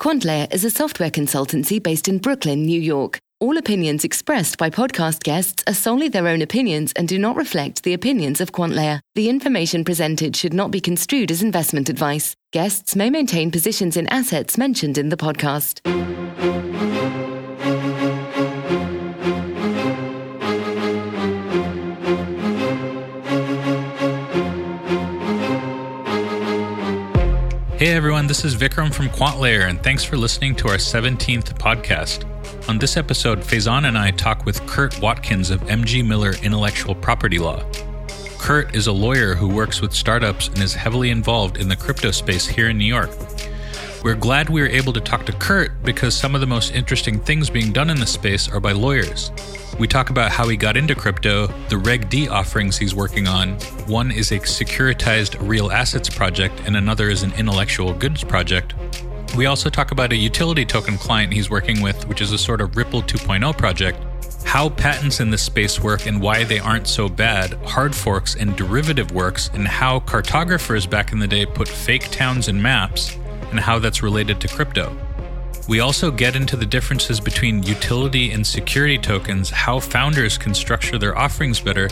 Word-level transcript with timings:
QuantLayer 0.00 0.54
is 0.54 0.64
a 0.64 0.70
software 0.70 1.10
consultancy 1.10 1.82
based 1.82 2.06
in 2.06 2.18
Brooklyn, 2.18 2.64
New 2.64 2.80
York. 2.80 3.18
All 3.40 3.58
opinions 3.58 4.04
expressed 4.04 4.56
by 4.56 4.70
podcast 4.70 5.24
guests 5.24 5.64
are 5.66 5.74
solely 5.74 6.06
their 6.06 6.28
own 6.28 6.40
opinions 6.40 6.92
and 6.94 7.08
do 7.08 7.18
not 7.18 7.34
reflect 7.34 7.82
the 7.82 7.94
opinions 7.94 8.40
of 8.40 8.52
QuantLayer. 8.52 9.00
The 9.16 9.28
information 9.28 9.84
presented 9.84 10.36
should 10.36 10.54
not 10.54 10.70
be 10.70 10.80
construed 10.80 11.32
as 11.32 11.42
investment 11.42 11.88
advice. 11.88 12.36
Guests 12.52 12.94
may 12.94 13.10
maintain 13.10 13.50
positions 13.50 13.96
in 13.96 14.06
assets 14.06 14.56
mentioned 14.56 14.98
in 14.98 15.08
the 15.08 15.16
podcast. 15.16 15.80
Hey 27.88 27.94
everyone, 27.94 28.26
this 28.26 28.44
is 28.44 28.54
Vikram 28.54 28.92
from 28.92 29.08
QuantLayer, 29.08 29.66
and 29.66 29.82
thanks 29.82 30.04
for 30.04 30.18
listening 30.18 30.54
to 30.56 30.68
our 30.68 30.76
17th 30.76 31.54
podcast. 31.54 32.28
On 32.68 32.78
this 32.78 32.98
episode, 32.98 33.40
Faizan 33.40 33.88
and 33.88 33.96
I 33.96 34.10
talk 34.10 34.44
with 34.44 34.60
Kurt 34.66 35.00
Watkins 35.00 35.48
of 35.48 35.62
MG 35.62 36.06
Miller 36.06 36.34
Intellectual 36.42 36.94
Property 36.94 37.38
Law. 37.38 37.64
Kurt 38.38 38.76
is 38.76 38.88
a 38.88 38.92
lawyer 38.92 39.34
who 39.34 39.48
works 39.48 39.80
with 39.80 39.94
startups 39.94 40.48
and 40.48 40.58
is 40.58 40.74
heavily 40.74 41.08
involved 41.08 41.56
in 41.56 41.70
the 41.70 41.76
crypto 41.76 42.10
space 42.10 42.46
here 42.46 42.68
in 42.68 42.76
New 42.76 42.84
York. 42.84 43.08
We're 44.08 44.14
glad 44.14 44.48
we 44.48 44.62
were 44.62 44.68
able 44.68 44.94
to 44.94 45.02
talk 45.02 45.26
to 45.26 45.32
Kurt 45.32 45.82
because 45.82 46.16
some 46.16 46.34
of 46.34 46.40
the 46.40 46.46
most 46.46 46.74
interesting 46.74 47.20
things 47.20 47.50
being 47.50 47.72
done 47.72 47.90
in 47.90 48.00
the 48.00 48.06
space 48.06 48.48
are 48.48 48.58
by 48.58 48.72
lawyers. 48.72 49.30
We 49.78 49.86
talk 49.86 50.08
about 50.08 50.32
how 50.32 50.48
he 50.48 50.56
got 50.56 50.78
into 50.78 50.94
crypto, 50.94 51.48
the 51.68 51.76
Reg 51.76 52.08
D 52.08 52.26
offerings 52.26 52.78
he's 52.78 52.94
working 52.94 53.28
on. 53.28 53.56
One 53.86 54.10
is 54.10 54.32
a 54.32 54.38
securitized 54.38 55.36
real 55.46 55.70
assets 55.70 56.08
project, 56.08 56.58
and 56.64 56.74
another 56.74 57.10
is 57.10 57.22
an 57.22 57.34
intellectual 57.34 57.92
goods 57.92 58.24
project. 58.24 58.74
We 59.36 59.44
also 59.44 59.68
talk 59.68 59.90
about 59.90 60.10
a 60.10 60.16
utility 60.16 60.64
token 60.64 60.96
client 60.96 61.34
he's 61.34 61.50
working 61.50 61.82
with, 61.82 62.08
which 62.08 62.22
is 62.22 62.32
a 62.32 62.38
sort 62.38 62.62
of 62.62 62.78
Ripple 62.78 63.02
2.0 63.02 63.58
project, 63.58 64.02
how 64.42 64.70
patents 64.70 65.20
in 65.20 65.28
this 65.28 65.42
space 65.42 65.82
work 65.82 66.06
and 66.06 66.18
why 66.18 66.44
they 66.44 66.60
aren't 66.60 66.88
so 66.88 67.10
bad, 67.10 67.52
hard 67.66 67.94
forks 67.94 68.36
and 68.36 68.56
derivative 68.56 69.12
works, 69.12 69.50
and 69.52 69.68
how 69.68 70.00
cartographers 70.00 70.86
back 70.86 71.12
in 71.12 71.18
the 71.18 71.26
day 71.26 71.44
put 71.44 71.68
fake 71.68 72.10
towns 72.10 72.48
in 72.48 72.62
maps, 72.62 73.18
and 73.50 73.60
how 73.60 73.78
that's 73.78 74.02
related 74.02 74.40
to 74.40 74.48
crypto. 74.48 74.96
We 75.68 75.80
also 75.80 76.10
get 76.10 76.34
into 76.34 76.56
the 76.56 76.64
differences 76.64 77.20
between 77.20 77.62
utility 77.62 78.30
and 78.30 78.46
security 78.46 78.96
tokens, 78.96 79.50
how 79.50 79.80
founders 79.80 80.38
can 80.38 80.54
structure 80.54 80.96
their 80.96 81.16
offerings 81.16 81.60
better, 81.60 81.90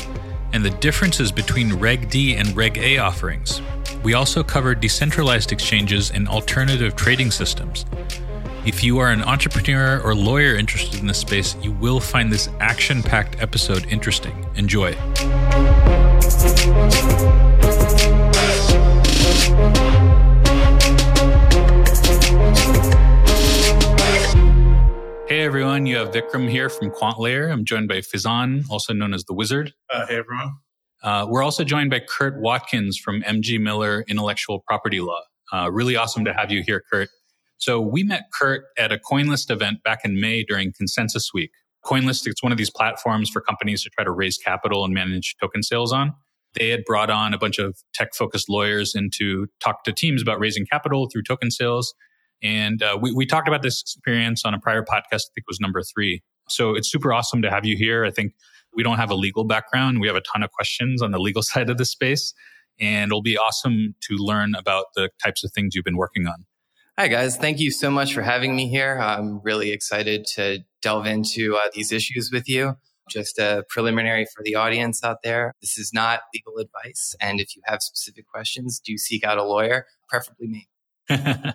and 0.52 0.64
the 0.64 0.70
differences 0.70 1.30
between 1.30 1.74
Reg 1.74 2.08
D 2.08 2.36
and 2.36 2.56
Reg 2.56 2.78
A 2.78 2.98
offerings. 2.98 3.60
We 4.02 4.14
also 4.14 4.42
cover 4.42 4.74
decentralized 4.74 5.52
exchanges 5.52 6.10
and 6.10 6.26
alternative 6.28 6.96
trading 6.96 7.30
systems. 7.30 7.84
If 8.64 8.82
you 8.82 8.98
are 8.98 9.10
an 9.10 9.22
entrepreneur 9.22 10.00
or 10.00 10.14
lawyer 10.14 10.56
interested 10.56 11.00
in 11.00 11.06
this 11.06 11.18
space, 11.18 11.54
you 11.62 11.72
will 11.72 12.00
find 12.00 12.32
this 12.32 12.48
action 12.58 13.02
packed 13.02 13.40
episode 13.40 13.86
interesting. 13.86 14.46
Enjoy. 14.56 14.96
Everyone, 25.46 25.86
you 25.86 25.96
have 25.98 26.10
Vikram 26.10 26.50
here 26.50 26.68
from 26.68 26.90
QuantLayer. 26.90 27.52
I'm 27.52 27.64
joined 27.64 27.86
by 27.86 27.98
Faizan, 27.98 28.68
also 28.68 28.92
known 28.92 29.14
as 29.14 29.22
the 29.26 29.32
Wizard. 29.32 29.72
Uh, 29.88 30.04
hey 30.04 30.16
everyone. 30.16 30.56
Uh, 31.04 31.24
we're 31.30 31.44
also 31.44 31.62
joined 31.62 31.88
by 31.88 32.00
Kurt 32.00 32.40
Watkins 32.40 32.98
from 32.98 33.22
MG 33.22 33.60
Miller 33.60 34.04
Intellectual 34.08 34.64
Property 34.66 35.00
Law. 35.00 35.20
Uh, 35.52 35.70
really 35.70 35.94
awesome 35.94 36.24
to 36.24 36.34
have 36.34 36.50
you 36.50 36.64
here, 36.66 36.82
Kurt. 36.92 37.10
So 37.58 37.80
we 37.80 38.02
met 38.02 38.24
Kurt 38.36 38.64
at 38.76 38.90
a 38.90 38.98
CoinList 38.98 39.52
event 39.52 39.84
back 39.84 40.00
in 40.04 40.20
May 40.20 40.42
during 40.42 40.72
Consensus 40.72 41.30
Week. 41.32 41.52
CoinList, 41.84 42.26
it's 42.26 42.42
one 42.42 42.50
of 42.50 42.58
these 42.58 42.70
platforms 42.70 43.30
for 43.30 43.40
companies 43.40 43.84
to 43.84 43.90
try 43.90 44.02
to 44.02 44.10
raise 44.10 44.38
capital 44.38 44.84
and 44.84 44.92
manage 44.92 45.36
token 45.40 45.62
sales 45.62 45.92
on. 45.92 46.12
They 46.54 46.70
had 46.70 46.84
brought 46.84 47.08
on 47.08 47.32
a 47.32 47.38
bunch 47.38 47.60
of 47.60 47.78
tech 47.94 48.16
focused 48.16 48.48
lawyers 48.48 48.96
in 48.96 49.10
to 49.18 49.46
talk 49.62 49.84
to 49.84 49.92
teams 49.92 50.22
about 50.22 50.40
raising 50.40 50.66
capital 50.66 51.08
through 51.08 51.22
token 51.22 51.52
sales. 51.52 51.94
And 52.42 52.82
uh, 52.82 52.98
we, 53.00 53.12
we 53.12 53.26
talked 53.26 53.48
about 53.48 53.62
this 53.62 53.80
experience 53.80 54.44
on 54.44 54.54
a 54.54 54.60
prior 54.60 54.82
podcast, 54.82 55.12
I 55.12 55.32
think 55.34 55.46
was 55.48 55.60
number 55.60 55.82
three. 55.82 56.22
So 56.48 56.74
it's 56.74 56.90
super 56.90 57.12
awesome 57.12 57.42
to 57.42 57.50
have 57.50 57.64
you 57.64 57.76
here. 57.76 58.04
I 58.04 58.10
think 58.10 58.34
we 58.74 58.82
don't 58.82 58.98
have 58.98 59.10
a 59.10 59.14
legal 59.14 59.44
background. 59.44 60.00
We 60.00 60.06
have 60.06 60.16
a 60.16 60.20
ton 60.20 60.42
of 60.42 60.52
questions 60.52 61.02
on 61.02 61.10
the 61.10 61.18
legal 61.18 61.42
side 61.42 61.70
of 61.70 61.78
the 61.78 61.84
space. 61.84 62.34
And 62.78 63.08
it'll 63.08 63.22
be 63.22 63.38
awesome 63.38 63.94
to 64.02 64.16
learn 64.16 64.54
about 64.54 64.86
the 64.94 65.08
types 65.22 65.42
of 65.42 65.52
things 65.52 65.74
you've 65.74 65.84
been 65.84 65.96
working 65.96 66.26
on. 66.26 66.44
Hi, 66.98 67.08
guys. 67.08 67.36
Thank 67.36 67.58
you 67.60 67.70
so 67.70 67.90
much 67.90 68.14
for 68.14 68.22
having 68.22 68.56
me 68.56 68.68
here. 68.68 68.98
I'm 68.98 69.40
really 69.42 69.70
excited 69.70 70.26
to 70.34 70.60
delve 70.82 71.06
into 71.06 71.56
uh, 71.56 71.68
these 71.74 71.92
issues 71.92 72.30
with 72.32 72.48
you. 72.48 72.76
Just 73.10 73.38
a 73.38 73.64
preliminary 73.68 74.24
for 74.24 74.42
the 74.42 74.54
audience 74.56 75.04
out 75.04 75.18
there. 75.22 75.52
This 75.60 75.78
is 75.78 75.92
not 75.92 76.20
legal 76.34 76.56
advice. 76.58 77.14
And 77.20 77.40
if 77.40 77.54
you 77.54 77.62
have 77.66 77.82
specific 77.82 78.26
questions, 78.26 78.80
do 78.80 78.96
seek 78.98 79.24
out 79.24 79.38
a 79.38 79.44
lawyer, 79.44 79.86
preferably 80.08 80.48
me. 80.48 80.68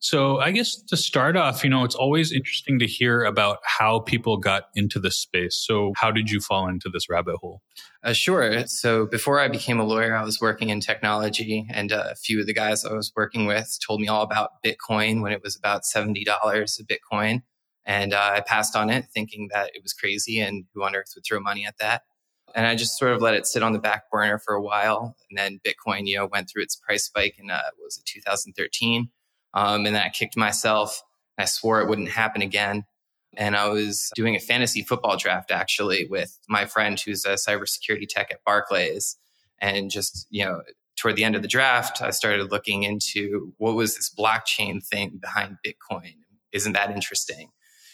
so 0.00 0.38
I 0.38 0.50
guess 0.50 0.82
to 0.82 0.96
start 0.96 1.36
off, 1.36 1.64
you 1.64 1.70
know, 1.70 1.84
it's 1.84 1.94
always 1.94 2.32
interesting 2.32 2.78
to 2.78 2.86
hear 2.86 3.24
about 3.24 3.58
how 3.64 4.00
people 4.00 4.36
got 4.36 4.64
into 4.74 4.98
this 4.98 5.18
space. 5.18 5.62
So 5.66 5.92
how 5.96 6.10
did 6.10 6.30
you 6.30 6.40
fall 6.40 6.68
into 6.68 6.88
this 6.88 7.08
rabbit 7.08 7.36
hole? 7.36 7.62
Uh, 8.02 8.12
sure. 8.12 8.66
So 8.66 9.06
before 9.06 9.40
I 9.40 9.48
became 9.48 9.78
a 9.78 9.84
lawyer, 9.84 10.14
I 10.14 10.24
was 10.24 10.40
working 10.40 10.70
in 10.70 10.80
technology 10.80 11.66
and 11.70 11.92
a 11.92 12.14
few 12.16 12.40
of 12.40 12.46
the 12.46 12.54
guys 12.54 12.84
I 12.84 12.92
was 12.92 13.12
working 13.16 13.46
with 13.46 13.78
told 13.86 14.00
me 14.00 14.08
all 14.08 14.22
about 14.22 14.62
Bitcoin 14.64 15.22
when 15.22 15.32
it 15.32 15.42
was 15.42 15.56
about 15.56 15.82
$70 15.82 16.24
a 16.26 16.84
Bitcoin. 16.84 17.42
And 17.84 18.14
uh, 18.14 18.32
I 18.34 18.40
passed 18.40 18.76
on 18.76 18.90
it 18.90 19.06
thinking 19.12 19.48
that 19.52 19.70
it 19.74 19.82
was 19.82 19.92
crazy 19.92 20.38
and 20.38 20.64
who 20.72 20.84
on 20.84 20.94
earth 20.94 21.12
would 21.14 21.24
throw 21.24 21.40
money 21.40 21.66
at 21.66 21.78
that. 21.78 22.02
And 22.54 22.66
I 22.66 22.74
just 22.74 22.98
sort 22.98 23.12
of 23.12 23.22
let 23.22 23.34
it 23.34 23.46
sit 23.46 23.62
on 23.62 23.72
the 23.72 23.78
back 23.78 24.10
burner 24.10 24.38
for 24.38 24.54
a 24.54 24.62
while. 24.62 25.16
And 25.30 25.38
then 25.38 25.60
Bitcoin, 25.64 26.06
you 26.06 26.16
know, 26.16 26.26
went 26.26 26.50
through 26.50 26.62
its 26.62 26.76
price 26.76 27.04
spike 27.04 27.36
in, 27.38 27.50
uh, 27.50 27.60
was 27.82 27.98
it 27.98 28.04
2013? 28.06 29.08
Um, 29.54 29.86
and 29.86 29.94
then 29.94 30.02
I 30.02 30.08
kicked 30.10 30.36
myself. 30.36 31.02
I 31.38 31.44
swore 31.46 31.80
it 31.80 31.88
wouldn't 31.88 32.10
happen 32.10 32.42
again. 32.42 32.84
And 33.36 33.56
I 33.56 33.68
was 33.68 34.10
doing 34.14 34.36
a 34.36 34.40
fantasy 34.40 34.82
football 34.82 35.16
draft 35.16 35.50
actually 35.50 36.06
with 36.06 36.38
my 36.48 36.66
friend 36.66 37.00
who's 37.00 37.24
a 37.24 37.34
cybersecurity 37.34 38.06
tech 38.08 38.30
at 38.30 38.44
Barclays. 38.44 39.16
And 39.58 39.90
just, 39.90 40.26
you 40.28 40.44
know, 40.44 40.62
toward 40.96 41.16
the 41.16 41.24
end 41.24 41.36
of 41.36 41.42
the 41.42 41.48
draft, 41.48 42.02
I 42.02 42.10
started 42.10 42.50
looking 42.50 42.82
into 42.82 43.54
what 43.58 43.74
was 43.74 43.96
this 43.96 44.12
blockchain 44.14 44.84
thing 44.86 45.18
behind 45.20 45.58
Bitcoin? 45.66 46.16
Isn't 46.52 46.74
that 46.74 46.90
interesting? 46.90 47.50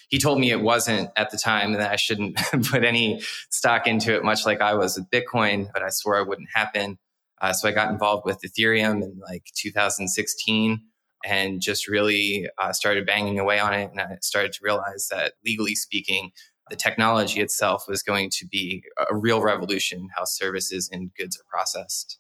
He 0.08 0.18
told 0.18 0.40
me 0.40 0.50
it 0.50 0.60
wasn't 0.60 1.10
at 1.16 1.30
the 1.30 1.36
time 1.36 1.72
and 1.72 1.80
that 1.80 1.92
I 1.92 1.96
shouldn't 1.96 2.36
put 2.70 2.84
any 2.84 3.22
stock 3.50 3.86
into 3.86 4.14
it, 4.14 4.24
much 4.24 4.44
like 4.46 4.60
I 4.60 4.74
was 4.74 4.98
with 4.98 5.10
Bitcoin, 5.10 5.68
but 5.72 5.82
I 5.82 5.90
swore 5.90 6.18
it 6.18 6.28
wouldn't 6.28 6.48
happen. 6.54 6.98
Uh, 7.40 7.52
so 7.52 7.68
I 7.68 7.72
got 7.72 7.90
involved 7.90 8.24
with 8.24 8.40
Ethereum 8.42 9.02
in 9.02 9.20
like 9.28 9.44
2016 9.56 10.80
and 11.24 11.60
just 11.60 11.88
really 11.88 12.48
uh, 12.60 12.72
started 12.72 13.06
banging 13.06 13.38
away 13.38 13.58
on 13.58 13.74
it. 13.74 13.90
And 13.90 14.00
I 14.00 14.16
started 14.22 14.52
to 14.52 14.60
realize 14.62 15.08
that 15.10 15.34
legally 15.44 15.74
speaking, 15.74 16.30
the 16.70 16.76
technology 16.76 17.40
itself 17.40 17.84
was 17.88 18.02
going 18.02 18.30
to 18.30 18.46
be 18.46 18.82
a 19.10 19.16
real 19.16 19.40
revolution 19.40 20.08
how 20.16 20.24
services 20.24 20.88
and 20.92 21.10
goods 21.14 21.38
are 21.38 21.44
processed. 21.50 22.18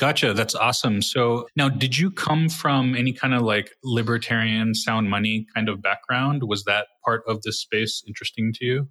Gotcha. 0.00 0.32
That's 0.32 0.54
awesome. 0.54 1.02
So 1.02 1.46
now, 1.56 1.68
did 1.68 1.98
you 1.98 2.10
come 2.10 2.48
from 2.48 2.96
any 2.96 3.12
kind 3.12 3.34
of 3.34 3.42
like 3.42 3.72
libertarian 3.84 4.74
sound 4.74 5.10
money 5.10 5.46
kind 5.54 5.68
of 5.68 5.82
background? 5.82 6.42
Was 6.44 6.64
that 6.64 6.86
part 7.04 7.22
of 7.28 7.42
this 7.42 7.60
space 7.60 8.02
interesting 8.06 8.50
to 8.54 8.64
you? 8.64 8.88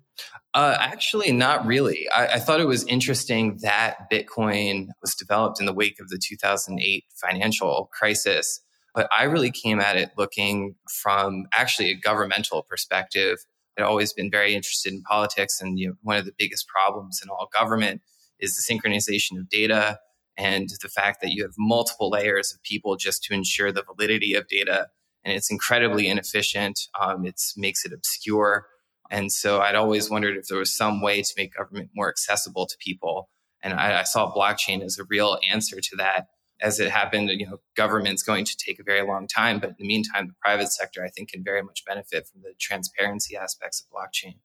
Uh, 0.54 0.78
actually, 0.80 1.32
not 1.32 1.66
really. 1.66 2.08
I, 2.16 2.28
I, 2.28 2.40
thought 2.40 2.60
it 2.60 2.68
was 2.68 2.86
interesting 2.86 3.58
that 3.64 4.08
Bitcoin 4.12 4.90
was 5.02 5.16
developed 5.16 5.60
in 5.60 5.66
the 5.66 5.74
wake 5.74 6.00
of 6.00 6.10
the 6.10 6.20
2008 6.24 7.06
financial 7.16 7.90
crisis. 7.92 8.62
But 8.94 9.10
I 9.12 9.24
really 9.24 9.50
came 9.50 9.80
at 9.80 9.98
it 9.98 10.12
looking 10.16 10.76
from 11.02 11.48
actually 11.56 11.90
a 11.90 11.96
governmental 11.96 12.62
perspective. 12.70 13.40
I'd 13.80 13.84
always 13.84 14.14
been 14.14 14.30
very 14.30 14.54
interested 14.54 14.94
in 14.94 15.02
politics. 15.02 15.60
And 15.60 15.80
you 15.80 15.88
know, 15.88 15.94
one 16.04 16.18
of 16.18 16.26
the 16.26 16.34
biggest 16.38 16.68
problems 16.68 17.20
in 17.24 17.30
all 17.30 17.50
government 17.52 18.04
is 18.40 18.56
the 18.56 18.62
synchronization 18.62 19.40
of 19.40 19.50
data 19.50 19.98
and 20.40 20.70
the 20.82 20.88
fact 20.88 21.22
that 21.22 21.32
you 21.32 21.44
have 21.44 21.54
multiple 21.58 22.10
layers 22.10 22.54
of 22.54 22.64
people 22.64 22.96
just 22.96 23.24
to 23.24 23.34
ensure 23.34 23.72
the 23.72 23.84
validity 23.84 24.34
of 24.34 24.48
data 24.48 24.88
and 25.26 25.36
it's 25.36 25.52
incredibly 25.52 26.08
inefficient 26.08 26.80
um, 27.00 27.26
it 27.26 27.40
makes 27.58 27.84
it 27.86 27.92
obscure. 27.92 28.66
And 29.12 29.32
so 29.32 29.60
i'd 29.62 29.76
always 29.76 30.10
wondered 30.10 30.38
if 30.38 30.48
there 30.48 30.58
was 30.58 30.76
some 30.76 31.02
way 31.02 31.22
to 31.22 31.34
make 31.38 31.56
government 31.56 31.90
more 31.94 32.10
accessible 32.10 32.66
to 32.66 32.76
people. 32.80 33.30
And 33.62 33.74
I, 33.74 34.00
I 34.00 34.04
saw 34.04 34.34
blockchain 34.34 34.82
as 34.82 34.98
a 34.98 35.04
real 35.04 35.38
answer 35.52 35.82
to 35.82 35.96
that. 35.98 36.28
As 36.62 36.80
it 36.80 36.90
happened 36.90 37.30
you 37.30 37.46
know 37.46 37.60
government's 37.76 38.24
going 38.24 38.46
to 38.46 38.56
take 38.58 38.80
a 38.80 38.84
very 38.84 39.06
long 39.06 39.28
time 39.28 39.60
but 39.60 39.72
in 39.72 39.76
the 39.80 39.88
meantime 39.88 40.28
the 40.28 40.36
private 40.42 40.72
sector 40.72 41.04
i 41.06 41.10
think 41.10 41.32
can 41.32 41.44
very 41.44 41.64
much 41.64 41.86
benefit 41.86 42.28
from 42.28 42.42
the 42.42 42.54
transparency 42.60 43.36
aspects 43.38 43.82
of 43.82 43.88
blockchain. 43.96 44.36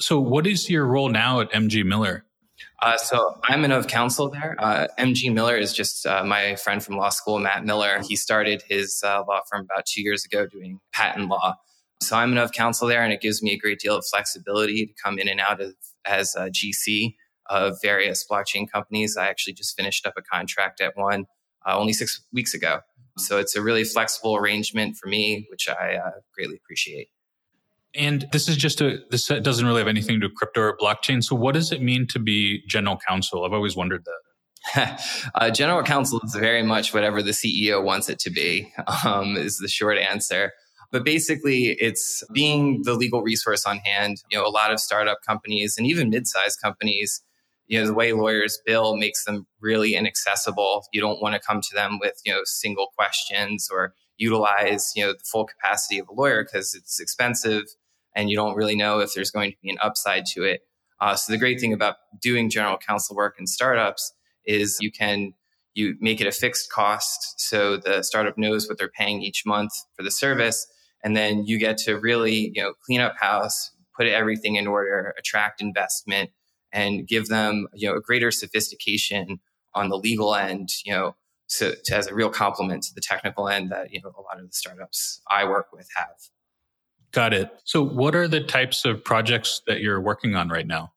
So 0.00 0.18
what 0.18 0.46
is 0.46 0.68
your 0.68 0.84
role 0.86 1.08
now 1.08 1.40
at 1.40 1.50
mg 1.52 1.84
miller 1.84 2.24
Uh, 2.80 2.96
so 2.96 3.38
I'm 3.44 3.64
an 3.64 3.72
of 3.72 3.86
counsel 3.86 4.30
there. 4.30 4.56
Uh, 4.58 4.88
MG 4.98 5.32
Miller 5.32 5.56
is 5.56 5.72
just 5.72 6.06
uh, 6.06 6.24
my 6.24 6.56
friend 6.56 6.82
from 6.82 6.96
law 6.96 7.10
school, 7.10 7.38
Matt 7.38 7.64
Miller. 7.64 8.00
He 8.06 8.16
started 8.16 8.62
his 8.68 9.02
uh, 9.04 9.22
law 9.26 9.40
firm 9.50 9.66
about 9.70 9.86
two 9.86 10.02
years 10.02 10.24
ago 10.24 10.46
doing 10.46 10.80
patent 10.92 11.28
law. 11.28 11.56
So 12.00 12.16
I'm 12.16 12.32
an 12.32 12.38
of 12.38 12.52
counsel 12.52 12.88
there, 12.88 13.02
and 13.02 13.12
it 13.12 13.20
gives 13.20 13.42
me 13.42 13.52
a 13.52 13.58
great 13.58 13.78
deal 13.78 13.96
of 13.96 14.04
flexibility 14.04 14.86
to 14.86 14.92
come 15.02 15.18
in 15.18 15.28
and 15.28 15.40
out 15.40 15.60
of 15.60 15.74
as 16.04 16.34
a 16.34 16.50
GC 16.50 17.14
of 17.48 17.76
various 17.80 18.26
blockchain 18.28 18.70
companies. 18.70 19.16
I 19.16 19.28
actually 19.28 19.52
just 19.52 19.76
finished 19.76 20.06
up 20.06 20.14
a 20.16 20.22
contract 20.22 20.80
at 20.80 20.96
one 20.96 21.26
uh, 21.66 21.76
only 21.78 21.92
six 21.92 22.20
weeks 22.32 22.54
ago. 22.54 22.80
So 23.18 23.38
it's 23.38 23.54
a 23.54 23.62
really 23.62 23.84
flexible 23.84 24.36
arrangement 24.36 24.96
for 24.96 25.08
me, 25.08 25.46
which 25.50 25.68
I 25.68 25.96
uh, 25.96 26.10
greatly 26.34 26.56
appreciate. 26.56 27.08
And 27.94 28.26
this 28.32 28.48
is 28.48 28.56
just 28.56 28.80
a, 28.80 29.00
this 29.10 29.26
doesn't 29.26 29.66
really 29.66 29.80
have 29.80 29.88
anything 29.88 30.16
to 30.16 30.20
do 30.20 30.26
with 30.28 30.36
crypto 30.36 30.60
or 30.62 30.76
blockchain. 30.76 31.22
So 31.22 31.36
what 31.36 31.54
does 31.54 31.72
it 31.72 31.82
mean 31.82 32.06
to 32.08 32.18
be 32.18 32.62
general 32.66 32.98
counsel? 33.06 33.44
I've 33.44 33.52
always 33.52 33.76
wondered 33.76 34.04
that. 34.04 34.18
uh, 35.34 35.50
general 35.50 35.82
counsel 35.82 36.20
is 36.24 36.34
very 36.34 36.62
much 36.62 36.94
whatever 36.94 37.22
the 37.22 37.32
CEO 37.32 37.82
wants 37.82 38.08
it 38.08 38.18
to 38.20 38.30
be, 38.30 38.72
um, 39.04 39.36
is 39.36 39.58
the 39.58 39.68
short 39.68 39.98
answer. 39.98 40.52
But 40.90 41.04
basically, 41.04 41.76
it's 41.80 42.22
being 42.32 42.82
the 42.84 42.94
legal 42.94 43.22
resource 43.22 43.64
on 43.66 43.78
hand. 43.78 44.18
You 44.30 44.38
know, 44.38 44.46
a 44.46 44.50
lot 44.50 44.72
of 44.72 44.78
startup 44.78 45.18
companies 45.26 45.76
and 45.78 45.86
even 45.86 46.10
mid-sized 46.10 46.60
companies, 46.62 47.22
you 47.66 47.80
know, 47.80 47.86
the 47.86 47.94
way 47.94 48.12
lawyers 48.12 48.58
bill 48.66 48.96
makes 48.96 49.24
them 49.24 49.46
really 49.60 49.94
inaccessible. 49.94 50.84
You 50.92 51.00
don't 51.00 51.20
want 51.20 51.34
to 51.34 51.40
come 51.40 51.62
to 51.62 51.74
them 51.74 51.98
with, 51.98 52.14
you 52.26 52.32
know, 52.32 52.42
single 52.44 52.88
questions 52.94 53.68
or 53.72 53.94
utilize, 54.18 54.92
you 54.94 55.04
know, 55.04 55.12
the 55.12 55.24
full 55.24 55.46
capacity 55.46 55.98
of 55.98 56.08
a 56.08 56.12
lawyer 56.12 56.44
because 56.44 56.74
it's 56.74 57.00
expensive 57.00 57.64
and 58.14 58.30
you 58.30 58.36
don't 58.36 58.56
really 58.56 58.76
know 58.76 59.00
if 59.00 59.14
there's 59.14 59.30
going 59.30 59.52
to 59.52 59.56
be 59.62 59.70
an 59.70 59.78
upside 59.82 60.26
to 60.26 60.44
it. 60.44 60.62
Uh, 61.00 61.16
so 61.16 61.32
the 61.32 61.38
great 61.38 61.60
thing 61.60 61.72
about 61.72 61.96
doing 62.20 62.48
general 62.48 62.78
counsel 62.78 63.16
work 63.16 63.36
in 63.38 63.46
startups 63.46 64.12
is 64.44 64.78
you 64.80 64.90
can 64.90 65.34
you 65.74 65.96
make 66.00 66.20
it 66.20 66.26
a 66.26 66.32
fixed 66.32 66.70
cost 66.70 67.40
so 67.40 67.76
the 67.76 68.02
startup 68.02 68.36
knows 68.36 68.68
what 68.68 68.78
they're 68.78 68.88
paying 68.88 69.22
each 69.22 69.44
month 69.46 69.72
for 69.96 70.02
the 70.02 70.10
service 70.10 70.66
and 71.02 71.16
then 71.16 71.44
you 71.44 71.58
get 71.58 71.76
to 71.76 71.98
really 71.98 72.52
you 72.54 72.62
know 72.62 72.72
clean 72.84 73.00
up 73.00 73.14
house 73.18 73.70
put 73.96 74.06
everything 74.06 74.56
in 74.56 74.66
order 74.66 75.14
attract 75.18 75.60
investment 75.60 76.30
and 76.72 77.06
give 77.06 77.28
them 77.28 77.66
you 77.74 77.88
know 77.88 77.96
a 77.96 78.00
greater 78.00 78.30
sophistication 78.30 79.40
on 79.74 79.88
the 79.88 79.96
legal 79.96 80.34
end 80.34 80.68
you 80.84 80.92
know 80.92 81.14
so 81.46 81.72
to, 81.84 81.96
as 81.96 82.06
a 82.06 82.14
real 82.14 82.30
complement 82.30 82.82
to 82.82 82.94
the 82.94 83.00
technical 83.00 83.48
end 83.48 83.70
that 83.70 83.92
you 83.92 84.00
know 84.02 84.12
a 84.16 84.22
lot 84.22 84.38
of 84.38 84.46
the 84.46 84.52
startups 84.52 85.20
i 85.30 85.44
work 85.44 85.66
with 85.72 85.88
have 85.96 86.16
Got 87.12 87.34
it. 87.34 87.50
So, 87.64 87.82
what 87.82 88.14
are 88.14 88.26
the 88.26 88.42
types 88.42 88.86
of 88.86 89.04
projects 89.04 89.60
that 89.66 89.80
you're 89.80 90.00
working 90.00 90.34
on 90.34 90.48
right 90.48 90.66
now? 90.66 90.92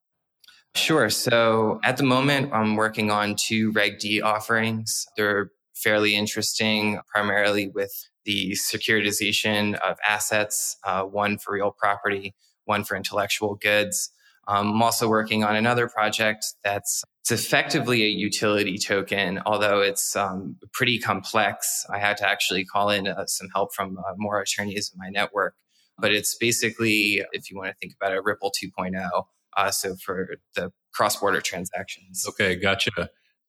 Sure. 0.74 1.10
So, 1.10 1.80
at 1.84 1.98
the 1.98 2.04
moment, 2.04 2.54
I'm 2.54 2.78
working 2.78 3.12
on 3.12 3.36
two 3.36 3.72
Reg 3.74 4.00
D 4.00 4.22
offerings. 4.22 5.06
They're 5.18 5.52
fairly 5.76 6.16
interesting, 6.16 7.00
primarily 7.14 7.68
with 7.68 7.92
the 8.24 8.54
securitization 8.54 9.76
of 9.80 9.98
assets, 10.08 10.78
uh, 10.86 11.04
one 11.04 11.38
for 11.38 11.54
real 11.54 11.72
property, 11.72 12.34
one 12.64 12.86
for 12.86 12.96
intellectual 12.96 13.56
goods. 13.56 14.10
Um, 14.48 14.70
I'm 14.70 14.82
also 14.82 15.10
working 15.10 15.44
on 15.44 15.56
another 15.56 15.90
project 15.90 16.46
that's 16.64 17.04
it's 17.22 17.32
effectively 17.32 18.04
a 18.04 18.08
utility 18.08 18.78
token, 18.78 19.42
although 19.48 19.82
it's 19.82 20.16
um, 20.16 20.58
pretty 20.72 21.00
complex. 21.00 21.86
I 21.90 21.98
had 21.98 22.18
to 22.18 22.30
actually 22.30 22.64
call 22.64 22.90
in 22.90 23.08
uh, 23.08 23.26
some 23.26 23.48
help 23.54 23.74
from 23.74 23.98
uh, 23.98 24.14
more 24.16 24.40
attorneys 24.40 24.92
in 24.94 25.00
my 25.00 25.10
network 25.10 25.56
but 25.98 26.12
it's 26.12 26.36
basically, 26.36 27.24
if 27.32 27.50
you 27.50 27.58
want 27.58 27.70
to 27.70 27.76
think 27.76 27.94
about 28.00 28.14
it, 28.14 28.24
Ripple 28.24 28.52
2.0. 28.52 29.26
Uh, 29.58 29.72
so 29.72 29.96
for 29.96 30.36
the 30.56 30.72
cross 30.94 31.16
border 31.18 31.42
transactions. 31.42 32.26
Okay, 32.28 32.56
gotcha. 32.56 32.92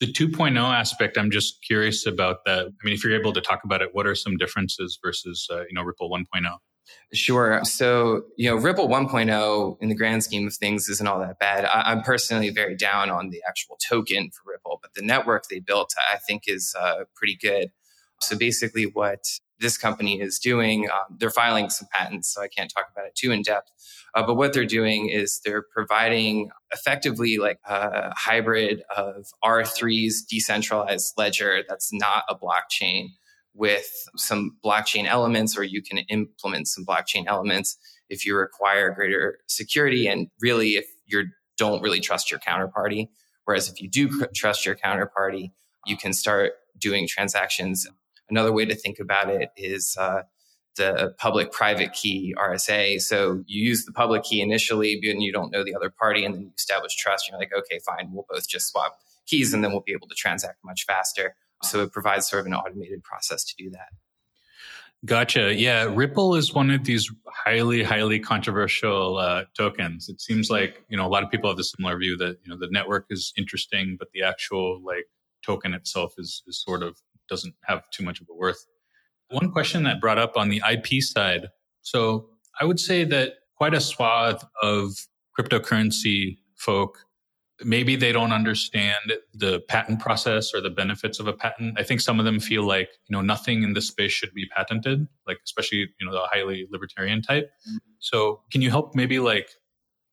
The 0.00 0.12
2.0 0.12 0.56
aspect, 0.58 1.16
I'm 1.16 1.30
just 1.30 1.64
curious 1.66 2.06
about 2.06 2.44
that. 2.44 2.66
I 2.66 2.84
mean, 2.84 2.94
if 2.94 3.02
you're 3.02 3.18
able 3.18 3.32
to 3.32 3.40
talk 3.40 3.64
about 3.64 3.82
it, 3.82 3.90
what 3.92 4.06
are 4.06 4.14
some 4.14 4.36
differences 4.36 4.98
versus, 5.02 5.48
uh, 5.50 5.60
you 5.60 5.72
know, 5.72 5.82
Ripple 5.82 6.10
1.0? 6.10 6.24
Sure. 7.12 7.60
So, 7.64 8.22
you 8.36 8.50
know, 8.50 8.56
Ripple 8.56 8.88
1.0 8.88 9.76
in 9.80 9.88
the 9.88 9.94
grand 9.94 10.22
scheme 10.22 10.46
of 10.46 10.54
things 10.54 10.88
isn't 10.88 11.06
all 11.06 11.18
that 11.20 11.38
bad. 11.38 11.64
I, 11.64 11.92
am 11.92 12.02
personally 12.02 12.50
very 12.50 12.76
down 12.76 13.10
on 13.10 13.30
the 13.30 13.42
actual 13.48 13.76
token 13.88 14.30
for 14.30 14.52
Ripple, 14.52 14.78
but 14.82 14.94
the 14.94 15.02
network 15.02 15.44
they 15.48 15.60
built, 15.60 15.94
I 16.12 16.18
think, 16.18 16.42
is 16.46 16.74
uh, 16.78 17.04
pretty 17.14 17.36
good. 17.36 17.70
So 18.20 18.36
basically, 18.36 18.84
what 18.84 19.24
this 19.58 19.78
company 19.78 20.20
is 20.20 20.38
doing. 20.38 20.88
Um, 20.90 21.16
they're 21.18 21.30
filing 21.30 21.70
some 21.70 21.88
patents, 21.92 22.32
so 22.32 22.42
I 22.42 22.48
can't 22.48 22.70
talk 22.70 22.86
about 22.92 23.06
it 23.06 23.14
too 23.14 23.30
in 23.30 23.42
depth. 23.42 23.70
Uh, 24.14 24.26
but 24.26 24.34
what 24.34 24.52
they're 24.52 24.64
doing 24.64 25.08
is 25.08 25.40
they're 25.44 25.64
providing 25.72 26.50
effectively 26.72 27.38
like 27.38 27.58
a 27.66 28.12
hybrid 28.14 28.82
of 28.96 29.26
R3's 29.44 30.22
decentralized 30.22 31.14
ledger 31.16 31.62
that's 31.68 31.92
not 31.92 32.24
a 32.28 32.34
blockchain 32.34 33.08
with 33.54 33.90
some 34.16 34.56
blockchain 34.64 35.06
elements, 35.06 35.56
or 35.56 35.64
you 35.64 35.82
can 35.82 35.98
implement 36.10 36.68
some 36.68 36.84
blockchain 36.84 37.24
elements 37.26 37.78
if 38.08 38.26
you 38.26 38.36
require 38.36 38.90
greater 38.92 39.38
security 39.48 40.06
and 40.06 40.28
really 40.40 40.76
if 40.76 40.86
you 41.06 41.24
don't 41.56 41.82
really 41.82 42.00
trust 42.00 42.30
your 42.30 42.38
counterparty. 42.40 43.08
Whereas 43.44 43.68
if 43.68 43.80
you 43.80 43.88
do 43.88 44.26
trust 44.34 44.66
your 44.66 44.76
counterparty, 44.76 45.52
you 45.86 45.96
can 45.96 46.12
start 46.12 46.52
doing 46.78 47.06
transactions 47.08 47.86
Another 48.28 48.52
way 48.52 48.64
to 48.64 48.74
think 48.74 48.98
about 48.98 49.28
it 49.30 49.50
is 49.56 49.96
uh, 49.98 50.22
the 50.76 51.14
public 51.18 51.52
private 51.52 51.92
key 51.92 52.34
RSA. 52.38 53.00
So 53.00 53.42
you 53.46 53.66
use 53.68 53.84
the 53.84 53.92
public 53.92 54.24
key 54.24 54.40
initially, 54.40 55.00
and 55.04 55.22
you 55.22 55.32
don't 55.32 55.50
know 55.50 55.64
the 55.64 55.74
other 55.74 55.90
party, 55.90 56.24
and 56.24 56.34
then 56.34 56.42
you 56.42 56.50
establish 56.56 56.94
trust. 56.96 57.28
You're 57.28 57.38
like, 57.38 57.52
okay, 57.56 57.80
fine, 57.84 58.10
we'll 58.12 58.26
both 58.28 58.48
just 58.48 58.70
swap 58.70 58.98
keys, 59.26 59.52
and 59.52 59.64
then 59.64 59.72
we'll 59.72 59.82
be 59.82 59.92
able 59.92 60.08
to 60.08 60.14
transact 60.14 60.58
much 60.64 60.84
faster. 60.86 61.34
So 61.62 61.82
it 61.82 61.92
provides 61.92 62.28
sort 62.28 62.40
of 62.40 62.46
an 62.46 62.54
automated 62.54 63.02
process 63.02 63.44
to 63.44 63.54
do 63.56 63.70
that. 63.70 63.88
Gotcha. 65.04 65.54
Yeah, 65.54 65.84
Ripple 65.84 66.34
is 66.34 66.54
one 66.54 66.70
of 66.70 66.84
these 66.84 67.10
highly, 67.26 67.82
highly 67.82 68.18
controversial 68.18 69.18
uh, 69.18 69.44
tokens. 69.56 70.08
It 70.08 70.20
seems 70.20 70.50
like 70.50 70.84
you 70.88 70.96
know 70.96 71.06
a 71.06 71.08
lot 71.08 71.22
of 71.22 71.30
people 71.30 71.50
have 71.50 71.56
the 71.56 71.64
similar 71.64 71.98
view 71.98 72.16
that 72.16 72.38
you 72.42 72.50
know 72.50 72.58
the 72.58 72.68
network 72.70 73.06
is 73.10 73.32
interesting, 73.36 73.96
but 73.98 74.08
the 74.12 74.22
actual 74.22 74.82
like 74.82 75.06
token 75.44 75.74
itself 75.74 76.14
is 76.18 76.42
is 76.46 76.60
sort 76.60 76.82
of 76.82 76.98
doesn't 77.28 77.54
have 77.64 77.88
too 77.90 78.04
much 78.04 78.20
of 78.20 78.26
a 78.30 78.34
worth. 78.34 78.64
One 79.30 79.50
question 79.50 79.82
that 79.84 80.00
brought 80.00 80.18
up 80.18 80.36
on 80.36 80.48
the 80.48 80.62
IP 80.70 81.02
side. 81.02 81.48
So 81.82 82.28
I 82.60 82.64
would 82.64 82.80
say 82.80 83.04
that 83.04 83.34
quite 83.56 83.74
a 83.74 83.80
swath 83.80 84.44
of 84.62 84.92
cryptocurrency 85.38 86.38
folk, 86.56 86.98
maybe 87.64 87.96
they 87.96 88.12
don't 88.12 88.32
understand 88.32 89.12
the 89.32 89.60
patent 89.68 90.00
process 90.00 90.52
or 90.54 90.60
the 90.60 90.70
benefits 90.70 91.18
of 91.18 91.26
a 91.26 91.32
patent. 91.32 91.78
I 91.78 91.82
think 91.82 92.00
some 92.00 92.18
of 92.18 92.24
them 92.24 92.38
feel 92.38 92.64
like, 92.64 92.90
you 93.08 93.16
know, 93.16 93.22
nothing 93.22 93.62
in 93.62 93.72
this 93.72 93.88
space 93.88 94.12
should 94.12 94.34
be 94.34 94.46
patented, 94.54 95.06
like 95.26 95.38
especially, 95.44 95.88
you 95.98 96.06
know, 96.06 96.12
the 96.12 96.26
highly 96.30 96.66
libertarian 96.70 97.22
type. 97.22 97.50
So 97.98 98.42
can 98.52 98.62
you 98.62 98.70
help 98.70 98.94
maybe 98.94 99.18
like 99.18 99.48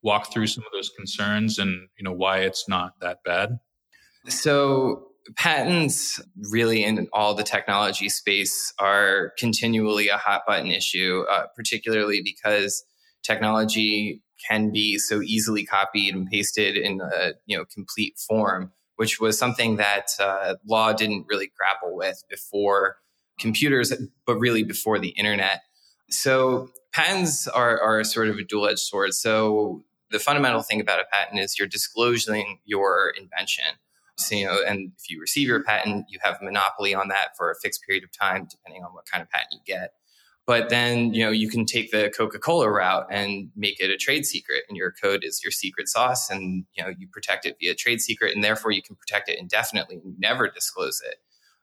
walk 0.01 0.31
through 0.31 0.47
some 0.47 0.63
of 0.65 0.71
those 0.73 0.89
concerns 0.89 1.59
and, 1.59 1.87
you 1.97 2.03
know, 2.03 2.13
why 2.13 2.39
it's 2.39 2.67
not 2.67 2.99
that 3.01 3.19
bad? 3.25 3.59
So 4.27 5.09
patents 5.37 6.21
really 6.49 6.83
in 6.83 7.07
all 7.13 7.33
the 7.33 7.43
technology 7.43 8.09
space 8.09 8.73
are 8.79 9.33
continually 9.37 10.09
a 10.09 10.17
hot 10.17 10.41
button 10.47 10.71
issue, 10.71 11.23
uh, 11.29 11.45
particularly 11.55 12.21
because 12.23 12.83
technology 13.23 14.21
can 14.47 14.71
be 14.71 14.97
so 14.97 15.21
easily 15.21 15.65
copied 15.65 16.13
and 16.13 16.27
pasted 16.29 16.75
in 16.75 16.99
a 17.01 17.31
you 17.45 17.57
know 17.57 17.65
complete 17.65 18.17
form, 18.19 18.71
which 18.97 19.19
was 19.19 19.37
something 19.37 19.77
that 19.77 20.07
uh, 20.19 20.55
law 20.67 20.93
didn't 20.93 21.25
really 21.29 21.51
grapple 21.57 21.95
with 21.95 22.23
before 22.29 22.97
computers, 23.39 23.93
but 24.25 24.35
really 24.35 24.63
before 24.63 24.99
the 24.99 25.09
internet. 25.09 25.61
So 26.09 26.69
patents 26.93 27.47
are, 27.47 27.81
are 27.81 28.03
sort 28.03 28.27
of 28.27 28.37
a 28.37 28.43
dual 28.43 28.67
edged 28.67 28.79
sword. 28.79 29.13
So 29.13 29.83
the 30.11 30.19
fundamental 30.19 30.61
thing 30.61 30.79
about 30.79 30.99
a 30.99 31.05
patent 31.11 31.39
is 31.39 31.57
you're 31.57 31.67
disclosing 31.67 32.59
your 32.65 33.13
invention. 33.17 33.65
You 34.31 34.45
know, 34.45 34.59
and 34.67 34.91
if 34.97 35.09
you 35.09 35.19
receive 35.19 35.47
your 35.47 35.59
mm-hmm. 35.59 35.69
patent, 35.69 36.05
you 36.09 36.19
have 36.21 36.37
a 36.41 36.43
monopoly 36.43 36.93
on 36.93 37.07
that 37.09 37.37
for 37.37 37.51
a 37.51 37.55
fixed 37.61 37.83
period 37.85 38.03
of 38.03 38.11
time, 38.11 38.47
depending 38.49 38.83
on 38.83 38.93
what 38.93 39.05
kind 39.05 39.21
of 39.21 39.29
patent 39.29 39.53
you 39.53 39.59
get. 39.65 39.91
But 40.45 40.67
then, 40.69 41.13
you 41.13 41.23
know, 41.23 41.31
you 41.31 41.49
can 41.49 41.65
take 41.65 41.91
the 41.91 42.11
Coca-Cola 42.15 42.69
route 42.69 43.07
and 43.09 43.49
make 43.55 43.79
it 43.79 43.89
a 43.89 43.95
trade 43.95 44.25
secret 44.25 44.63
and 44.67 44.75
your 44.75 44.91
code 44.91 45.23
is 45.23 45.41
your 45.41 45.51
secret 45.51 45.87
sauce 45.87 46.29
and, 46.29 46.65
you 46.73 46.83
know, 46.83 46.91
you 46.97 47.07
protect 47.07 47.45
it 47.45 47.55
via 47.61 47.73
trade 47.73 48.01
secret 48.01 48.35
and 48.35 48.43
therefore 48.43 48.71
you 48.71 48.81
can 48.81 48.97
protect 48.97 49.29
it 49.29 49.39
indefinitely 49.39 50.01
and 50.03 50.19
never 50.19 50.49
disclose 50.49 51.01
it. 51.09 51.15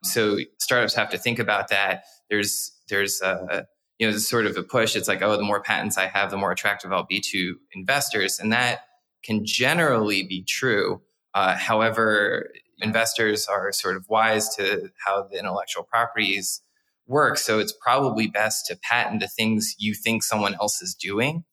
So 0.03 0.31
mm-hmm. 0.31 0.41
startups 0.57 0.95
have 0.95 1.11
to 1.11 1.19
think 1.19 1.37
about 1.37 1.67
that. 1.67 2.05
There's, 2.27 2.71
there's 2.89 3.21
a, 3.21 3.67
you 3.99 4.09
know, 4.09 4.17
sort 4.17 4.47
of 4.47 4.57
a 4.57 4.63
push. 4.63 4.95
It's 4.95 5.07
like, 5.07 5.21
oh, 5.21 5.37
the 5.37 5.43
more 5.43 5.61
patents 5.61 5.99
I 5.99 6.07
have, 6.07 6.31
the 6.31 6.37
more 6.37 6.51
attractive 6.51 6.91
I'll 6.91 7.05
be 7.05 7.21
to 7.33 7.57
investors. 7.73 8.39
And 8.39 8.51
that 8.51 8.79
can 9.23 9.45
generally 9.45 10.23
be 10.23 10.43
true. 10.43 11.03
Uh, 11.33 11.55
however, 11.55 12.49
investors 12.79 13.47
are 13.47 13.71
sort 13.71 13.95
of 13.95 14.05
wise 14.09 14.53
to 14.55 14.89
how 15.05 15.27
the 15.31 15.39
intellectual 15.39 15.83
properties 15.83 16.61
work. 17.07 17.37
So 17.37 17.59
it's 17.59 17.73
probably 17.73 18.27
best 18.27 18.65
to 18.67 18.77
patent 18.77 19.21
the 19.21 19.27
things 19.27 19.75
you 19.77 19.93
think 19.93 20.23
someone 20.23 20.55
else 20.55 20.81
is 20.81 20.95
doing 20.95 21.43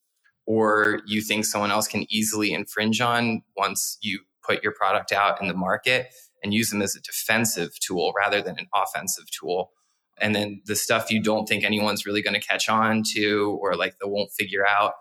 or 0.46 1.00
you 1.06 1.20
think 1.20 1.44
someone 1.44 1.70
else 1.70 1.86
can 1.86 2.06
easily 2.08 2.52
infringe 2.52 3.00
on 3.00 3.42
once 3.56 3.98
you 4.00 4.20
put 4.42 4.62
your 4.62 4.72
product 4.72 5.12
out 5.12 5.40
in 5.42 5.48
the 5.48 5.54
market 5.54 6.08
and 6.42 6.54
use 6.54 6.70
them 6.70 6.80
as 6.80 6.96
a 6.96 7.00
defensive 7.00 7.78
tool 7.80 8.12
rather 8.16 8.40
than 8.40 8.58
an 8.58 8.66
offensive 8.74 9.30
tool. 9.30 9.72
And 10.20 10.34
then 10.34 10.62
the 10.66 10.76
stuff 10.76 11.10
you 11.10 11.22
don't 11.22 11.46
think 11.46 11.64
anyone's 11.64 12.06
really 12.06 12.22
going 12.22 12.40
to 12.40 12.46
catch 12.46 12.68
on 12.68 13.02
to 13.14 13.58
or 13.60 13.76
like 13.76 13.98
they 13.98 14.08
won't 14.08 14.30
figure 14.32 14.66
out, 14.66 14.94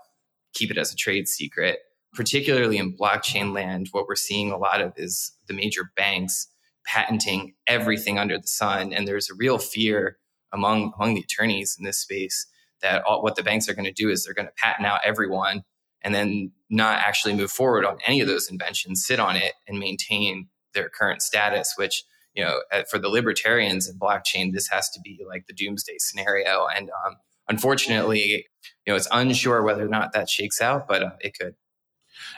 keep 0.54 0.70
it 0.70 0.78
as 0.78 0.92
a 0.92 0.96
trade 0.96 1.28
secret. 1.28 1.80
Particularly 2.14 2.78
in 2.78 2.98
blockchain 2.98 3.54
land, 3.54 3.90
what 3.92 4.08
we're 4.08 4.16
seeing 4.16 4.52
a 4.52 4.58
lot 4.58 4.82
of 4.82 4.94
is 4.96 5.34
the 5.48 5.54
major 5.54 5.92
banks 5.96 6.48
patenting 6.86 7.54
everything 7.68 8.18
under 8.18 8.38
the 8.38 8.48
sun. 8.48 8.94
And 8.94 9.08
there's 9.08 9.30
a 9.30 9.36
real 9.36 9.58
fear 9.58 10.18
among, 10.54 10.94
among 10.96 11.16
the 11.16 11.22
attorneys 11.22 11.76
in 11.78 11.84
this 11.86 12.00
space 12.00 12.48
that 12.82 13.04
all, 13.04 13.22
what 13.22 13.36
the 13.36 13.44
banks 13.44 13.68
are 13.68 13.74
going 13.74 13.86
to 13.86 13.92
do 13.92 14.10
is 14.10 14.24
they're 14.24 14.34
going 14.34 14.48
to 14.48 14.54
patent 14.58 14.88
out 14.88 15.02
everyone 15.04 15.64
and 16.02 16.16
then 16.16 16.52
not 16.70 17.00
actually 17.00 17.36
move 17.36 17.52
forward 17.52 17.86
on 17.86 17.98
any 18.06 18.22
of 18.22 18.28
those 18.28 18.50
inventions, 18.50 19.06
sit 19.06 19.20
on 19.20 19.36
it 19.36 19.54
and 19.68 19.80
maintain 19.80 20.48
their 20.74 20.90
current 20.90 21.22
status, 21.22 21.74
which, 21.76 22.04
you 22.34 22.44
know, 22.44 22.62
for 22.90 23.00
the 23.00 23.10
libertarians 23.10 23.90
in 23.90 23.98
blockchain, 23.98 24.54
this 24.54 24.70
has 24.70 24.90
to 24.92 25.00
be 25.04 25.26
like 25.28 25.46
the 25.48 25.54
doomsday 25.54 25.96
scenario. 25.98 26.68
And 26.68 26.90
um, 27.06 27.16
unfortunately, 27.50 28.46
you 28.86 28.94
know, 28.94 28.96
it's 28.96 29.08
unsure 29.12 29.64
whether 29.64 29.84
or 29.86 29.90
not 29.90 30.14
that 30.14 30.30
shakes 30.30 30.62
out, 30.62 30.88
but 30.88 31.04
uh, 31.04 31.12
it 31.20 31.38
could. 31.38 31.56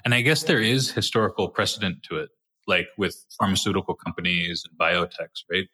And 0.05 0.13
I 0.13 0.21
guess 0.21 0.43
there 0.43 0.61
is 0.61 0.91
historical 0.91 1.49
precedent 1.49 2.03
to 2.03 2.17
it, 2.17 2.29
like 2.67 2.87
with 2.97 3.25
pharmaceutical 3.37 3.95
companies 3.95 4.63
and 4.67 4.77
biotechs, 4.77 5.43
right? 5.51 5.67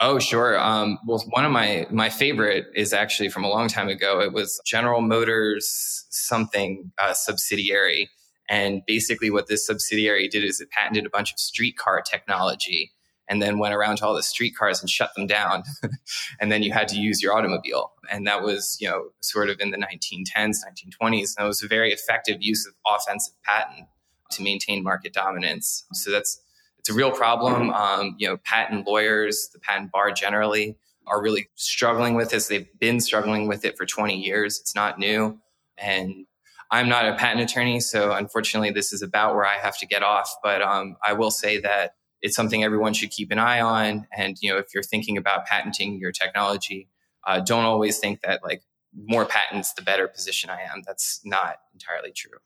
Oh, 0.00 0.18
sure. 0.18 0.58
Um, 0.58 0.98
well, 1.06 1.22
one 1.30 1.44
of 1.44 1.52
my 1.52 1.86
my 1.90 2.10
favorite 2.10 2.66
is 2.74 2.92
actually 2.92 3.28
from 3.28 3.44
a 3.44 3.48
long 3.48 3.68
time 3.68 3.88
ago. 3.88 4.20
It 4.20 4.32
was 4.32 4.60
General 4.66 5.00
Motors 5.00 6.06
something 6.10 6.92
uh, 6.98 7.14
subsidiary, 7.14 8.08
and 8.48 8.82
basically 8.86 9.30
what 9.30 9.48
this 9.48 9.66
subsidiary 9.66 10.28
did 10.28 10.44
is 10.44 10.60
it 10.60 10.70
patented 10.70 11.06
a 11.06 11.10
bunch 11.10 11.32
of 11.32 11.38
streetcar 11.38 12.02
technology, 12.02 12.92
and 13.28 13.40
then 13.40 13.58
went 13.58 13.74
around 13.74 13.96
to 13.96 14.06
all 14.06 14.14
the 14.14 14.22
streetcars 14.22 14.80
and 14.80 14.90
shut 14.90 15.10
them 15.16 15.26
down, 15.26 15.62
and 16.40 16.52
then 16.52 16.62
you 16.62 16.72
had 16.72 16.88
to 16.88 16.96
use 16.96 17.22
your 17.22 17.36
automobile, 17.36 17.92
and 18.10 18.26
that 18.26 18.42
was 18.42 18.76
you 18.80 18.88
know 18.88 19.10
sort 19.20 19.50
of 19.50 19.60
in 19.60 19.70
the 19.70 19.78
1910s, 19.78 20.58
1920s, 20.64 21.34
and 21.36 21.44
it 21.44 21.48
was 21.48 21.62
a 21.62 21.68
very 21.68 21.92
effective 21.92 22.38
use 22.40 22.66
of 22.66 22.74
offensive 22.86 23.34
patent 23.44 23.86
to 24.30 24.42
maintain 24.42 24.82
market 24.82 25.12
dominance. 25.12 25.84
So 25.92 26.10
that's 26.10 26.40
it's 26.78 26.90
a 26.90 26.94
real 26.94 27.10
problem. 27.10 27.70
Um, 27.70 28.14
you 28.18 28.28
know, 28.28 28.36
patent 28.44 28.86
lawyers, 28.86 29.48
the 29.54 29.58
patent 29.58 29.90
bar 29.90 30.10
generally, 30.10 30.76
are 31.06 31.22
really 31.22 31.48
struggling 31.54 32.14
with 32.14 32.30
this. 32.30 32.48
They've 32.48 32.68
been 32.78 33.00
struggling 33.00 33.48
with 33.48 33.64
it 33.64 33.76
for 33.78 33.86
20 33.86 34.16
years. 34.16 34.58
It's 34.60 34.74
not 34.74 34.98
new. 34.98 35.38
And 35.78 36.26
I'm 36.70 36.88
not 36.88 37.08
a 37.08 37.14
patent 37.14 37.48
attorney, 37.48 37.80
so 37.80 38.12
unfortunately, 38.12 38.70
this 38.70 38.92
is 38.92 39.00
about 39.00 39.34
where 39.34 39.46
I 39.46 39.54
have 39.54 39.78
to 39.78 39.86
get 39.86 40.02
off. 40.02 40.30
But 40.42 40.60
um, 40.60 40.96
I 41.04 41.12
will 41.12 41.30
say 41.30 41.58
that 41.60 41.94
it's 42.24 42.34
something 42.34 42.64
everyone 42.64 42.94
should 42.94 43.10
keep 43.10 43.30
an 43.30 43.38
eye 43.38 43.60
on. 43.60 44.06
And 44.16 44.38
you 44.40 44.50
know, 44.50 44.56
if 44.56 44.72
you're 44.72 44.82
thinking 44.82 45.18
about 45.18 45.44
patenting 45.44 45.98
your 45.98 46.10
technology, 46.10 46.88
uh, 47.24 47.40
don't 47.40 47.64
always 47.64 47.98
think 47.98 48.22
that 48.22 48.42
like 48.42 48.62
more 48.96 49.26
patents, 49.26 49.74
the 49.74 49.82
better 49.82 50.08
position 50.08 50.48
I 50.48 50.62
am. 50.62 50.82
That's 50.86 51.20
not 51.24 51.58
entirely 51.74 52.12
true. 52.12 52.38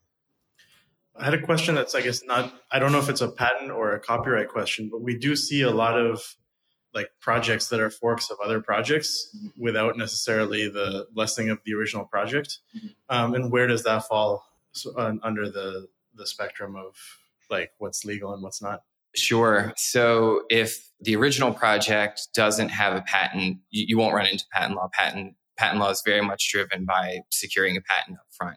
I 1.16 1.25
had 1.25 1.35
a 1.35 1.40
question 1.40 1.76
that's, 1.76 1.94
I 1.94 2.00
guess, 2.00 2.25
not, 2.25 2.52
I 2.73 2.80
don't 2.80 2.90
know 2.90 2.99
if 2.99 3.08
it's 3.08 3.20
a 3.20 3.28
patent 3.28 3.70
or 3.70 3.92
a 3.92 4.00
copyright 4.00 4.49
question, 4.49 4.88
but 4.90 5.00
we 5.00 5.16
do 5.16 5.37
see 5.37 5.62
a 5.62 5.70
lot 5.70 5.97
of 5.99 6.37
like 6.92 7.11
projects 7.20 7.68
that 7.68 7.78
are 7.78 7.90
forks 7.90 8.30
of 8.30 8.38
other 8.44 8.61
projects 8.61 9.30
mm-hmm. 9.37 9.62
without 9.62 9.97
necessarily 9.97 10.68
the 10.68 11.06
blessing 11.12 11.50
of 11.50 11.61
the 11.64 11.75
original 11.75 12.04
project. 12.04 12.58
Mm-hmm. 12.76 12.88
Um, 13.16 13.35
and 13.35 13.52
where 13.52 13.68
does 13.68 13.85
that 13.85 14.08
fall 14.08 14.44
so, 14.73 14.92
uh, 14.97 15.14
under 15.23 15.49
the, 15.49 15.87
the 16.14 16.26
spectrum 16.26 16.75
of 16.75 16.97
like 17.49 17.70
what's 17.78 18.04
legal 18.04 18.32
and 18.32 18.42
what's 18.42 18.61
not? 18.61 18.82
Sure. 19.15 19.73
So 19.77 20.43
if 20.50 20.88
the 21.00 21.17
original 21.17 21.53
project 21.53 22.29
doesn't 22.35 22.69
have 22.71 22.95
a 22.95 23.03
patent, 23.03 23.59
you, 23.71 23.87
you 23.88 23.99
won't 23.99 24.15
run 24.15 24.27
into 24.27 24.45
patent 24.53 24.77
law. 24.77 24.88
Patent 24.93 25.35
patent 25.57 25.81
law 25.81 25.91
is 25.91 26.03
very 26.05 26.21
much 26.21 26.50
driven 26.50 26.85
by 26.85 27.21
securing 27.31 27.77
a 27.77 27.81
patent 27.81 28.17
up 28.19 28.27
front. 28.31 28.57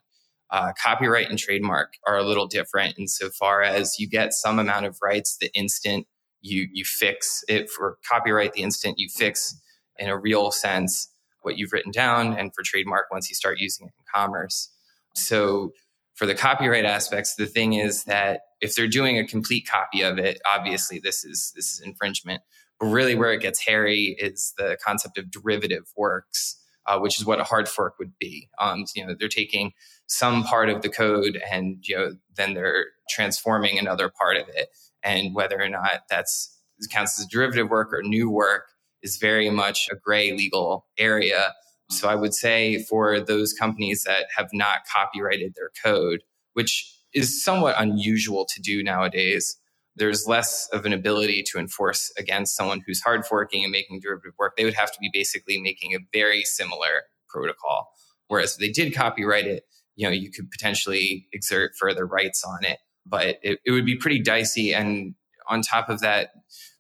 Uh, 0.52 0.72
copyright 0.82 1.30
and 1.30 1.40
trademark 1.40 1.94
are 2.08 2.18
a 2.18 2.24
little 2.24 2.46
different 2.46 3.00
insofar 3.00 3.62
as 3.62 3.98
you 3.98 4.08
get 4.08 4.34
some 4.34 4.60
amount 4.60 4.86
of 4.86 4.98
rights 5.02 5.38
the 5.40 5.50
instant 5.54 6.06
you 6.42 6.68
you 6.74 6.84
fix 6.84 7.44
it 7.48 7.70
for 7.70 7.98
copyright 8.08 8.52
the 8.54 8.62
instant 8.62 8.96
you 8.98 9.08
fix 9.10 9.56
in 9.98 10.10
a 10.10 10.18
real 10.18 10.52
sense 10.52 11.08
what 11.44 11.58
you've 11.58 11.72
written 11.72 11.92
down 11.92 12.38
and 12.38 12.54
for 12.54 12.64
trademark 12.64 13.10
once 13.12 13.30
you 13.30 13.36
start 13.36 13.60
using 13.60 13.88
it 13.88 13.94
in 13.98 14.04
commerce 14.14 14.70
so 15.16 15.72
for 16.22 16.28
the 16.28 16.36
copyright 16.36 16.86
aspects 16.86 17.34
the 17.34 17.48
thing 17.48 17.74
is 17.74 18.04
that 18.04 18.42
if 18.62 18.76
they're 18.76 18.88
doing 18.88 19.18
a 19.18 19.26
complete 19.26 19.68
copy 19.68 20.04
of 20.04 20.20
it 20.20 20.40
obviously 20.56 21.00
this 21.00 21.24
is 21.24 21.52
this 21.56 21.74
is 21.74 21.82
infringement. 21.84 22.44
But 22.80 22.90
really 22.90 23.16
where 23.16 23.34
it 23.34 23.42
gets 23.42 23.66
hairy 23.66 24.16
is 24.20 24.54
the 24.56 24.78
concept 24.86 25.18
of 25.18 25.32
derivative 25.32 25.86
works 25.98 26.62
uh, 26.86 27.00
which 27.00 27.20
is 27.20 27.26
what 27.26 27.40
a 27.40 27.44
hard 27.44 27.68
fork 27.68 27.96
would 27.98 28.12
be. 28.20 28.50
Um, 28.60 28.86
you 28.96 29.04
know 29.04 29.16
they're 29.18 29.30
taking 29.30 29.72
some 30.06 30.44
part 30.44 30.70
of 30.70 30.84
the 30.84 30.90
code 30.90 31.42
and 31.52 31.78
you 31.88 31.96
know 31.96 32.12
then 32.36 32.54
they're 32.54 32.86
transforming 33.10 33.80
another 33.80 34.08
part 34.08 34.38
of 34.38 34.48
it. 34.50 34.70
And 35.02 35.34
whether 35.34 35.60
or 35.60 35.70
not 35.70 36.02
that's 36.08 36.56
counts 36.92 37.20
as 37.20 37.26
derivative 37.26 37.72
work 37.72 37.92
or 37.92 38.04
new 38.04 38.30
work 38.30 38.66
is 39.02 39.18
very 39.18 39.50
much 39.50 39.90
a 39.92 39.96
gray 39.96 40.34
legal 40.34 40.86
area 41.00 41.56
so 41.92 42.08
i 42.10 42.16
would 42.16 42.34
say 42.34 42.84
for 42.84 43.20
those 43.20 43.54
companies 43.54 44.04
that 44.04 44.26
have 44.36 44.50
not 44.54 44.82
copyrighted 44.94 45.54
their 45.56 45.72
code 45.84 46.22
which 46.54 46.98
is 47.14 47.44
somewhat 47.44 47.76
unusual 47.78 48.46
to 48.46 48.62
do 48.62 48.84
nowadays 48.84 49.58
there's 49.98 50.26
less 50.26 50.70
of 50.72 50.86
an 50.86 50.94
ability 50.94 51.44
to 51.44 51.60
enforce 51.60 52.14
against 52.18 52.56
someone 52.56 52.82
who's 52.88 53.02
hard 53.02 53.26
forking 53.26 53.64
and 53.64 53.72
making 53.72 54.00
derivative 54.00 54.34
work 54.40 54.56
they 54.58 54.66
would 54.66 54.74
have 54.74 54.92
to 54.92 55.00
be 55.00 55.10
basically 55.14 55.62
making 55.62 55.94
a 55.94 56.00
very 56.14 56.44
similar 56.44 57.04
protocol 57.30 57.90
whereas 58.28 58.54
if 58.54 58.60
they 58.60 58.70
did 58.70 58.94
copyright 58.96 59.46
it 59.46 59.64
you 59.96 60.08
know, 60.08 60.14
you 60.14 60.32
could 60.32 60.50
potentially 60.50 61.28
exert 61.34 61.74
further 61.80 62.06
rights 62.06 62.44
on 62.44 62.64
it. 62.64 62.80
But 63.06 63.38
it, 63.42 63.60
it 63.66 63.72
would 63.72 63.86
be 63.86 63.96
pretty 63.96 64.20
dicey. 64.20 64.74
And 64.74 65.16
on 65.50 65.62
top 65.62 65.90
of 65.90 66.00
that, 66.02 66.32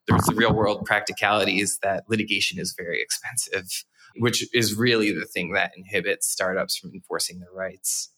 there's 0.07 0.23
the 0.23 0.35
real 0.35 0.53
world 0.53 0.85
practicalities 0.85 1.79
that 1.83 2.05
litigation 2.09 2.59
is 2.59 2.73
very 2.77 3.01
expensive, 3.01 3.67
which 4.17 4.47
is 4.53 4.75
really 4.75 5.11
the 5.11 5.25
thing 5.25 5.53
that 5.53 5.71
inhibits 5.75 6.27
startups 6.27 6.77
from 6.77 6.91
enforcing 6.93 7.39
their 7.39 7.51
rights. 7.53 8.13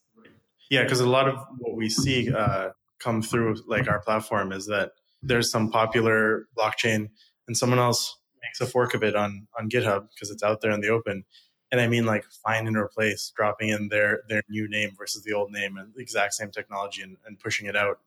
Yeah, 0.70 0.84
because 0.84 1.00
a 1.00 1.10
lot 1.10 1.28
of 1.28 1.38
what 1.60 1.76
we 1.76 1.90
see 1.90 2.34
uh, 2.34 2.70
come 3.00 3.22
through 3.22 3.58
like 3.68 3.88
our 3.88 4.00
platform 4.00 4.52
is 4.52 4.68
that 4.68 4.92
there's 5.22 5.52
some 5.52 5.70
popular 5.70 6.48
blockchain 6.58 7.10
and 7.48 7.58
someone 7.58 7.80
else 7.80 8.18
makes 8.42 8.60
a 8.62 8.66
fork 8.66 8.94
of 8.94 9.04
it 9.04 9.16
on 9.16 9.48
on 9.58 9.70
GitHub 9.70 10.08
because 10.14 10.32
it's 10.32 10.44
out 10.44 10.62
there 10.62 10.72
in 10.72 10.82
the 10.82 10.90
open 10.90 11.26
and 11.74 11.82
I 11.82 11.88
mean 11.88 12.06
like 12.06 12.24
find 12.46 12.68
and 12.68 12.78
replace, 12.78 13.34
dropping 13.36 13.70
in 13.70 13.90
their 13.90 14.22
their 14.30 14.44
new 14.48 14.70
name 14.70 14.92
versus 14.96 15.24
the 15.24 15.34
old 15.34 15.52
name 15.52 15.76
and 15.76 15.92
the 15.96 16.02
exact 16.02 16.36
same 16.36 16.52
technology 16.52 17.02
and, 17.02 17.18
and 17.26 17.40
pushing 17.40 17.66
it 17.66 17.76
out. 17.76 18.00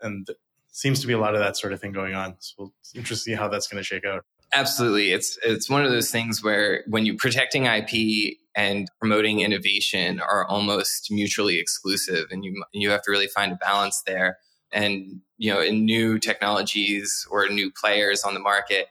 And 0.00 0.28
seems 0.72 1.00
to 1.00 1.06
be 1.06 1.12
a 1.12 1.18
lot 1.18 1.34
of 1.34 1.40
that 1.40 1.56
sort 1.56 1.72
of 1.72 1.80
thing 1.80 1.92
going 1.92 2.14
on. 2.14 2.34
So 2.40 2.54
we'll 2.58 2.74
interesting 2.96 3.32
to 3.32 3.36
see 3.36 3.40
how 3.40 3.46
that's 3.46 3.68
going 3.68 3.80
to 3.80 3.86
shake 3.86 4.04
out. 4.04 4.24
Absolutely, 4.54 5.10
it's 5.10 5.36
it's 5.42 5.68
one 5.68 5.84
of 5.84 5.90
those 5.90 6.10
things 6.12 6.42
where 6.42 6.84
when 6.86 7.04
you're 7.04 7.16
protecting 7.16 7.66
IP 7.66 8.36
and 8.54 8.88
promoting 9.00 9.40
innovation 9.40 10.20
are 10.20 10.46
almost 10.46 11.08
mutually 11.10 11.58
exclusive, 11.58 12.26
and 12.30 12.44
you 12.44 12.62
you 12.72 12.90
have 12.90 13.02
to 13.02 13.10
really 13.10 13.26
find 13.26 13.50
a 13.52 13.56
balance 13.56 14.02
there. 14.06 14.38
And 14.72 15.20
you 15.38 15.52
know, 15.52 15.60
in 15.60 15.84
new 15.84 16.20
technologies 16.20 17.26
or 17.30 17.48
new 17.48 17.72
players 17.72 18.22
on 18.22 18.34
the 18.34 18.40
market, 18.40 18.86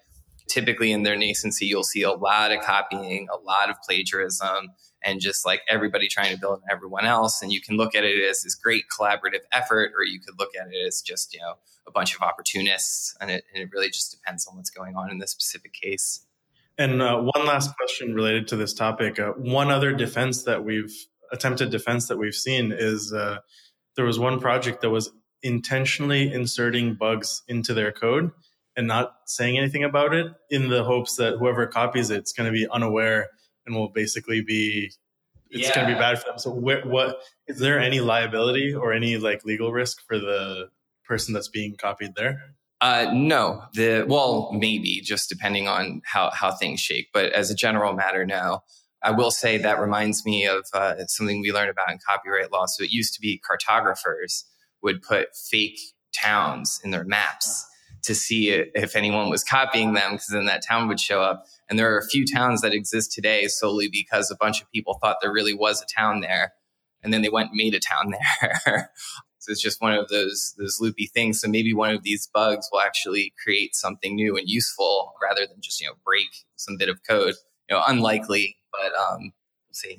typically 0.49 0.91
in 0.91 1.03
their 1.03 1.15
nascency, 1.15 1.61
you'll 1.61 1.83
see 1.83 2.01
a 2.01 2.11
lot 2.11 2.51
of 2.51 2.61
copying, 2.61 3.27
a 3.31 3.37
lot 3.37 3.69
of 3.69 3.77
plagiarism, 3.87 4.67
and 5.03 5.19
just 5.19 5.45
like 5.45 5.61
everybody 5.69 6.07
trying 6.07 6.33
to 6.33 6.39
build 6.39 6.61
on 6.61 6.61
everyone 6.71 7.05
else. 7.05 7.41
And 7.41 7.51
you 7.51 7.61
can 7.61 7.77
look 7.77 7.95
at 7.95 8.03
it 8.03 8.23
as 8.27 8.43
this 8.43 8.55
great 8.55 8.85
collaborative 8.89 9.41
effort, 9.51 9.91
or 9.97 10.03
you 10.03 10.19
could 10.19 10.39
look 10.39 10.49
at 10.59 10.67
it 10.71 10.87
as 10.87 11.01
just, 11.01 11.33
you 11.33 11.39
know, 11.39 11.55
a 11.87 11.91
bunch 11.91 12.15
of 12.15 12.21
opportunists. 12.21 13.15
And 13.19 13.29
it, 13.29 13.43
and 13.53 13.63
it 13.63 13.69
really 13.73 13.89
just 13.89 14.11
depends 14.11 14.47
on 14.47 14.55
what's 14.55 14.69
going 14.69 14.95
on 14.95 15.11
in 15.11 15.19
this 15.19 15.31
specific 15.31 15.73
case. 15.73 16.25
And 16.77 17.01
uh, 17.01 17.19
one 17.19 17.45
last 17.45 17.75
question 17.75 18.15
related 18.15 18.47
to 18.49 18.55
this 18.55 18.73
topic. 18.73 19.19
Uh, 19.19 19.31
one 19.33 19.69
other 19.69 19.93
defense 19.93 20.43
that 20.43 20.63
we've 20.63 20.93
attempted 21.31 21.69
defense 21.69 22.07
that 22.07 22.17
we've 22.17 22.35
seen 22.35 22.71
is 22.71 23.13
uh, 23.13 23.39
there 23.95 24.05
was 24.05 24.19
one 24.19 24.39
project 24.39 24.81
that 24.81 24.89
was 24.89 25.11
intentionally 25.41 26.31
inserting 26.31 26.95
bugs 26.95 27.43
into 27.47 27.73
their 27.73 27.91
code 27.91 28.31
and 28.75 28.87
not 28.87 29.15
saying 29.25 29.57
anything 29.57 29.83
about 29.83 30.13
it 30.13 30.27
in 30.49 30.69
the 30.69 30.83
hopes 30.83 31.17
that 31.17 31.37
whoever 31.37 31.67
copies 31.67 32.09
it's 32.09 32.33
going 32.33 32.47
to 32.47 32.53
be 32.53 32.67
unaware 32.71 33.29
and 33.65 33.75
will 33.75 33.89
basically 33.89 34.41
be 34.41 34.91
it's 35.49 35.67
yeah. 35.67 35.75
going 35.75 35.87
to 35.87 35.93
be 35.93 35.99
bad 35.99 36.19
for 36.19 36.29
them. 36.29 36.39
So 36.39 36.51
wh- 36.51 36.85
what 36.85 37.21
is 37.47 37.59
there 37.59 37.79
any 37.79 37.99
liability 37.99 38.73
or 38.73 38.91
any 38.91 39.17
like 39.17 39.45
legal 39.45 39.71
risk 39.71 39.99
for 40.07 40.17
the 40.17 40.69
person 41.05 41.33
that's 41.33 41.47
being 41.47 41.75
copied 41.75 42.15
there? 42.15 42.41
Uh, 42.81 43.09
no, 43.13 43.63
the 43.73 44.03
well, 44.07 44.51
maybe 44.51 44.99
just 45.01 45.29
depending 45.29 45.67
on 45.67 46.01
how 46.05 46.31
how 46.31 46.51
things 46.51 46.79
shake. 46.79 47.09
But 47.13 47.31
as 47.33 47.49
a 47.49 47.55
general 47.55 47.93
matter, 47.93 48.25
no. 48.25 48.63
I 49.05 49.11
will 49.11 49.31
say 49.31 49.57
that 49.57 49.81
reminds 49.81 50.25
me 50.25 50.47
of 50.47 50.65
uh, 50.73 50.95
something 51.07 51.41
we 51.41 51.51
learned 51.51 51.69
about 51.69 51.91
in 51.91 51.99
copyright 52.07 52.53
law. 52.53 52.65
So 52.67 52.85
it 52.85 52.91
used 52.91 53.13
to 53.15 53.19
be 53.19 53.41
cartographers 53.49 54.45
would 54.81 55.01
put 55.01 55.35
fake 55.35 55.79
towns 56.13 56.79
in 56.85 56.91
their 56.91 57.03
maps 57.03 57.65
to 58.03 58.15
see 58.15 58.49
if 58.49 58.95
anyone 58.95 59.29
was 59.29 59.43
copying 59.43 59.93
them 59.93 60.13
because 60.13 60.27
then 60.27 60.45
that 60.45 60.65
town 60.65 60.87
would 60.87 60.99
show 60.99 61.21
up. 61.21 61.45
And 61.73 61.79
there 61.79 61.91
are 61.91 61.97
a 61.97 62.05
few 62.05 62.23
towns 62.23 62.61
that 62.61 62.71
exist 62.71 63.11
today 63.11 63.47
solely 63.47 63.89
because 63.91 64.29
a 64.29 64.35
bunch 64.35 64.61
of 64.61 64.71
people 64.71 64.99
thought 65.01 65.17
there 65.23 65.33
really 65.33 65.55
was 65.55 65.81
a 65.81 65.87
town 65.87 66.19
there. 66.19 66.53
And 67.01 67.11
then 67.11 67.23
they 67.23 67.29
went 67.29 67.49
and 67.49 67.57
made 67.57 67.73
a 67.73 67.79
town 67.79 68.13
there. 68.41 68.91
so 69.39 69.51
it's 69.51 69.59
just 69.59 69.81
one 69.81 69.95
of 69.95 70.07
those, 70.09 70.53
those 70.59 70.79
loopy 70.79 71.07
things. 71.07 71.41
So 71.41 71.47
maybe 71.47 71.73
one 71.73 71.89
of 71.89 72.03
these 72.03 72.29
bugs 72.31 72.69
will 72.71 72.81
actually 72.81 73.33
create 73.43 73.75
something 73.75 74.13
new 74.13 74.37
and 74.37 74.47
useful 74.47 75.15
rather 75.19 75.47
than 75.47 75.61
just, 75.61 75.81
you 75.81 75.87
know, 75.87 75.95
break 76.05 76.27
some 76.57 76.77
bit 76.77 76.89
of 76.89 76.99
code. 77.09 77.33
You 77.67 77.75
know, 77.75 77.83
unlikely, 77.87 78.55
but 78.71 78.93
um, 78.93 79.33
we'll 79.67 79.71
see. 79.71 79.97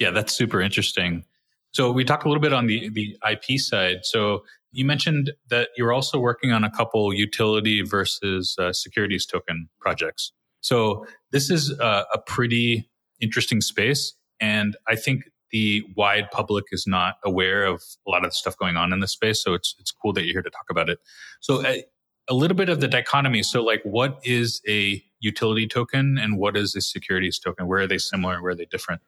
Yeah, 0.00 0.10
that's 0.10 0.32
super 0.32 0.60
interesting. 0.60 1.24
So 1.70 1.92
we 1.92 2.04
talked 2.04 2.24
a 2.24 2.28
little 2.28 2.42
bit 2.42 2.52
on 2.52 2.66
the, 2.66 2.88
the 2.88 3.16
IP 3.30 3.60
side. 3.60 3.98
So 4.02 4.42
you 4.72 4.84
mentioned 4.84 5.32
that 5.50 5.68
you're 5.76 5.92
also 5.92 6.18
working 6.18 6.52
on 6.52 6.64
a 6.64 6.70
couple 6.70 7.12
utility 7.12 7.82
versus 7.82 8.56
uh, 8.58 8.72
securities 8.72 9.26
token 9.26 9.68
projects. 9.80 10.32
So 10.62 11.06
this 11.30 11.50
is 11.50 11.70
a, 11.78 12.06
a 12.14 12.18
pretty 12.26 12.88
interesting 13.20 13.60
space. 13.60 14.14
And 14.40 14.76
I 14.88 14.96
think 14.96 15.24
the 15.50 15.84
wide 15.96 16.30
public 16.30 16.64
is 16.72 16.86
not 16.86 17.16
aware 17.24 17.64
of 17.64 17.82
a 18.06 18.10
lot 18.10 18.24
of 18.24 18.30
the 18.30 18.34
stuff 18.34 18.56
going 18.56 18.76
on 18.76 18.92
in 18.92 19.00
this 19.00 19.12
space. 19.12 19.42
So 19.42 19.52
it's, 19.54 19.74
it's 19.78 19.92
cool 19.92 20.12
that 20.14 20.24
you're 20.24 20.32
here 20.32 20.42
to 20.42 20.50
talk 20.50 20.66
about 20.70 20.88
it. 20.88 20.98
So 21.40 21.64
a, 21.64 21.84
a 22.28 22.34
little 22.34 22.56
bit 22.56 22.70
of 22.70 22.80
the 22.80 22.88
dichotomy. 22.88 23.42
So 23.42 23.62
like 23.62 23.82
what 23.82 24.18
is 24.24 24.62
a 24.66 25.02
utility 25.20 25.66
token 25.66 26.16
and 26.18 26.38
what 26.38 26.56
is 26.56 26.74
a 26.74 26.80
securities 26.80 27.38
token? 27.38 27.66
Where 27.66 27.80
are 27.80 27.86
they 27.86 27.98
similar? 27.98 28.40
Where 28.42 28.52
are 28.52 28.56
they 28.56 28.64
different? 28.64 29.02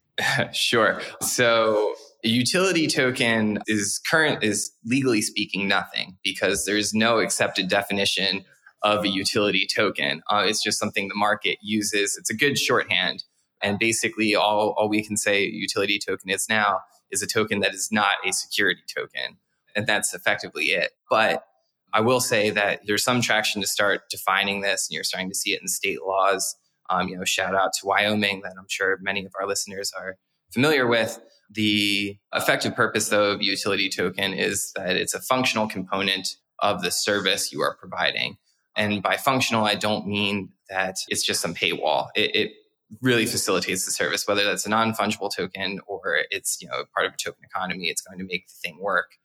sure. 0.52 1.00
So 1.20 1.94
a 2.24 2.28
utility 2.28 2.86
token 2.86 3.60
is 3.66 4.00
current 4.10 4.42
is 4.42 4.72
legally 4.84 5.22
speaking 5.22 5.68
nothing 5.68 6.18
because 6.22 6.64
there's 6.64 6.92
no 6.92 7.18
accepted 7.18 7.68
definition 7.68 8.44
of 8.82 9.04
a 9.04 9.08
utility 9.08 9.66
token. 9.74 10.22
Uh, 10.30 10.44
it's 10.46 10.62
just 10.62 10.78
something 10.78 11.08
the 11.08 11.14
market 11.14 11.58
uses. 11.62 12.16
It's 12.16 12.30
a 12.30 12.36
good 12.36 12.58
shorthand. 12.58 13.24
And 13.62 13.78
basically 13.78 14.34
all, 14.34 14.74
all 14.76 14.88
we 14.88 15.04
can 15.04 15.16
say 15.16 15.44
utility 15.44 15.98
token 15.98 16.30
is 16.30 16.46
now 16.48 16.80
is 17.10 17.22
a 17.22 17.26
token 17.26 17.60
that 17.60 17.74
is 17.74 17.88
not 17.92 18.16
a 18.26 18.32
security 18.32 18.82
token. 18.94 19.38
And 19.76 19.86
that's 19.86 20.14
effectively 20.14 20.66
it. 20.66 20.92
But 21.10 21.44
I 21.92 22.00
will 22.00 22.20
say 22.20 22.50
that 22.50 22.80
there's 22.86 23.04
some 23.04 23.20
traction 23.20 23.60
to 23.60 23.66
start 23.66 24.02
defining 24.10 24.60
this 24.60 24.88
and 24.88 24.94
you're 24.94 25.04
starting 25.04 25.28
to 25.28 25.34
see 25.34 25.52
it 25.52 25.60
in 25.60 25.68
state 25.68 26.02
laws. 26.02 26.56
Um, 26.88 27.08
you 27.08 27.16
know, 27.16 27.24
shout 27.24 27.54
out 27.54 27.72
to 27.80 27.86
Wyoming 27.86 28.42
that 28.42 28.54
I'm 28.58 28.66
sure 28.68 28.98
many 29.00 29.24
of 29.24 29.32
our 29.40 29.46
listeners 29.46 29.92
are 29.98 30.16
familiar 30.52 30.86
with. 30.86 31.20
The 31.50 32.16
effective 32.32 32.74
purpose, 32.74 33.08
though, 33.08 33.32
of 33.32 33.42
utility 33.42 33.88
token 33.88 34.34
is 34.34 34.72
that 34.76 34.96
it's 34.96 35.14
a 35.14 35.20
functional 35.20 35.68
component 35.68 36.36
of 36.60 36.82
the 36.82 36.90
service 36.90 37.52
you 37.52 37.60
are 37.62 37.76
providing. 37.76 38.36
And 38.76 39.02
by 39.02 39.16
functional, 39.16 39.64
I 39.64 39.74
don't 39.74 40.06
mean 40.06 40.50
that 40.68 40.96
it's 41.08 41.24
just 41.24 41.40
some 41.40 41.54
paywall. 41.54 42.08
It, 42.14 42.36
it 42.36 42.52
really 43.00 43.26
facilitates 43.26 43.84
the 43.84 43.92
service, 43.92 44.26
whether 44.26 44.44
that's 44.44 44.66
a 44.66 44.68
non-fungible 44.68 45.30
token 45.34 45.80
or 45.86 46.18
it's 46.30 46.60
you 46.60 46.68
know 46.68 46.84
part 46.94 47.06
of 47.06 47.14
a 47.14 47.16
token 47.16 47.42
economy. 47.44 47.88
It's 47.88 48.02
going 48.02 48.18
to 48.18 48.24
make 48.24 48.46
the 48.46 48.54
thing 48.62 48.78
work. 48.80 49.16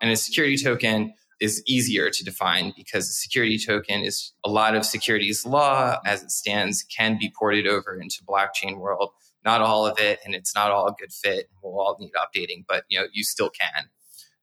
And 0.00 0.10
a 0.10 0.16
security 0.16 0.56
token 0.56 1.14
is 1.40 1.62
easier 1.66 2.10
to 2.10 2.24
define 2.24 2.72
because 2.76 3.08
a 3.08 3.12
security 3.12 3.58
token 3.58 4.02
is 4.02 4.32
a 4.44 4.50
lot 4.50 4.74
of 4.74 4.84
securities 4.84 5.46
law 5.46 5.98
as 6.04 6.22
it 6.22 6.30
stands 6.30 6.82
can 6.84 7.16
be 7.18 7.32
ported 7.36 7.66
over 7.66 8.00
into 8.00 8.24
blockchain 8.24 8.78
world 8.78 9.10
not 9.44 9.60
all 9.60 9.86
of 9.86 9.98
it 9.98 10.18
and 10.24 10.34
it's 10.34 10.54
not 10.54 10.70
all 10.70 10.86
a 10.86 10.94
good 10.98 11.12
fit 11.12 11.48
we'll 11.62 11.78
all 11.78 11.96
need 12.00 12.12
updating 12.12 12.64
but 12.68 12.84
you 12.88 12.98
know 12.98 13.06
you 13.12 13.24
still 13.24 13.50
can. 13.50 13.88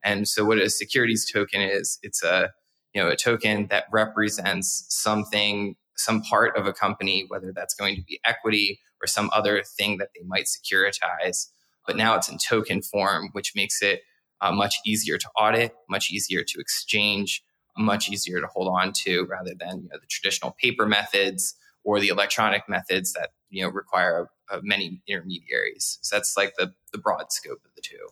And 0.04 0.28
so 0.28 0.46
what 0.46 0.60
a 0.60 0.70
securities 0.70 1.30
token 1.30 1.62
is 1.62 2.00
it's 2.04 2.24
a 2.24 2.52
you 2.94 3.02
know 3.02 3.10
a 3.10 3.16
token 3.16 3.68
that 3.68 3.86
represents 3.92 4.86
something 4.90 5.76
some 5.98 6.22
part 6.22 6.58
of 6.58 6.68
a 6.68 6.74
company 6.74 7.26
whether 7.28 7.52
that's 7.54 7.74
going 7.74 7.96
to 7.96 8.02
be 8.04 8.20
equity 8.26 8.80
or 9.02 9.08
some 9.08 9.30
other 9.34 9.64
thing 9.64 9.98
that 9.98 10.10
they 10.16 10.24
might 10.26 10.46
securitize. 10.46 11.48
But 11.86 11.98
now 11.98 12.16
it's 12.16 12.30
in 12.30 12.38
token 12.38 12.82
form 12.82 13.30
which 13.34 13.54
makes 13.56 13.82
it 13.82 14.02
uh, 14.42 14.52
much 14.52 14.76
easier 14.86 15.18
to 15.18 15.30
audit 15.40 15.74
much 15.90 16.12
easier 16.12 16.44
to 16.44 16.60
exchange 16.60 17.44
much 17.78 18.10
easier 18.10 18.40
to 18.40 18.48
hold 18.48 18.68
on 18.68 18.94
to 18.94 19.26
rather 19.26 19.54
than 19.58 19.84
you 19.84 19.90
know, 19.92 20.00
the 20.00 20.08
traditional 20.08 20.52
paper 20.52 20.86
methods 20.86 21.56
or 21.84 22.00
the 22.00 22.08
electronic 22.08 22.68
methods 22.68 23.14
that 23.14 23.32
you 23.56 23.64
know 23.64 23.70
require 23.70 24.30
uh, 24.52 24.60
many 24.62 25.02
intermediaries. 25.08 25.98
So 26.02 26.16
that's 26.16 26.36
like 26.38 26.56
the 26.58 26.74
the 26.92 26.98
broad 26.98 27.32
scope 27.32 27.62
of 27.66 27.74
the 27.76 27.82
two. 27.82 28.08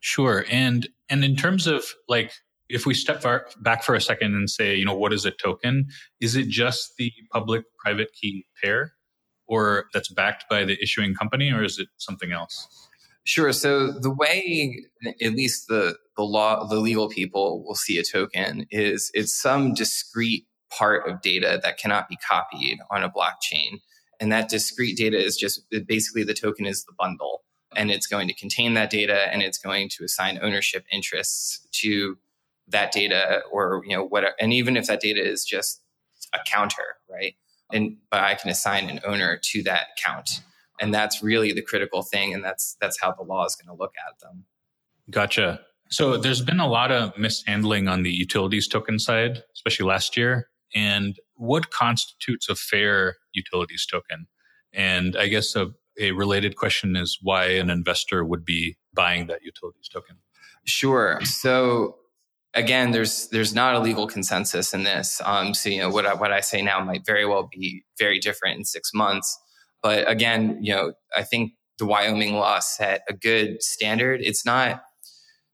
Sure, 0.00 0.44
and 0.50 0.88
and 1.08 1.24
in 1.24 1.36
terms 1.36 1.66
of 1.66 1.84
like 2.08 2.32
if 2.68 2.86
we 2.86 2.94
step 2.94 3.20
far, 3.20 3.46
back 3.60 3.82
for 3.82 3.94
a 3.94 4.00
second 4.00 4.34
and 4.34 4.48
say, 4.48 4.74
you 4.74 4.84
know, 4.86 4.96
what 4.96 5.12
is 5.12 5.26
a 5.26 5.30
token? 5.30 5.88
Is 6.20 6.36
it 6.36 6.48
just 6.48 6.96
the 6.96 7.12
public 7.30 7.64
private 7.76 8.12
key 8.18 8.46
pair, 8.62 8.94
or 9.46 9.84
that's 9.92 10.08
backed 10.08 10.46
by 10.48 10.64
the 10.64 10.82
issuing 10.82 11.14
company, 11.14 11.52
or 11.52 11.62
is 11.62 11.78
it 11.78 11.88
something 11.98 12.32
else? 12.32 12.88
Sure. 13.24 13.52
So 13.52 13.92
the 13.92 14.10
way, 14.10 14.86
at 15.22 15.32
least 15.34 15.68
the 15.68 15.96
the 16.16 16.24
law, 16.24 16.66
the 16.66 16.80
legal 16.80 17.08
people 17.08 17.62
will 17.64 17.74
see 17.74 17.98
a 17.98 18.02
token 18.02 18.66
is 18.70 19.10
it's 19.12 19.34
some 19.34 19.74
discrete 19.74 20.46
part 20.70 21.06
of 21.08 21.20
data 21.20 21.60
that 21.62 21.78
cannot 21.78 22.08
be 22.08 22.16
copied 22.16 22.78
on 22.90 23.02
a 23.02 23.10
blockchain. 23.10 23.80
And 24.22 24.30
that 24.30 24.48
discrete 24.48 24.96
data 24.96 25.18
is 25.18 25.36
just 25.36 25.64
basically 25.88 26.22
the 26.22 26.32
token 26.32 26.64
is 26.64 26.84
the 26.84 26.92
bundle. 26.96 27.42
And 27.74 27.90
it's 27.90 28.06
going 28.06 28.28
to 28.28 28.34
contain 28.34 28.74
that 28.74 28.88
data 28.88 29.26
and 29.32 29.42
it's 29.42 29.58
going 29.58 29.88
to 29.96 30.04
assign 30.04 30.38
ownership 30.40 30.84
interests 30.92 31.66
to 31.80 32.16
that 32.68 32.92
data 32.92 33.42
or, 33.50 33.82
you 33.84 33.96
know, 33.96 34.04
what, 34.04 34.22
and 34.38 34.52
even 34.52 34.76
if 34.76 34.86
that 34.86 35.00
data 35.00 35.20
is 35.20 35.44
just 35.44 35.82
a 36.32 36.38
counter, 36.46 36.84
right? 37.10 37.34
And, 37.72 37.96
but 38.12 38.20
I 38.20 38.36
can 38.36 38.48
assign 38.48 38.88
an 38.88 39.00
owner 39.04 39.40
to 39.42 39.62
that 39.64 39.96
count. 40.00 40.42
And 40.80 40.94
that's 40.94 41.20
really 41.20 41.52
the 41.52 41.62
critical 41.62 42.02
thing. 42.02 42.32
And 42.32 42.44
that's, 42.44 42.76
that's 42.80 43.00
how 43.00 43.10
the 43.10 43.24
law 43.24 43.44
is 43.44 43.56
going 43.56 43.76
to 43.76 43.80
look 43.80 43.94
at 44.08 44.20
them. 44.20 44.44
Gotcha. 45.10 45.62
So 45.90 46.16
there's 46.16 46.42
been 46.42 46.60
a 46.60 46.68
lot 46.68 46.92
of 46.92 47.18
mishandling 47.18 47.88
on 47.88 48.04
the 48.04 48.12
utilities 48.12 48.68
token 48.68 49.00
side, 49.00 49.42
especially 49.52 49.86
last 49.86 50.16
year 50.16 50.48
and 50.74 51.18
what 51.42 51.70
constitutes 51.70 52.48
a 52.48 52.54
fair 52.54 53.16
utilities 53.32 53.84
token? 53.84 54.26
And 54.72 55.16
I 55.16 55.26
guess 55.26 55.56
a, 55.56 55.72
a 55.98 56.12
related 56.12 56.56
question 56.56 56.94
is 56.94 57.18
why 57.20 57.46
an 57.46 57.68
investor 57.68 58.24
would 58.24 58.44
be 58.44 58.76
buying 58.94 59.26
that 59.26 59.42
utilities 59.42 59.88
token. 59.88 60.18
Sure. 60.64 61.18
So 61.24 61.96
again, 62.54 62.92
there's 62.92 63.28
there's 63.28 63.54
not 63.54 63.74
a 63.74 63.80
legal 63.80 64.06
consensus 64.06 64.72
in 64.72 64.84
this. 64.84 65.20
Um, 65.24 65.52
so 65.52 65.68
you 65.68 65.80
know 65.80 65.90
what 65.90 66.06
I, 66.06 66.14
what 66.14 66.32
I 66.32 66.40
say 66.40 66.62
now 66.62 66.78
might 66.84 67.04
very 67.04 67.26
well 67.26 67.48
be 67.50 67.84
very 67.98 68.20
different 68.20 68.58
in 68.58 68.64
six 68.64 68.94
months. 68.94 69.36
But 69.82 70.08
again, 70.08 70.58
you 70.60 70.72
know, 70.72 70.92
I 71.16 71.24
think 71.24 71.54
the 71.78 71.86
Wyoming 71.86 72.34
law 72.34 72.60
set 72.60 73.02
a 73.08 73.14
good 73.14 73.64
standard. 73.64 74.20
It's 74.22 74.46
not 74.46 74.84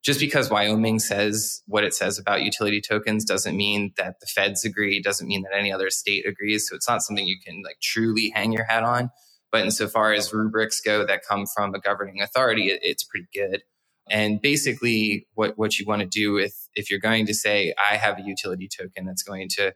just 0.08 0.20
because 0.20 0.48
Wyoming 0.48 1.00
says 1.00 1.62
what 1.66 1.84
it 1.84 1.92
says 1.92 2.18
about 2.18 2.40
utility 2.40 2.80
tokens 2.80 3.26
doesn't 3.26 3.54
mean 3.54 3.92
that 3.98 4.20
the 4.20 4.26
feds 4.26 4.64
agree, 4.64 5.02
doesn't 5.02 5.28
mean 5.28 5.42
that 5.42 5.54
any 5.54 5.70
other 5.70 5.90
state 5.90 6.26
agrees. 6.26 6.66
So 6.66 6.74
it's 6.74 6.88
not 6.88 7.02
something 7.02 7.26
you 7.26 7.36
can 7.44 7.60
like 7.62 7.76
truly 7.82 8.32
hang 8.34 8.50
your 8.50 8.64
hat 8.64 8.84
on. 8.84 9.10
But 9.52 9.66
insofar 9.66 10.14
as 10.14 10.32
rubrics 10.32 10.80
go 10.80 11.04
that 11.04 11.26
come 11.28 11.44
from 11.54 11.74
a 11.74 11.78
governing 11.78 12.22
authority, 12.22 12.70
it, 12.70 12.80
it's 12.82 13.04
pretty 13.04 13.26
good. 13.34 13.60
And 14.08 14.40
basically, 14.40 15.26
what, 15.34 15.58
what 15.58 15.78
you 15.78 15.84
want 15.84 16.00
to 16.00 16.08
do 16.08 16.32
with 16.32 16.54
if 16.74 16.90
you're 16.90 17.00
going 17.00 17.26
to 17.26 17.34
say, 17.34 17.74
I 17.90 17.96
have 17.96 18.18
a 18.18 18.22
utility 18.22 18.66
token 18.66 19.04
that's 19.04 19.22
going 19.22 19.48
to 19.56 19.74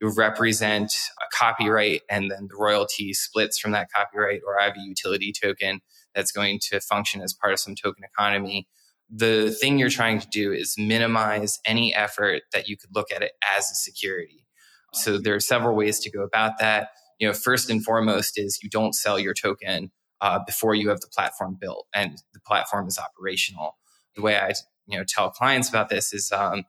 represent 0.00 0.92
a 1.20 1.36
copyright 1.36 2.02
and 2.08 2.30
then 2.30 2.46
the 2.48 2.56
royalty 2.56 3.12
splits 3.14 3.58
from 3.58 3.72
that 3.72 3.88
copyright, 3.92 4.42
or 4.46 4.60
I 4.60 4.66
have 4.66 4.76
a 4.76 4.80
utility 4.80 5.32
token 5.32 5.80
that's 6.14 6.30
going 6.30 6.60
to 6.70 6.80
function 6.80 7.20
as 7.20 7.32
part 7.32 7.52
of 7.52 7.58
some 7.58 7.74
token 7.74 8.04
economy 8.04 8.68
the 9.14 9.50
thing 9.60 9.78
you're 9.78 9.90
trying 9.90 10.18
to 10.18 10.28
do 10.28 10.52
is 10.52 10.74
minimize 10.78 11.60
any 11.66 11.94
effort 11.94 12.42
that 12.54 12.66
you 12.66 12.78
could 12.78 12.90
look 12.94 13.12
at 13.12 13.22
it 13.22 13.32
as 13.56 13.70
a 13.70 13.74
security. 13.74 14.46
So 14.94 15.18
there 15.18 15.34
are 15.34 15.40
several 15.40 15.76
ways 15.76 16.00
to 16.00 16.10
go 16.10 16.22
about 16.22 16.58
that. 16.58 16.88
You 17.18 17.28
know, 17.28 17.34
first 17.34 17.68
and 17.68 17.84
foremost 17.84 18.38
is 18.38 18.58
you 18.62 18.70
don't 18.70 18.94
sell 18.94 19.18
your 19.18 19.34
token 19.34 19.90
uh, 20.22 20.40
before 20.46 20.74
you 20.74 20.88
have 20.88 21.00
the 21.00 21.08
platform 21.08 21.58
built 21.60 21.86
and 21.94 22.22
the 22.32 22.40
platform 22.40 22.88
is 22.88 22.98
operational. 22.98 23.76
The 24.16 24.22
way 24.22 24.36
I 24.36 24.54
you 24.86 24.98
know 24.98 25.04
tell 25.06 25.30
clients 25.30 25.68
about 25.68 25.90
this 25.90 26.14
is 26.14 26.32
um, 26.32 26.64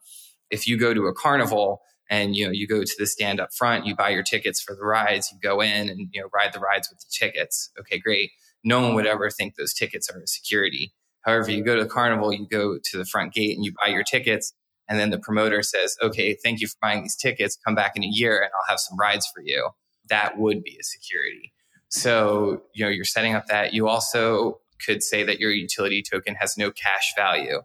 if 0.52 0.68
you 0.68 0.78
go 0.78 0.94
to 0.94 1.08
a 1.08 1.14
carnival 1.14 1.82
and 2.10 2.36
you 2.36 2.46
know 2.46 2.52
you 2.52 2.68
go 2.68 2.84
to 2.84 2.96
the 3.00 3.08
stand 3.08 3.40
up 3.40 3.54
front, 3.54 3.86
you 3.86 3.96
buy 3.96 4.10
your 4.10 4.24
tickets 4.24 4.62
for 4.62 4.76
the 4.76 4.84
rides, 4.84 5.32
you 5.32 5.40
go 5.42 5.62
in 5.62 5.90
and 5.90 6.10
you 6.12 6.22
know 6.22 6.28
ride 6.34 6.54
the 6.54 6.60
rides 6.60 6.90
with 6.90 7.00
the 7.00 7.06
tickets. 7.10 7.72
Okay, 7.80 8.00
great. 8.00 8.32
No 8.66 8.82
one 8.82 8.96
would 8.96 9.08
ever 9.08 9.30
think 9.30 9.56
those 9.56 9.74
tickets 9.74 10.10
are 10.10 10.20
a 10.20 10.28
security 10.28 10.94
However, 11.24 11.52
you 11.52 11.64
go 11.64 11.76
to 11.76 11.84
the 11.84 11.90
carnival, 11.90 12.32
you 12.34 12.48
go 12.50 12.78
to 12.84 12.98
the 12.98 13.06
front 13.06 13.34
gate 13.34 13.56
and 13.56 13.66
you 13.66 13.74
buy 13.82 13.90
your 13.90 14.04
tickets. 14.04 14.54
And 14.90 15.00
then 15.00 15.10
the 15.10 15.20
promoter 15.20 15.64
says, 15.64 15.96
okay, 16.02 16.38
thank 16.44 16.60
you 16.60 16.68
for 16.68 16.76
buying 16.82 17.02
these 17.04 17.16
tickets. 17.16 17.58
Come 17.66 17.76
back 17.76 17.94
in 17.96 18.04
a 18.04 18.10
year 18.10 18.42
and 18.42 18.52
I'll 18.54 18.72
have 18.72 18.80
some 18.80 18.98
rides 19.00 19.26
for 19.34 19.42
you. 19.42 19.70
That 20.10 20.38
would 20.38 20.62
be 20.64 20.78
a 20.80 20.84
security. 20.84 21.54
So, 21.88 22.64
you 22.74 22.84
know, 22.84 22.90
you're 22.90 23.06
setting 23.06 23.34
up 23.34 23.48
that. 23.48 23.74
You 23.74 23.88
also 23.88 24.60
could 24.86 25.02
say 25.02 25.24
that 25.24 25.40
your 25.40 25.52
utility 25.52 26.04
token 26.04 26.36
has 26.36 26.58
no 26.58 26.72
cash 26.72 27.14
value. 27.16 27.62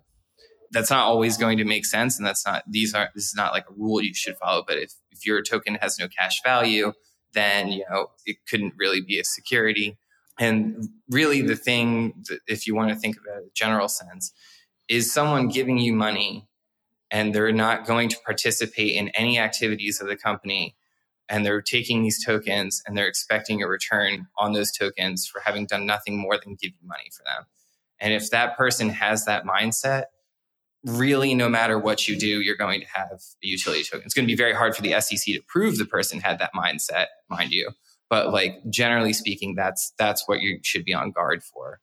that's 0.70 0.90
not 0.90 1.04
always 1.06 1.36
going 1.36 1.58
to 1.58 1.64
make 1.64 1.86
sense. 1.86 2.18
And 2.18 2.26
that's 2.26 2.46
not, 2.46 2.62
these 2.68 2.94
aren't, 2.94 3.14
this 3.14 3.24
is 3.24 3.34
not 3.34 3.52
like 3.52 3.64
a 3.68 3.74
rule 3.74 4.02
you 4.02 4.14
should 4.14 4.36
follow. 4.36 4.62
But 4.66 4.78
if, 4.78 4.92
if 5.10 5.26
your 5.26 5.42
token 5.42 5.76
has 5.80 5.98
no 5.98 6.08
cash 6.08 6.42
value, 6.42 6.92
then, 7.32 7.68
you 7.68 7.84
know, 7.90 8.08
it 8.26 8.36
couldn't 8.48 8.74
really 8.76 9.00
be 9.00 9.18
a 9.18 9.24
security. 9.24 9.98
And 10.38 10.88
really 11.10 11.42
the 11.42 11.56
thing, 11.56 12.24
if 12.46 12.66
you 12.66 12.74
want 12.74 12.90
to 12.90 12.96
think 12.96 13.16
of 13.16 13.24
it 13.26 13.38
in 13.38 13.44
a 13.44 13.50
general 13.54 13.88
sense, 13.88 14.32
is 14.88 15.12
someone 15.12 15.48
giving 15.48 15.78
you 15.78 15.92
money 15.92 16.46
and 17.10 17.34
they're 17.34 17.52
not 17.52 17.86
going 17.86 18.08
to 18.08 18.18
participate 18.24 18.94
in 18.94 19.08
any 19.10 19.38
activities 19.38 20.00
of 20.00 20.08
the 20.08 20.16
company 20.16 20.76
and 21.28 21.44
they're 21.44 21.62
taking 21.62 22.02
these 22.02 22.24
tokens 22.24 22.82
and 22.86 22.96
they're 22.96 23.08
expecting 23.08 23.62
a 23.62 23.68
return 23.68 24.28
on 24.38 24.52
those 24.52 24.72
tokens 24.72 25.26
for 25.26 25.40
having 25.44 25.66
done 25.66 25.86
nothing 25.86 26.18
more 26.18 26.38
than 26.42 26.56
give 26.60 26.72
you 26.80 26.88
money 26.88 27.10
for 27.12 27.22
them. 27.24 27.44
And 28.00 28.14
if 28.14 28.30
that 28.30 28.56
person 28.56 28.88
has 28.90 29.24
that 29.24 29.44
mindset, 29.44 30.04
really 30.84 31.34
no 31.34 31.48
matter 31.48 31.78
what 31.78 32.06
you 32.08 32.16
do, 32.16 32.40
you're 32.40 32.56
going 32.56 32.80
to 32.80 32.86
have 32.86 33.08
a 33.10 33.18
utility 33.40 33.82
token. 33.82 34.04
It's 34.04 34.14
going 34.14 34.26
to 34.26 34.32
be 34.32 34.36
very 34.36 34.54
hard 34.54 34.76
for 34.76 34.82
the 34.82 34.98
SEC 35.00 35.34
to 35.34 35.40
prove 35.46 35.76
the 35.76 35.84
person 35.84 36.20
had 36.20 36.38
that 36.38 36.54
mindset, 36.54 37.06
mind 37.28 37.50
you. 37.50 37.70
But 38.10 38.32
like 38.32 38.54
generally 38.70 39.12
speaking, 39.12 39.54
that's 39.54 39.92
that's 39.98 40.26
what 40.26 40.40
you 40.40 40.58
should 40.62 40.84
be 40.84 40.94
on 40.94 41.10
guard 41.10 41.42
for. 41.42 41.80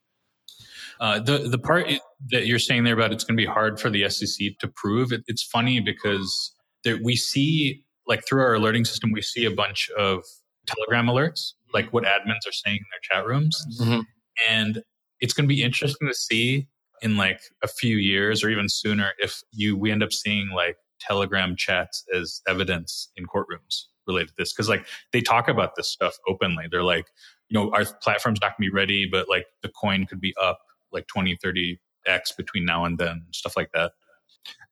Uh, 0.99 1.19
the 1.19 1.39
the 1.49 1.57
part 1.57 1.87
that 2.31 2.47
you're 2.47 2.59
saying 2.59 2.83
there 2.83 2.93
about 2.93 3.11
it's 3.11 3.23
going 3.23 3.37
to 3.37 3.41
be 3.41 3.45
hard 3.45 3.79
for 3.79 3.89
the 3.89 4.09
SEC 4.09 4.57
to 4.59 4.67
prove 4.67 5.11
it, 5.11 5.23
it's 5.27 5.43
funny 5.43 5.79
because 5.79 6.53
there, 6.83 6.97
we 7.03 7.15
see 7.15 7.83
like 8.07 8.25
through 8.27 8.41
our 8.41 8.53
alerting 8.53 8.85
system 8.85 9.11
we 9.11 9.21
see 9.21 9.45
a 9.45 9.51
bunch 9.51 9.89
of 9.97 10.23
Telegram 10.65 11.07
alerts, 11.07 11.53
like 11.73 11.91
what 11.91 12.05
admins 12.05 12.47
are 12.47 12.53
saying 12.53 12.77
in 12.77 12.85
their 12.91 13.01
chat 13.19 13.27
rooms, 13.27 13.65
mm-hmm. 13.81 14.01
and 14.49 14.81
it's 15.19 15.33
going 15.33 15.47
to 15.47 15.53
be 15.53 15.63
interesting 15.63 16.07
to 16.07 16.13
see 16.13 16.67
in 17.01 17.17
like 17.17 17.41
a 17.61 17.67
few 17.67 17.97
years 17.97 18.43
or 18.43 18.49
even 18.49 18.69
sooner 18.69 19.11
if 19.19 19.41
you 19.51 19.77
we 19.77 19.91
end 19.91 20.01
up 20.01 20.13
seeing 20.13 20.49
like 20.49 20.77
Telegram 20.99 21.55
chats 21.57 22.05
as 22.15 22.41
evidence 22.47 23.11
in 23.17 23.25
courtrooms 23.25 23.85
related 24.07 24.29
to 24.29 24.33
this 24.37 24.53
because 24.53 24.69
like 24.69 24.85
they 25.11 25.21
talk 25.21 25.47
about 25.47 25.75
this 25.75 25.89
stuff 25.89 26.17
openly. 26.27 26.65
They're 26.69 26.83
like, 26.83 27.07
you 27.49 27.59
know, 27.59 27.71
our 27.73 27.85
platform's 28.01 28.39
not 28.41 28.49
to 28.49 28.55
be 28.59 28.69
ready, 28.69 29.07
but 29.09 29.29
like 29.29 29.45
the 29.61 29.69
coin 29.69 30.05
could 30.05 30.19
be 30.19 30.33
up 30.41 30.59
like 30.91 31.07
20, 31.07 31.37
30 31.41 31.79
X 32.05 32.31
between 32.31 32.65
now 32.65 32.85
and 32.85 32.97
then, 32.97 33.25
stuff 33.31 33.55
like 33.57 33.71
that. 33.73 33.93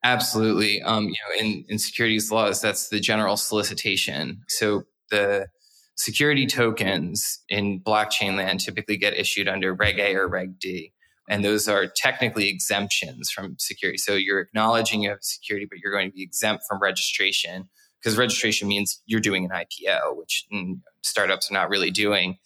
Absolutely. 0.04 0.82
Um, 0.82 1.06
you 1.06 1.12
know, 1.12 1.46
in, 1.46 1.66
in 1.70 1.80
securities 1.80 2.32
laws, 2.32 2.62
that's 2.62 2.90
the 2.90 3.00
general 3.00 3.38
solicitation. 3.38 4.42
So 4.50 4.84
the 5.10 5.48
security 5.96 6.46
tokens 6.46 7.42
in 7.50 7.80
blockchain 7.80 8.36
land 8.36 8.60
typically 8.60 8.98
get 8.98 9.18
issued 9.18 9.48
under 9.48 9.74
Reg 9.74 10.00
A 10.00 10.16
or 10.16 10.28
Reg 10.28 10.60
D. 10.60 10.92
And 11.30 11.46
those 11.46 11.70
are 11.70 11.88
technically 11.88 12.50
exemptions 12.50 13.32
from 13.32 13.56
security. 13.58 13.98
So 13.98 14.14
you're 14.14 14.42
acknowledging 14.42 15.04
you 15.04 15.10
have 15.10 15.20
security, 15.22 15.66
but 15.70 15.80
you're 15.80 15.94
going 15.94 16.10
to 16.10 16.14
be 16.14 16.24
exempt 16.24 16.66
from 16.68 16.82
registration 16.82 17.70
because 18.04 18.18
registration 18.18 18.68
means 18.68 19.02
you're 19.06 19.22
doing 19.22 19.46
an 19.46 19.52
IPO, 19.52 20.18
which 20.18 20.46
mm, 20.54 20.80
startups 21.04 21.50
are 21.50 21.54
not 21.54 21.70
really 21.70 21.92
doing. 21.92 22.38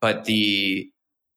But 0.00 0.24
the 0.24 0.90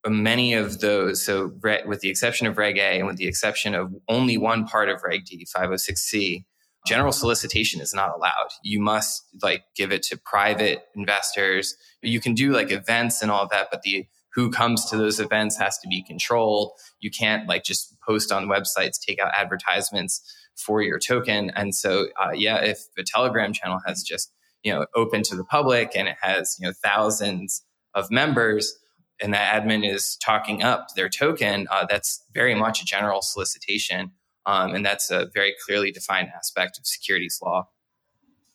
many 0.08 0.54
of 0.54 0.80
those, 0.80 1.24
so 1.24 1.52
with 1.86 2.00
the 2.00 2.10
exception 2.10 2.48
of 2.48 2.58
Reg 2.58 2.78
A 2.78 2.98
and 2.98 3.08
with 3.08 3.18
the 3.18 3.28
exception 3.28 3.76
of 3.76 3.94
only 4.08 4.38
one 4.38 4.66
part 4.66 4.90
of 4.90 5.02
Reg 5.04 5.26
D, 5.26 5.46
506C, 5.56 6.46
general 6.86 7.12
solicitation 7.12 7.82
is 7.82 7.94
not 7.94 8.16
allowed. 8.16 8.50
You 8.64 8.80
must 8.80 9.24
like 9.42 9.64
give 9.76 9.92
it 9.92 10.04
to 10.04 10.18
private 10.18 10.84
investors. 10.96 11.76
You 12.02 12.20
can 12.20 12.34
do 12.34 12.52
like 12.52 12.72
events 12.72 13.22
and 13.22 13.30
all 13.30 13.44
of 13.44 13.50
that, 13.50 13.68
but 13.72 13.82
the 13.84 14.06
who 14.34 14.52
comes 14.52 14.86
to 14.86 14.98
those 14.98 15.20
events 15.20 15.58
has 15.58 15.80
to 15.80 15.88
be 15.88 16.04
controlled. 16.04 16.72
You 17.00 17.10
can't 17.10 17.48
like 17.50 17.64
just 17.64 17.96
post 18.08 18.32
on 18.32 18.48
websites, 18.48 19.00
take 19.00 19.20
out 19.20 19.32
advertisements 19.36 20.22
for 20.58 20.82
your 20.82 21.00
token. 21.00 21.52
And 21.56 21.74
so, 21.74 22.08
uh, 22.22 22.32
yeah, 22.34 22.58
if 22.58 22.80
a 22.98 23.04
Telegram 23.04 23.54
channel 23.54 23.80
has 23.86 24.04
just 24.04 24.32
you 24.64 24.74
know 24.74 24.86
open 24.96 25.24
to 25.24 25.36
the 25.36 25.46
public 25.46 25.96
and 25.96 26.08
it 26.08 26.18
has 26.22 26.58
you 26.60 26.68
know 26.68 26.74
thousands 26.84 27.64
of 27.94 28.12
members, 28.12 28.78
and 29.22 29.34
that 29.34 29.64
admin 29.64 29.90
is 29.90 30.18
talking 30.18 30.64
up 30.64 30.88
their 30.96 31.10
token, 31.10 31.68
uh, 31.72 31.86
that's 31.90 32.24
very 32.34 32.56
much 32.56 32.82
a 32.82 32.86
general 32.86 33.22
solicitation. 33.22 34.12
Um, 34.46 34.74
and 34.74 34.86
that's 34.86 35.12
a 35.12 35.30
very 35.34 35.54
clearly 35.66 35.92
defined 35.92 36.30
aspect 36.34 36.78
of 36.78 36.88
securities 36.88 37.40
law. 37.44 37.68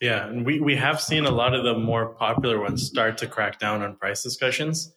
Yeah, 0.01 0.27
and 0.27 0.45
we, 0.45 0.59
we 0.59 0.75
have 0.77 1.01
seen 1.01 1.27
a 1.27 1.31
lot 1.31 1.55
of 1.55 1.65
the 1.65 1.75
more 1.75 2.15
popular 2.15 2.59
ones 2.59 2.85
start 2.85 3.19
to 3.19 3.27
crack 3.27 3.61
down 3.61 3.83
on 3.83 3.97
price 3.97 4.23
discussions. 4.23 4.93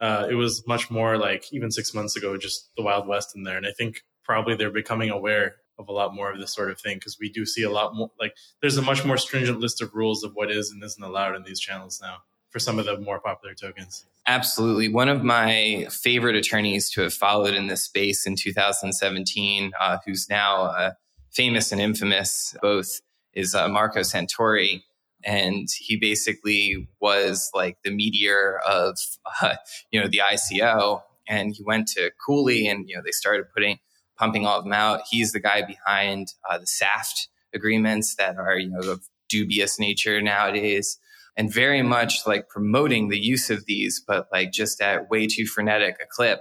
Uh, 0.00 0.26
it 0.30 0.34
was 0.34 0.62
much 0.68 0.90
more 0.90 1.16
like 1.16 1.52
even 1.52 1.70
six 1.70 1.94
months 1.94 2.16
ago, 2.16 2.36
just 2.36 2.70
the 2.76 2.82
Wild 2.82 3.08
West 3.08 3.34
in 3.34 3.44
there. 3.44 3.56
And 3.56 3.66
I 3.66 3.72
think 3.72 4.02
probably 4.24 4.54
they're 4.54 4.70
becoming 4.70 5.10
aware 5.10 5.56
of 5.78 5.88
a 5.88 5.92
lot 5.92 6.14
more 6.14 6.32
of 6.32 6.38
this 6.38 6.54
sort 6.54 6.70
of 6.70 6.80
thing 6.80 6.96
because 6.96 7.18
we 7.20 7.28
do 7.28 7.44
see 7.44 7.62
a 7.62 7.70
lot 7.70 7.94
more 7.94 8.10
like 8.18 8.34
there's 8.60 8.76
a 8.76 8.82
much 8.82 9.04
more 9.04 9.16
stringent 9.16 9.60
list 9.60 9.82
of 9.82 9.94
rules 9.94 10.24
of 10.24 10.32
what 10.34 10.50
is 10.50 10.70
and 10.70 10.82
isn't 10.82 11.02
allowed 11.02 11.34
in 11.36 11.42
these 11.44 11.60
channels 11.60 12.00
now 12.02 12.18
for 12.56 12.60
some 12.60 12.78
of 12.78 12.86
the 12.86 12.98
more 12.98 13.20
popular 13.20 13.54
tokens. 13.54 14.06
Absolutely. 14.26 14.88
One 14.88 15.08
of 15.08 15.22
my 15.22 15.86
favorite 15.90 16.36
attorneys 16.36 16.90
to 16.92 17.02
have 17.02 17.12
followed 17.12 17.54
in 17.54 17.66
this 17.66 17.82
space 17.82 18.26
in 18.26 18.34
2017, 18.34 19.72
uh, 19.78 19.98
who's 20.06 20.28
now 20.30 20.62
uh, 20.62 20.92
famous 21.30 21.70
and 21.70 21.80
infamous 21.80 22.56
both, 22.62 23.02
is 23.34 23.54
uh, 23.54 23.68
Marco 23.68 24.00
Santori. 24.00 24.82
And 25.22 25.68
he 25.78 25.96
basically 25.96 26.88
was 26.98 27.50
like 27.54 27.76
the 27.84 27.90
meteor 27.90 28.58
of, 28.66 28.96
you 29.90 30.00
know, 30.00 30.08
the 30.08 30.22
ICO. 30.24 31.02
And 31.28 31.54
he 31.54 31.62
went 31.62 31.88
to 31.88 32.10
Cooley 32.24 32.68
and, 32.68 32.88
you 32.88 32.96
know, 32.96 33.02
they 33.04 33.10
started 33.10 33.46
putting, 33.52 33.78
pumping 34.18 34.46
all 34.46 34.58
of 34.58 34.64
them 34.64 34.72
out. 34.72 35.02
He's 35.10 35.32
the 35.32 35.40
guy 35.40 35.62
behind 35.62 36.28
uh, 36.48 36.58
the 36.58 36.66
SAFT 36.66 37.28
agreements 37.54 38.14
that 38.16 38.36
are, 38.36 38.58
you 38.58 38.68
know, 38.68 38.90
of 38.90 39.06
dubious 39.28 39.78
nature 39.78 40.20
nowadays 40.20 40.98
and 41.36 41.52
very 41.52 41.82
much 41.82 42.26
like 42.26 42.48
promoting 42.48 43.08
the 43.08 43.18
use 43.18 43.50
of 43.50 43.66
these, 43.66 44.02
but 44.06 44.28
like 44.32 44.52
just 44.52 44.80
at 44.80 45.10
way 45.10 45.26
too 45.26 45.46
frenetic 45.46 45.96
a 46.02 46.06
clip. 46.06 46.40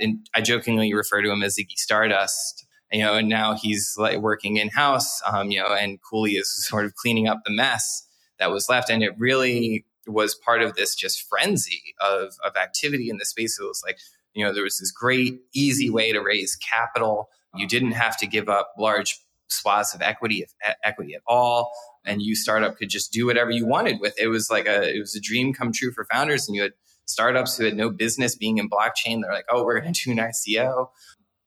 And 0.00 0.26
I 0.34 0.40
jokingly 0.40 0.92
refer 0.94 1.22
to 1.22 1.30
him 1.30 1.42
as 1.42 1.56
Ziggy 1.56 1.76
Stardust, 1.76 2.66
you 2.90 3.02
know, 3.02 3.14
and 3.14 3.28
now 3.28 3.54
he's 3.54 3.94
like 3.96 4.18
working 4.18 4.56
in 4.56 4.68
house, 4.70 5.20
um, 5.30 5.50
you 5.50 5.60
know, 5.60 5.72
and 5.72 5.98
Cooley 6.02 6.32
is 6.32 6.66
sort 6.66 6.84
of 6.84 6.94
cleaning 6.94 7.28
up 7.28 7.42
the 7.44 7.52
mess 7.52 8.06
that 8.38 8.50
was 8.50 8.68
left. 8.68 8.90
And 8.90 9.02
it 9.02 9.12
really 9.18 9.84
was 10.06 10.34
part 10.34 10.62
of 10.62 10.74
this 10.74 10.96
just 10.96 11.22
frenzy 11.28 11.94
of, 12.00 12.34
of 12.44 12.56
activity 12.56 13.08
in 13.08 13.18
the 13.18 13.24
space. 13.24 13.58
It 13.60 13.64
was 13.64 13.82
like, 13.86 13.98
you 14.34 14.44
know, 14.44 14.52
there 14.52 14.62
was 14.62 14.78
this 14.78 14.90
great, 14.90 15.40
easy 15.54 15.90
way 15.90 16.12
to 16.12 16.20
raise 16.20 16.56
capital. 16.56 17.28
You 17.54 17.66
didn't 17.66 17.92
have 17.92 18.16
to 18.18 18.26
give 18.26 18.48
up 18.48 18.72
large 18.78 19.18
swaths 19.52 19.94
of 19.94 20.02
equity 20.02 20.44
equity 20.84 21.14
at 21.14 21.22
all 21.26 21.70
and 22.04 22.22
you 22.22 22.34
startup 22.34 22.76
could 22.76 22.88
just 22.88 23.12
do 23.12 23.26
whatever 23.26 23.50
you 23.50 23.66
wanted 23.66 24.00
with 24.00 24.14
it. 24.18 24.24
it 24.24 24.28
was 24.28 24.50
like 24.50 24.66
a 24.66 24.94
it 24.94 24.98
was 24.98 25.14
a 25.14 25.20
dream 25.20 25.52
come 25.52 25.72
true 25.72 25.92
for 25.92 26.06
founders 26.10 26.48
and 26.48 26.56
you 26.56 26.62
had 26.62 26.72
startups 27.04 27.56
who 27.56 27.64
had 27.64 27.76
no 27.76 27.90
business 27.90 28.34
being 28.34 28.58
in 28.58 28.68
blockchain 28.68 29.20
they're 29.22 29.32
like 29.32 29.44
oh 29.50 29.64
we're 29.64 29.80
going 29.80 29.92
to 29.92 30.04
do 30.04 30.10
an 30.10 30.16
ico 30.16 30.88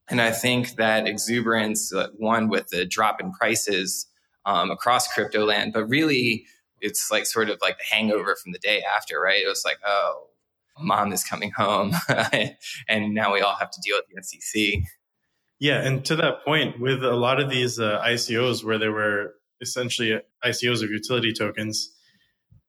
and 0.07 0.21
i 0.21 0.31
think 0.31 0.75
that 0.75 1.07
exuberance 1.07 1.93
uh, 1.93 2.07
one 2.17 2.47
with 2.47 2.67
the 2.69 2.85
drop 2.85 3.19
in 3.19 3.31
prices 3.31 4.07
um, 4.45 4.69
across 4.69 5.11
crypto 5.11 5.45
land 5.45 5.73
but 5.73 5.85
really 5.85 6.45
it's 6.81 7.09
like 7.09 7.25
sort 7.25 7.49
of 7.49 7.57
like 7.61 7.77
the 7.77 7.95
hangover 7.95 8.35
from 8.35 8.51
the 8.51 8.59
day 8.59 8.83
after 8.95 9.19
right 9.19 9.43
it 9.43 9.47
was 9.47 9.63
like 9.65 9.77
oh 9.85 10.27
mom 10.79 11.11
is 11.11 11.23
coming 11.23 11.51
home 11.51 11.93
and 12.89 13.13
now 13.13 13.33
we 13.33 13.41
all 13.41 13.55
have 13.55 13.71
to 13.71 13.81
deal 13.81 13.97
with 13.97 14.27
the 14.29 14.39
sec 14.41 14.83
yeah, 15.59 15.81
and 15.81 16.03
to 16.05 16.15
that 16.17 16.43
point, 16.43 16.79
with 16.79 17.03
a 17.03 17.15
lot 17.15 17.39
of 17.39 17.49
these 17.49 17.79
uh, 17.79 18.01
ICOs 18.01 18.63
where 18.63 18.77
they 18.77 18.89
were 18.89 19.35
essentially 19.61 20.19
ICOs 20.43 20.83
of 20.83 20.89
utility 20.89 21.31
tokens 21.31 21.91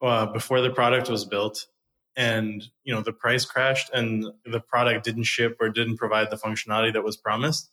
uh, 0.00 0.26
before 0.26 0.60
the 0.60 0.70
product 0.70 1.10
was 1.10 1.24
built, 1.24 1.66
and 2.16 2.64
you 2.84 2.94
know 2.94 3.00
the 3.00 3.12
price 3.12 3.44
crashed 3.44 3.90
and 3.92 4.26
the 4.44 4.60
product 4.60 5.04
didn't 5.04 5.24
ship 5.24 5.56
or 5.60 5.68
didn't 5.68 5.96
provide 5.96 6.30
the 6.30 6.36
functionality 6.36 6.92
that 6.92 7.02
was 7.02 7.16
promised. 7.16 7.70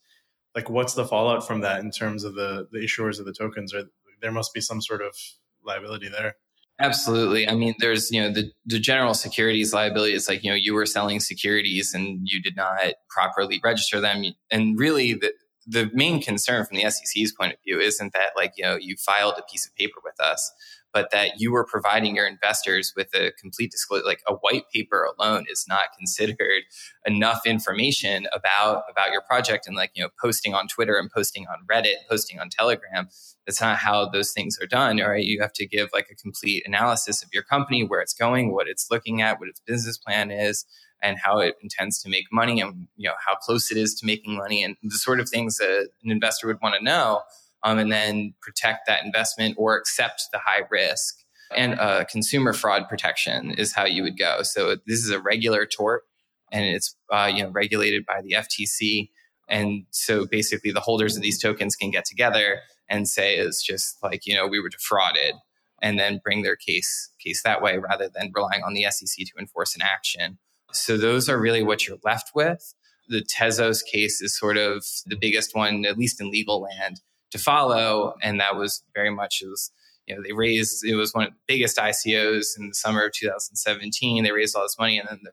Like, 0.56 0.70
what's 0.70 0.96
the 0.96 1.06
fallout 1.06 1.46
from 1.46 1.62
that 1.62 1.82
in 1.82 1.92
terms 1.92 2.24
of 2.24 2.34
the 2.34 2.68
the 2.72 2.80
issuers 2.80 3.20
of 3.20 3.26
the 3.26 3.34
tokens? 3.34 3.74
Or 3.74 3.84
there 4.22 4.32
must 4.32 4.54
be 4.54 4.62
some 4.62 4.82
sort 4.82 5.04
of 5.04 5.16
liability 5.64 6.10
there. 6.10 6.38
Absolutely. 6.84 7.48
I 7.48 7.56
mean, 7.56 7.76
there's, 7.80 8.12
you 8.12 8.22
know, 8.22 8.30
the, 8.30 8.52
the 8.66 8.78
general 8.78 9.14
securities 9.14 9.74
liability. 9.74 10.16
It's 10.16 10.28
like, 10.28 10.44
you 10.44 10.50
know, 10.50 10.56
you 10.56 10.74
were 10.74 10.86
selling 10.86 11.22
securities 11.22 11.94
and 11.94 12.20
you 12.24 12.42
did 12.42 12.58
not 12.58 12.78
properly 13.10 13.62
register 13.64 14.02
them. 14.02 14.26
And 14.52 14.78
really 14.78 15.14
the, 15.14 15.32
the 15.66 15.90
main 15.94 16.22
concern 16.22 16.66
from 16.66 16.76
the 16.76 16.90
SEC's 16.90 17.32
point 17.32 17.54
of 17.54 17.60
view 17.66 17.80
isn't 17.80 18.12
that 18.12 18.32
like, 18.36 18.52
you 18.58 18.66
know, 18.66 18.76
you 18.76 18.98
filed 18.98 19.36
a 19.38 19.50
piece 19.50 19.66
of 19.66 19.74
paper 19.76 20.02
with 20.04 20.20
us 20.20 20.52
but 20.94 21.10
that 21.12 21.40
you 21.40 21.52
were 21.52 21.66
providing 21.66 22.16
your 22.16 22.28
investors 22.28 22.94
with 22.96 23.14
a 23.16 23.32
complete 23.40 23.72
disclosure 23.72 24.06
like 24.06 24.22
a 24.28 24.36
white 24.36 24.64
paper 24.74 25.08
alone 25.18 25.46
is 25.50 25.66
not 25.68 25.88
considered 25.98 26.64
enough 27.06 27.46
information 27.46 28.28
about 28.34 28.84
about 28.90 29.12
your 29.12 29.22
project. 29.22 29.68
And 29.68 29.76
like 29.76 29.92
you 29.96 30.04
know 30.04 30.10
posting 30.22 30.54
on 30.54 30.68
twitter 30.68 30.98
and 30.98 31.10
posting 31.12 31.46
on 31.48 31.66
reddit 31.70 31.96
posting 32.10 32.40
on 32.40 32.50
telegram 32.50 33.08
that's 33.46 33.60
not 33.60 33.78
how 33.78 34.08
those 34.10 34.32
things 34.32 34.58
are 34.62 34.68
done 34.68 35.02
all 35.02 35.10
right? 35.10 35.26
You 35.26 35.42
have 35.42 35.54
to 35.54 35.66
give 35.66 35.90
like 35.94 36.08
a 36.12 36.16
complete 36.16 36.64
analysis 36.66 37.24
of 37.24 37.30
your 37.34 37.44
company 37.44 37.84
where 37.84 38.02
it's 38.02 38.14
going 38.14 38.54
what 38.54 38.68
it's 38.68 38.88
looking 38.90 39.22
at 39.22 39.40
what 39.40 39.50
its 39.50 39.62
business 39.66 39.98
plan 39.98 40.32
is 40.32 40.66
and 41.02 41.18
how 41.22 41.40
it 41.40 41.56
intends 41.62 42.02
to 42.02 42.10
make 42.10 42.26
money 42.32 42.62
and 42.62 42.88
you 42.96 43.10
know 43.10 43.16
how 43.28 43.36
close 43.36 43.70
it 43.72 43.78
is 43.78 43.94
to 43.96 44.06
making 44.06 44.38
money 44.38 44.64
and 44.64 44.76
the 44.82 44.98
sort 44.98 45.20
of 45.20 45.30
things 45.30 45.58
that 45.58 45.90
an 46.04 46.12
investor 46.12 46.48
would 46.48 46.62
want 46.62 46.76
to 46.76 46.84
know 46.84 47.22
um, 47.64 47.78
and 47.78 47.92
then 47.92 48.34
protect 48.42 48.88
that 48.88 49.04
investment 49.04 49.56
or 49.58 49.78
accept 49.78 50.24
the 50.32 50.40
high 50.40 50.62
risk 50.70 51.20
and 51.56 51.80
uh, 51.80 52.04
consumer 52.06 52.54
fraud 52.54 52.88
protection 52.90 53.52
is 53.52 53.74
how 53.74 53.86
you 53.86 54.04
would 54.04 54.18
go 54.18 54.42
so 54.42 54.76
this 54.88 55.00
is 55.04 55.10
a 55.10 55.20
regular 55.20 55.66
tort 55.66 56.04
and 56.52 56.66
it's 56.66 56.96
uh, 57.12 57.30
you 57.34 57.44
know 57.44 57.50
regulated 57.50 58.06
by 58.06 58.22
the 58.22 58.32
ftc 58.32 59.10
and 59.50 59.86
so 59.92 60.26
basically 60.26 60.72
the 60.72 60.80
holders 60.80 61.16
of 61.16 61.22
these 61.22 61.42
tokens 61.42 61.76
can 61.76 61.92
get 61.92 62.06
together 62.06 62.60
and 62.90 63.08
say 63.08 63.36
it's 63.36 63.64
just 63.64 64.02
like 64.04 64.26
you 64.26 64.36
know 64.36 64.48
we 64.48 64.60
were 64.60 64.70
defrauded 64.70 65.36
and 65.84 66.00
then 66.00 66.22
bring 66.24 66.42
their 66.42 66.56
case 66.56 67.12
case 67.24 67.44
that 67.44 67.62
way 67.62 67.78
rather 67.78 68.10
than 68.10 68.32
relying 68.34 68.64
on 68.64 68.74
the 68.74 68.86
SEC 68.90 69.26
to 69.28 69.34
enforce 69.40 69.76
an 69.76 69.82
action. 69.84 70.40
So 70.72 70.98
those 70.98 71.30
are 71.30 71.40
really 71.40 71.62
what 71.62 71.86
you're 71.86 72.00
left 72.04 72.32
with. 72.34 72.74
The 73.10 73.22
Tezos 73.22 73.86
case 73.86 74.22
is 74.22 74.36
sort 74.36 74.58
of 74.58 74.86
the 75.06 75.18
biggest 75.18 75.54
one, 75.54 75.86
at 75.86 75.98
least 75.98 76.22
in 76.22 76.32
legal 76.32 76.62
land, 76.62 77.02
to 77.34 77.40
follow, 77.40 78.16
and 78.24 78.42
that 78.42 78.58
was 78.58 78.84
very 78.96 79.12
much 79.12 79.44
was 79.46 79.72
you 80.08 80.16
know 80.16 80.24
they 80.26 80.34
raised 80.34 80.86
it 80.86 80.96
was 80.96 81.14
one 81.14 81.26
of 81.28 81.32
the 81.34 81.40
biggest 81.48 81.78
ICOs 81.78 82.60
in 82.60 82.70
the 82.70 82.76
summer 82.76 83.06
of 83.06 83.14
2017. 83.14 84.24
They 84.26 84.32
raised 84.34 84.58
all 84.58 84.64
this 84.64 84.80
money, 84.80 85.00
and 85.00 85.10
then 85.10 85.22
the, 85.24 85.32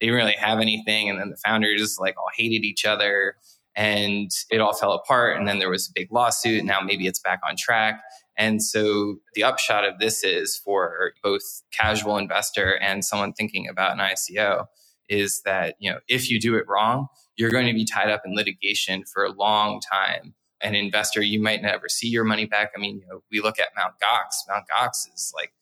they 0.00 0.08
didn't 0.08 0.16
really 0.18 0.36
have 0.40 0.60
anything, 0.60 1.10
and 1.10 1.20
then 1.20 1.30
the 1.30 1.38
founders 1.38 1.98
like 2.00 2.16
all 2.18 2.30
hated 2.36 2.64
each 2.64 2.86
other 2.86 3.36
and 3.76 4.30
it 4.50 4.60
all 4.60 4.74
fell 4.74 4.92
apart 4.94 5.38
and 5.38 5.48
then 5.48 5.60
there 5.60 5.70
was 5.70 5.88
a 5.88 5.92
big 5.94 6.08
lawsuit 6.12 6.64
now 6.64 6.80
maybe 6.80 7.06
it's 7.06 7.20
back 7.20 7.40
on 7.48 7.56
track 7.56 7.98
and 8.36 8.62
so 8.64 9.18
the 9.34 9.44
upshot 9.44 9.86
of 9.86 10.00
this 10.00 10.24
is 10.24 10.58
for 10.58 11.12
both 11.22 11.42
casual 11.72 12.18
investor 12.18 12.76
and 12.78 13.04
someone 13.06 13.34
thinking 13.34 13.68
about 13.68 13.94
an 13.94 14.00
ICO 14.00 14.66
is 15.10 15.42
that, 15.46 15.76
you 15.80 15.92
know, 15.92 16.00
if 16.08 16.30
you 16.30 16.40
do 16.40 16.56
it 16.56 16.66
wrong, 16.68 17.08
you're 17.36 17.52
going 17.52 17.68
to 17.68 17.74
be 17.74 17.86
tied 17.86 18.10
up 18.10 18.22
in 18.26 18.34
litigation 18.36 19.04
for 19.12 19.24
a 19.24 19.32
long 19.32 19.80
time. 19.92 20.34
An 20.62 20.74
investor, 20.74 21.22
you 21.22 21.42
might 21.42 21.62
never 21.62 21.88
see 21.88 22.08
your 22.08 22.24
money 22.24 22.44
back. 22.44 22.72
I 22.76 22.80
mean, 22.80 23.00
you 23.00 23.06
know, 23.06 23.22
we 23.30 23.40
look 23.40 23.58
at 23.58 23.68
Mount 23.76 23.94
Gox. 24.02 24.48
Mount 24.48 24.64
Gox 24.70 25.12
is 25.14 25.32
like 25.34 25.52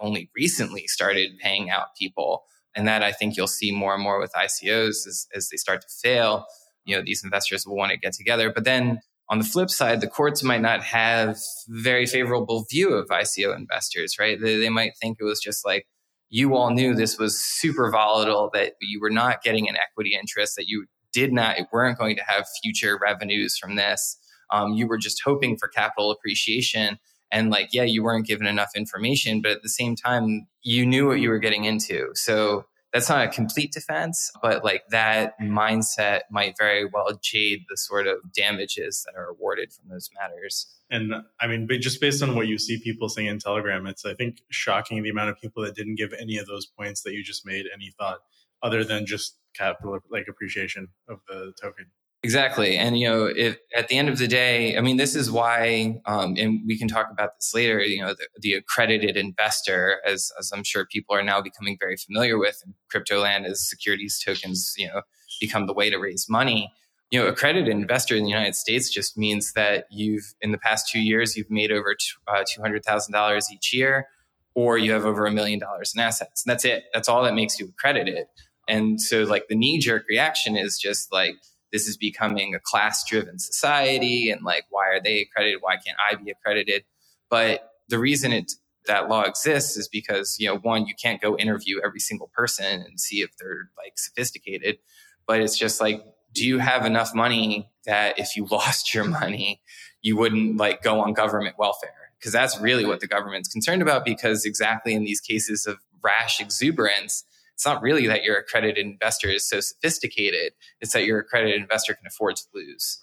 only 0.00 0.30
recently 0.34 0.86
started 0.86 1.38
paying 1.38 1.70
out 1.70 1.94
people. 1.98 2.44
And 2.74 2.86
that 2.86 3.02
I 3.02 3.12
think 3.12 3.36
you'll 3.36 3.46
see 3.46 3.72
more 3.72 3.94
and 3.94 4.02
more 4.02 4.20
with 4.20 4.32
ICOs 4.32 5.06
as, 5.06 5.26
as 5.34 5.48
they 5.48 5.56
start 5.56 5.80
to 5.82 5.88
fail. 5.88 6.46
You 6.84 6.96
know, 6.96 7.02
these 7.04 7.24
investors 7.24 7.66
will 7.66 7.76
want 7.76 7.92
to 7.92 7.98
get 7.98 8.12
together. 8.12 8.52
But 8.52 8.64
then 8.64 9.00
on 9.28 9.38
the 9.38 9.44
flip 9.44 9.70
side, 9.70 10.00
the 10.00 10.06
courts 10.06 10.42
might 10.42 10.60
not 10.60 10.82
have 10.82 11.38
very 11.68 12.06
favorable 12.06 12.64
view 12.70 12.94
of 12.94 13.08
ICO 13.08 13.56
investors, 13.56 14.16
right? 14.18 14.40
They, 14.40 14.56
they, 14.56 14.68
might 14.68 14.92
think 15.00 15.18
it 15.18 15.24
was 15.24 15.40
just 15.40 15.66
like 15.66 15.86
you 16.28 16.54
all 16.54 16.70
knew 16.70 16.94
this 16.94 17.18
was 17.18 17.38
super 17.42 17.90
volatile, 17.90 18.50
that 18.52 18.74
you 18.80 19.00
were 19.00 19.10
not 19.10 19.42
getting 19.42 19.68
an 19.68 19.76
equity 19.76 20.16
interest, 20.18 20.54
that 20.56 20.68
you 20.68 20.86
did 21.12 21.32
not, 21.32 21.56
weren't 21.72 21.98
going 21.98 22.16
to 22.16 22.22
have 22.26 22.46
future 22.62 22.98
revenues 23.00 23.56
from 23.56 23.74
this. 23.74 24.18
Um, 24.50 24.74
you 24.74 24.86
were 24.86 24.98
just 24.98 25.22
hoping 25.24 25.56
for 25.56 25.68
capital 25.68 26.10
appreciation. 26.10 26.98
And 27.32 27.50
like, 27.50 27.70
yeah, 27.72 27.82
you 27.82 28.02
weren't 28.02 28.26
given 28.26 28.46
enough 28.46 28.70
information, 28.76 29.42
but 29.42 29.50
at 29.50 29.62
the 29.62 29.68
same 29.68 29.96
time, 29.96 30.46
you 30.62 30.86
knew 30.86 31.06
what 31.08 31.20
you 31.20 31.28
were 31.28 31.38
getting 31.38 31.64
into. 31.64 32.10
So 32.14 32.66
that's 32.92 33.08
not 33.10 33.26
a 33.26 33.28
complete 33.28 33.72
defense, 33.72 34.30
but 34.40 34.64
like 34.64 34.84
that 34.88 35.38
mindset 35.38 36.20
might 36.30 36.54
very 36.56 36.86
well 36.86 37.18
jade 37.22 37.64
the 37.68 37.76
sort 37.76 38.06
of 38.06 38.16
damages 38.32 39.04
that 39.04 39.18
are 39.18 39.28
awarded 39.28 39.72
from 39.72 39.90
those 39.90 40.08
matters. 40.18 40.66
And 40.90 41.12
I 41.40 41.46
mean, 41.46 41.68
just 41.80 42.00
based 42.00 42.22
on 42.22 42.36
what 42.36 42.46
you 42.46 42.58
see 42.58 42.80
people 42.80 43.08
saying 43.08 43.28
in 43.28 43.38
Telegram, 43.38 43.86
it's 43.86 44.06
I 44.06 44.14
think 44.14 44.40
shocking 44.50 45.02
the 45.02 45.10
amount 45.10 45.30
of 45.30 45.38
people 45.38 45.62
that 45.64 45.74
didn't 45.74 45.96
give 45.96 46.14
any 46.18 46.38
of 46.38 46.46
those 46.46 46.64
points 46.64 47.02
that 47.02 47.12
you 47.12 47.22
just 47.22 47.44
made 47.44 47.66
any 47.74 47.92
thought 47.98 48.20
other 48.62 48.82
than 48.82 49.04
just 49.04 49.36
capital 49.54 49.98
like 50.10 50.26
appreciation 50.28 50.88
of 51.08 51.18
the 51.28 51.52
token. 51.60 51.86
Exactly. 52.22 52.76
And, 52.76 52.98
you 52.98 53.08
know, 53.08 53.26
if 53.26 53.56
at 53.76 53.88
the 53.88 53.96
end 53.96 54.08
of 54.08 54.18
the 54.18 54.26
day, 54.26 54.76
I 54.76 54.80
mean, 54.80 54.96
this 54.96 55.14
is 55.14 55.30
why, 55.30 56.00
um, 56.06 56.34
and 56.36 56.60
we 56.66 56.76
can 56.76 56.88
talk 56.88 57.08
about 57.10 57.36
this 57.38 57.54
later, 57.54 57.80
you 57.80 58.00
know, 58.00 58.14
the, 58.14 58.26
the, 58.40 58.54
accredited 58.54 59.16
investor, 59.16 60.00
as, 60.04 60.32
as 60.38 60.50
I'm 60.52 60.64
sure 60.64 60.86
people 60.86 61.14
are 61.14 61.22
now 61.22 61.40
becoming 61.40 61.76
very 61.78 61.96
familiar 61.96 62.36
with 62.36 62.60
in 62.66 62.74
crypto 62.90 63.20
land 63.20 63.46
as 63.46 63.68
securities 63.68 64.18
tokens, 64.18 64.74
you 64.76 64.88
know, 64.88 65.02
become 65.40 65.66
the 65.66 65.72
way 65.72 65.88
to 65.88 65.98
raise 65.98 66.26
money. 66.28 66.72
You 67.12 67.20
know, 67.20 67.26
accredited 67.28 67.68
investor 67.68 68.16
in 68.16 68.24
the 68.24 68.30
United 68.30 68.56
States 68.56 68.90
just 68.90 69.16
means 69.16 69.52
that 69.52 69.84
you've, 69.90 70.34
in 70.40 70.50
the 70.50 70.58
past 70.58 70.90
two 70.90 71.00
years, 71.00 71.36
you've 71.36 71.50
made 71.50 71.70
over 71.70 71.94
uh, 72.26 72.42
$200,000 72.58 73.42
each 73.52 73.72
year, 73.72 74.08
or 74.56 74.78
you 74.78 74.90
have 74.90 75.04
over 75.04 75.26
a 75.26 75.30
million 75.30 75.60
dollars 75.60 75.92
in 75.94 76.00
assets. 76.00 76.44
And 76.44 76.50
that's 76.50 76.64
it. 76.64 76.84
That's 76.92 77.08
all 77.08 77.22
that 77.22 77.34
makes 77.34 77.60
you 77.60 77.68
accredited. 77.68 78.26
And 78.68 79.00
so, 79.00 79.22
like, 79.22 79.46
the 79.48 79.54
knee 79.54 79.78
jerk 79.78 80.06
reaction 80.08 80.56
is 80.56 80.76
just 80.76 81.12
like, 81.12 81.36
this 81.72 81.88
is 81.88 81.96
becoming 81.96 82.54
a 82.54 82.60
class 82.60 83.04
driven 83.04 83.38
society 83.38 84.30
and 84.30 84.42
like 84.42 84.64
why 84.70 84.88
are 84.88 85.00
they 85.02 85.22
accredited? 85.22 85.58
Why 85.60 85.74
can't 85.74 85.98
i 86.10 86.14
be 86.14 86.30
accredited? 86.30 86.84
But 87.28 87.70
the 87.88 87.98
reason 87.98 88.32
it 88.32 88.52
that 88.86 89.08
law 89.08 89.22
exists 89.22 89.76
is 89.76 89.88
because 89.88 90.36
you 90.38 90.46
know 90.48 90.58
one 90.58 90.86
you 90.86 90.94
can't 91.00 91.20
go 91.20 91.36
interview 91.36 91.80
every 91.84 92.00
single 92.00 92.30
person 92.34 92.82
and 92.82 93.00
see 93.00 93.20
if 93.20 93.30
they're 93.38 93.70
like 93.76 93.98
sophisticated. 93.98 94.78
But 95.26 95.40
it's 95.40 95.58
just 95.58 95.80
like 95.80 96.04
do 96.32 96.46
you 96.46 96.58
have 96.58 96.84
enough 96.84 97.14
money 97.14 97.70
that 97.86 98.18
if 98.18 98.36
you 98.36 98.46
lost 98.50 98.94
your 98.94 99.04
money 99.04 99.60
you 100.02 100.16
wouldn't 100.16 100.56
like 100.56 100.82
go 100.82 101.00
on 101.00 101.12
government 101.12 101.56
welfare? 101.58 101.90
Because 102.18 102.32
that's 102.32 102.58
really 102.60 102.86
what 102.86 103.00
the 103.00 103.06
government's 103.06 103.48
concerned 103.48 103.82
about 103.82 104.04
because 104.04 104.44
exactly 104.44 104.94
in 104.94 105.04
these 105.04 105.20
cases 105.20 105.66
of 105.66 105.78
rash 106.02 106.40
exuberance 106.40 107.24
it's 107.56 107.64
not 107.64 107.80
really 107.80 108.06
that 108.06 108.22
your 108.22 108.36
accredited 108.36 108.84
investor 108.84 109.30
is 109.30 109.48
so 109.48 109.60
sophisticated. 109.60 110.52
It's 110.82 110.92
that 110.92 111.06
your 111.06 111.20
accredited 111.20 111.58
investor 111.58 111.94
can 111.94 112.06
afford 112.06 112.36
to 112.36 112.44
lose. 112.54 112.98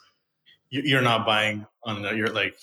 You're 0.70 1.02
not 1.02 1.26
buying 1.26 1.66
on 1.84 2.04
your 2.16 2.28
like 2.28 2.56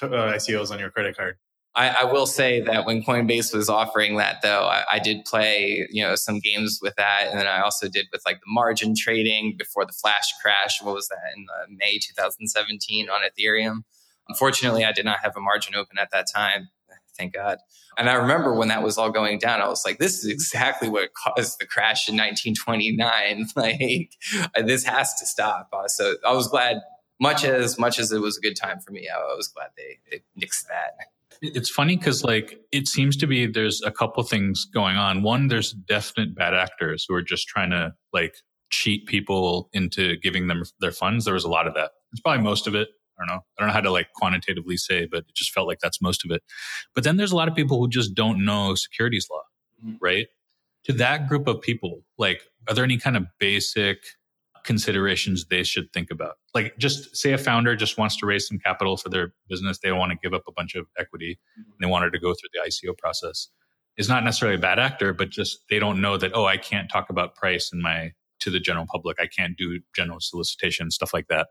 uh, 0.00 0.06
ICOs 0.06 0.70
on 0.70 0.78
your 0.78 0.90
credit 0.90 1.16
card. 1.16 1.38
I, 1.74 1.88
I, 2.02 2.04
will 2.04 2.26
say 2.26 2.60
that 2.60 2.86
when 2.86 3.02
Coinbase 3.02 3.54
was 3.54 3.68
offering 3.68 4.18
that, 4.18 4.42
though, 4.42 4.66
I, 4.66 4.84
I, 4.92 4.98
did 4.98 5.24
play 5.24 5.88
you 5.90 6.04
know 6.04 6.14
some 6.16 6.38
games 6.38 6.78
with 6.80 6.94
that, 6.96 7.28
and 7.30 7.40
then 7.40 7.46
I 7.46 7.60
also 7.60 7.88
did 7.88 8.06
with 8.12 8.22
like 8.24 8.36
the 8.36 8.52
margin 8.52 8.94
trading 8.96 9.56
before 9.58 9.84
the 9.84 9.92
flash 9.92 10.32
crash. 10.40 10.80
What 10.80 10.94
was 10.94 11.08
that 11.08 11.18
in 11.36 11.46
uh, 11.50 11.66
May 11.70 11.98
2017 11.98 13.08
on 13.08 13.20
Ethereum? 13.22 13.82
Unfortunately, 14.28 14.84
I 14.84 14.92
did 14.92 15.04
not 15.04 15.20
have 15.22 15.36
a 15.36 15.40
margin 15.40 15.74
open 15.74 15.98
at 15.98 16.10
that 16.12 16.26
time. 16.32 16.68
Thank 17.16 17.34
God. 17.34 17.58
And 17.98 18.08
I 18.08 18.14
remember 18.14 18.54
when 18.54 18.68
that 18.68 18.82
was 18.82 18.98
all 18.98 19.10
going 19.10 19.38
down, 19.38 19.60
I 19.60 19.68
was 19.68 19.84
like, 19.84 19.98
this 19.98 20.24
is 20.24 20.30
exactly 20.30 20.88
what 20.88 21.10
caused 21.14 21.58
the 21.58 21.66
crash 21.66 22.08
in 22.08 22.16
1929. 22.16 23.48
like, 23.56 24.12
this 24.66 24.84
has 24.84 25.14
to 25.14 25.26
stop. 25.26 25.68
Uh, 25.72 25.88
so 25.88 26.14
I 26.26 26.32
was 26.32 26.48
glad, 26.48 26.80
much 27.20 27.44
as 27.44 27.78
much 27.78 27.98
as 27.98 28.12
it 28.12 28.20
was 28.20 28.38
a 28.38 28.40
good 28.40 28.56
time 28.56 28.80
for 28.80 28.92
me, 28.92 29.08
I, 29.08 29.18
I 29.18 29.34
was 29.36 29.48
glad 29.48 29.68
they, 29.76 29.98
they 30.10 30.22
nixed 30.40 30.66
that. 30.68 30.92
It's 31.40 31.70
funny 31.70 31.96
because, 31.96 32.22
like, 32.22 32.60
it 32.70 32.86
seems 32.86 33.16
to 33.16 33.26
be 33.26 33.46
there's 33.46 33.82
a 33.82 33.90
couple 33.90 34.22
things 34.22 34.64
going 34.64 34.96
on. 34.96 35.22
One, 35.22 35.48
there's 35.48 35.72
definite 35.72 36.36
bad 36.36 36.54
actors 36.54 37.04
who 37.08 37.14
are 37.14 37.22
just 37.22 37.48
trying 37.48 37.70
to, 37.70 37.94
like, 38.12 38.36
cheat 38.70 39.06
people 39.06 39.68
into 39.72 40.16
giving 40.16 40.46
them 40.46 40.62
their 40.80 40.92
funds. 40.92 41.24
There 41.24 41.34
was 41.34 41.44
a 41.44 41.48
lot 41.48 41.66
of 41.66 41.74
that. 41.74 41.90
It's 42.12 42.20
probably 42.20 42.42
most 42.42 42.66
of 42.66 42.74
it. 42.74 42.88
I 43.18 43.24
don't 43.24 43.34
know. 43.34 43.42
I 43.58 43.60
don't 43.60 43.68
know 43.68 43.72
how 43.72 43.80
to 43.80 43.90
like 43.90 44.12
quantitatively 44.14 44.76
say, 44.76 45.06
but 45.06 45.20
it 45.20 45.34
just 45.34 45.52
felt 45.52 45.68
like 45.68 45.78
that's 45.80 46.00
most 46.00 46.24
of 46.24 46.30
it. 46.30 46.42
But 46.94 47.04
then 47.04 47.16
there's 47.16 47.32
a 47.32 47.36
lot 47.36 47.48
of 47.48 47.54
people 47.54 47.78
who 47.78 47.88
just 47.88 48.14
don't 48.14 48.44
know 48.44 48.74
securities 48.74 49.28
law, 49.30 49.42
mm-hmm. 49.84 49.96
right? 50.00 50.26
To 50.84 50.92
that 50.94 51.28
group 51.28 51.46
of 51.46 51.60
people, 51.60 52.02
like, 52.18 52.42
are 52.68 52.74
there 52.74 52.84
any 52.84 52.98
kind 52.98 53.16
of 53.16 53.26
basic 53.38 53.98
considerations 54.64 55.46
they 55.46 55.62
should 55.62 55.92
think 55.92 56.10
about? 56.10 56.36
Like, 56.54 56.76
just 56.78 57.16
say 57.16 57.32
a 57.32 57.38
founder 57.38 57.76
just 57.76 57.98
wants 57.98 58.16
to 58.18 58.26
raise 58.26 58.48
some 58.48 58.58
capital 58.58 58.96
for 58.96 59.08
their 59.08 59.32
business. 59.48 59.78
They 59.78 59.88
don't 59.88 59.98
want 59.98 60.12
to 60.12 60.18
give 60.22 60.34
up 60.34 60.42
a 60.48 60.52
bunch 60.52 60.74
of 60.74 60.86
equity. 60.98 61.38
Mm-hmm. 61.58 61.70
And 61.70 61.78
they 61.80 61.90
wanted 61.90 62.12
to 62.12 62.18
go 62.18 62.34
through 62.34 62.48
the 62.52 62.68
ICO 62.68 62.96
process. 62.96 63.48
Is 63.98 64.08
not 64.08 64.24
necessarily 64.24 64.56
a 64.56 64.60
bad 64.60 64.78
actor, 64.78 65.12
but 65.12 65.28
just 65.28 65.64
they 65.68 65.78
don't 65.78 66.00
know 66.00 66.16
that, 66.16 66.32
oh, 66.34 66.46
I 66.46 66.56
can't 66.56 66.90
talk 66.90 67.10
about 67.10 67.36
price 67.36 67.70
in 67.74 67.82
my 67.82 68.12
to 68.40 68.50
the 68.50 68.58
general 68.58 68.86
public. 68.90 69.18
I 69.20 69.26
can't 69.26 69.56
do 69.56 69.80
general 69.94 70.18
solicitation, 70.18 70.90
stuff 70.90 71.12
like 71.12 71.28
that. 71.28 71.48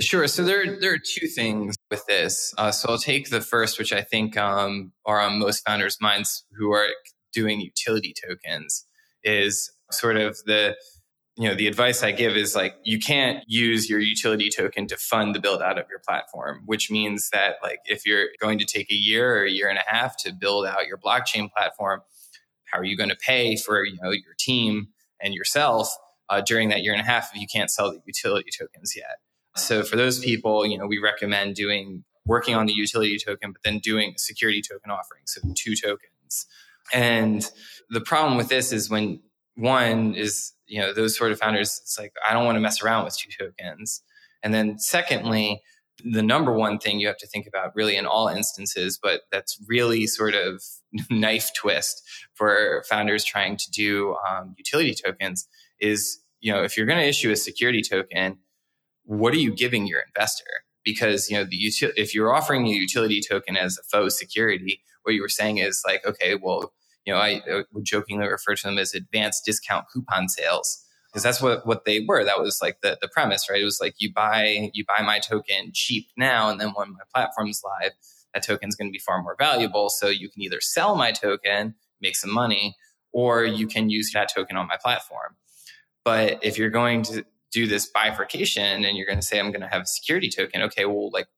Sure. 0.00 0.26
So 0.26 0.42
there, 0.42 0.78
there 0.80 0.92
are 0.94 0.98
two 0.98 1.28
things 1.28 1.76
with 1.90 2.04
this. 2.06 2.52
Uh, 2.58 2.72
so 2.72 2.90
I'll 2.90 2.98
take 2.98 3.30
the 3.30 3.40
first, 3.40 3.78
which 3.78 3.92
I 3.92 4.02
think 4.02 4.36
um, 4.36 4.92
are 5.06 5.20
on 5.20 5.38
most 5.38 5.64
founders' 5.64 5.98
minds 6.00 6.44
who 6.56 6.72
are 6.72 6.88
doing 7.32 7.60
utility 7.60 8.12
tokens, 8.26 8.86
is 9.22 9.70
sort 9.90 10.16
of 10.16 10.36
the 10.46 10.76
you 11.36 11.48
know 11.48 11.54
the 11.54 11.66
advice 11.66 12.02
i 12.02 12.12
give 12.12 12.36
is 12.36 12.54
like 12.54 12.74
you 12.84 12.98
can't 12.98 13.42
use 13.46 13.90
your 13.90 13.98
utility 13.98 14.48
token 14.54 14.86
to 14.86 14.96
fund 14.96 15.34
the 15.34 15.40
build 15.40 15.60
out 15.60 15.78
of 15.78 15.86
your 15.90 16.00
platform 16.06 16.62
which 16.66 16.90
means 16.90 17.28
that 17.32 17.56
like 17.62 17.78
if 17.86 18.06
you're 18.06 18.28
going 18.40 18.58
to 18.58 18.64
take 18.64 18.90
a 18.90 18.94
year 18.94 19.36
or 19.38 19.44
a 19.44 19.50
year 19.50 19.68
and 19.68 19.78
a 19.78 19.84
half 19.86 20.16
to 20.16 20.32
build 20.32 20.66
out 20.66 20.86
your 20.86 20.98
blockchain 20.98 21.50
platform 21.50 22.00
how 22.72 22.78
are 22.78 22.84
you 22.84 22.96
going 22.96 23.08
to 23.08 23.16
pay 23.16 23.56
for 23.56 23.84
you 23.84 23.96
know 24.00 24.10
your 24.10 24.34
team 24.38 24.88
and 25.20 25.34
yourself 25.34 25.88
uh, 26.30 26.40
during 26.40 26.68
that 26.68 26.82
year 26.82 26.92
and 26.92 27.02
a 27.02 27.04
half 27.04 27.30
if 27.34 27.40
you 27.40 27.46
can't 27.52 27.70
sell 27.70 27.90
the 27.90 28.00
utility 28.06 28.50
tokens 28.56 28.94
yet 28.96 29.18
so 29.56 29.82
for 29.82 29.96
those 29.96 30.18
people, 30.18 30.66
you 30.66 30.78
know, 30.78 30.86
we 30.86 30.98
recommend 30.98 31.54
doing 31.54 32.04
working 32.26 32.54
on 32.54 32.66
the 32.66 32.72
utility 32.72 33.18
token, 33.18 33.52
but 33.52 33.62
then 33.62 33.78
doing 33.78 34.14
security 34.16 34.62
token 34.62 34.90
offering. 34.90 35.22
So 35.26 35.40
two 35.54 35.74
tokens. 35.76 36.46
And 36.92 37.48
the 37.90 38.00
problem 38.00 38.36
with 38.36 38.48
this 38.48 38.72
is 38.72 38.88
when 38.88 39.20
one 39.56 40.14
is 40.14 40.54
you 40.66 40.80
know, 40.80 40.92
those 40.92 41.16
sort 41.16 41.32
of 41.32 41.38
founders, 41.38 41.80
it's 41.82 41.98
like, 41.98 42.12
I 42.26 42.32
don't 42.32 42.44
want 42.44 42.56
to 42.56 42.60
mess 42.60 42.82
around 42.82 43.04
with 43.04 43.16
two 43.16 43.30
tokens. 43.38 44.02
And 44.42 44.52
then 44.52 44.78
secondly, 44.78 45.62
the 46.04 46.22
number 46.22 46.52
one 46.52 46.78
thing 46.78 46.98
you 46.98 47.06
have 47.06 47.18
to 47.18 47.26
think 47.26 47.46
about 47.46 47.74
really 47.74 47.96
in 47.96 48.06
all 48.06 48.28
instances, 48.28 48.98
but 49.00 49.22
that's 49.30 49.58
really 49.68 50.06
sort 50.06 50.34
of 50.34 50.62
knife 51.10 51.50
twist 51.56 52.02
for 52.34 52.82
founders 52.88 53.24
trying 53.24 53.56
to 53.56 53.70
do 53.70 54.16
um, 54.28 54.54
utility 54.56 54.94
tokens 54.94 55.46
is, 55.80 56.18
you 56.40 56.52
know, 56.52 56.62
if 56.62 56.76
you're 56.76 56.86
going 56.86 56.98
to 56.98 57.06
issue 57.06 57.30
a 57.30 57.36
security 57.36 57.82
token, 57.82 58.38
what 59.04 59.34
are 59.34 59.38
you 59.38 59.54
giving 59.54 59.86
your 59.86 60.00
investor? 60.00 60.64
Because, 60.84 61.30
you 61.30 61.36
know, 61.36 61.44
the 61.44 61.58
util- 61.58 61.92
if 61.96 62.14
you're 62.14 62.34
offering 62.34 62.66
a 62.66 62.70
utility 62.70 63.20
token 63.20 63.56
as 63.56 63.78
a 63.78 63.82
faux 63.82 64.18
security, 64.18 64.82
what 65.02 65.14
you 65.14 65.22
were 65.22 65.28
saying 65.28 65.58
is 65.58 65.82
like, 65.86 66.04
okay, 66.06 66.34
well, 66.34 66.72
you 67.04 67.12
know, 67.12 67.18
I, 67.18 67.42
uh, 67.50 67.58
I 67.58 67.62
would 67.72 67.84
jokingly 67.84 68.26
refer 68.26 68.54
to 68.54 68.62
them 68.66 68.78
as 68.78 68.94
advanced 68.94 69.44
discount 69.44 69.86
coupon 69.92 70.28
sales 70.28 70.84
because 71.14 71.22
that's 71.22 71.40
what 71.40 71.64
what 71.66 71.84
they 71.84 72.04
were. 72.06 72.24
That 72.24 72.40
was 72.40 72.58
like 72.60 72.80
the 72.82 72.98
the 73.00 73.08
premise, 73.08 73.48
right? 73.48 73.60
It 73.60 73.64
was 73.64 73.78
like 73.80 73.94
you 73.98 74.12
buy 74.12 74.70
you 74.72 74.84
buy 74.86 75.02
my 75.04 75.20
token 75.20 75.70
cheap 75.72 76.08
now, 76.16 76.50
and 76.50 76.60
then 76.60 76.70
when 76.74 76.92
my 76.92 77.04
platform's 77.14 77.62
live, 77.64 77.92
that 78.32 78.42
token 78.42 78.68
is 78.68 78.74
going 78.74 78.88
to 78.88 78.92
be 78.92 78.98
far 78.98 79.22
more 79.22 79.36
valuable. 79.38 79.90
So 79.90 80.08
you 80.08 80.28
can 80.28 80.42
either 80.42 80.60
sell 80.60 80.96
my 80.96 81.12
token, 81.12 81.74
make 82.00 82.16
some 82.16 82.32
money, 82.32 82.76
or 83.12 83.44
you 83.44 83.66
can 83.68 83.90
use 83.90 84.10
that 84.12 84.32
token 84.34 84.56
on 84.56 84.66
my 84.66 84.76
platform. 84.82 85.36
But 86.04 86.40
if 86.42 86.58
you're 86.58 86.70
going 86.70 87.02
to 87.04 87.24
do 87.54 87.66
this 87.68 87.86
bifurcation 87.86 88.84
and 88.84 88.96
you're 88.96 89.06
going 89.06 89.18
to 89.18 89.24
say 89.24 89.38
I'm 89.38 89.52
going 89.52 89.62
to 89.62 89.68
have 89.68 89.82
a 89.82 89.86
security 89.86 90.28
token, 90.28 90.60
okay, 90.62 90.84
well, 90.84 91.10
like 91.12 91.28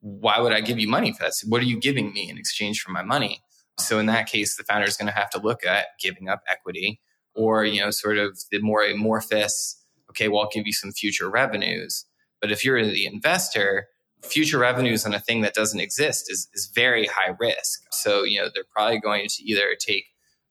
why 0.00 0.40
would 0.40 0.52
I 0.52 0.62
give 0.62 0.78
you 0.78 0.88
money 0.88 1.12
for 1.12 1.24
that? 1.24 1.34
What 1.46 1.60
are 1.60 1.66
you 1.66 1.78
giving 1.78 2.12
me 2.12 2.30
in 2.30 2.38
exchange 2.38 2.80
for 2.80 2.90
my 2.90 3.02
money? 3.02 3.42
So 3.78 3.98
in 3.98 4.06
that 4.06 4.26
case, 4.26 4.56
the 4.56 4.64
founder 4.64 4.86
is 4.86 4.96
going 4.96 5.08
to 5.08 5.14
have 5.14 5.30
to 5.30 5.38
look 5.38 5.64
at 5.64 5.88
giving 6.00 6.28
up 6.28 6.40
equity 6.50 7.00
or, 7.34 7.64
you 7.64 7.80
know, 7.80 7.90
sort 7.90 8.16
of 8.16 8.38
the 8.50 8.60
more 8.60 8.82
amorphous, 8.82 9.84
okay, 10.10 10.28
well, 10.28 10.40
I'll 10.40 10.50
give 10.52 10.66
you 10.66 10.72
some 10.72 10.92
future 10.92 11.30
revenues. 11.30 12.06
But 12.40 12.50
if 12.50 12.64
you're 12.64 12.82
the 12.82 13.06
investor, 13.06 13.88
future 14.22 14.58
revenues 14.58 15.04
on 15.04 15.14
a 15.14 15.20
thing 15.20 15.42
that 15.42 15.54
doesn't 15.54 15.80
exist 15.80 16.30
is, 16.30 16.48
is 16.54 16.70
very 16.74 17.06
high 17.06 17.34
risk. 17.38 17.82
So, 17.92 18.24
you 18.24 18.40
know, 18.40 18.48
they're 18.52 18.64
probably 18.74 18.98
going 18.98 19.26
to 19.28 19.44
either 19.44 19.76
take 19.78 20.04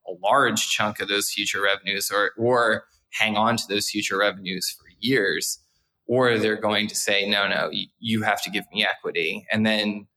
a 0.08 0.12
large 0.24 0.70
chunk 0.70 1.00
of 1.00 1.08
those 1.08 1.30
future 1.30 1.62
revenues 1.62 2.12
or, 2.12 2.32
or 2.38 2.84
hang 3.12 3.36
on 3.36 3.58
to 3.58 3.64
those 3.68 3.90
future 3.90 4.18
revenues 4.18 4.70
for 4.70 4.89
years, 5.00 5.60
or 6.08 6.38
they're 6.38 6.60
going 6.60 6.88
to 6.88 6.96
say, 6.96 7.30
no, 7.30 7.48
no, 7.48 7.70
you, 8.00 8.24
have 8.24 8.42
to 8.44 8.50
give 8.50 8.66
me 8.74 8.86
equity. 8.86 9.46
And 9.52 9.66
then 9.66 10.08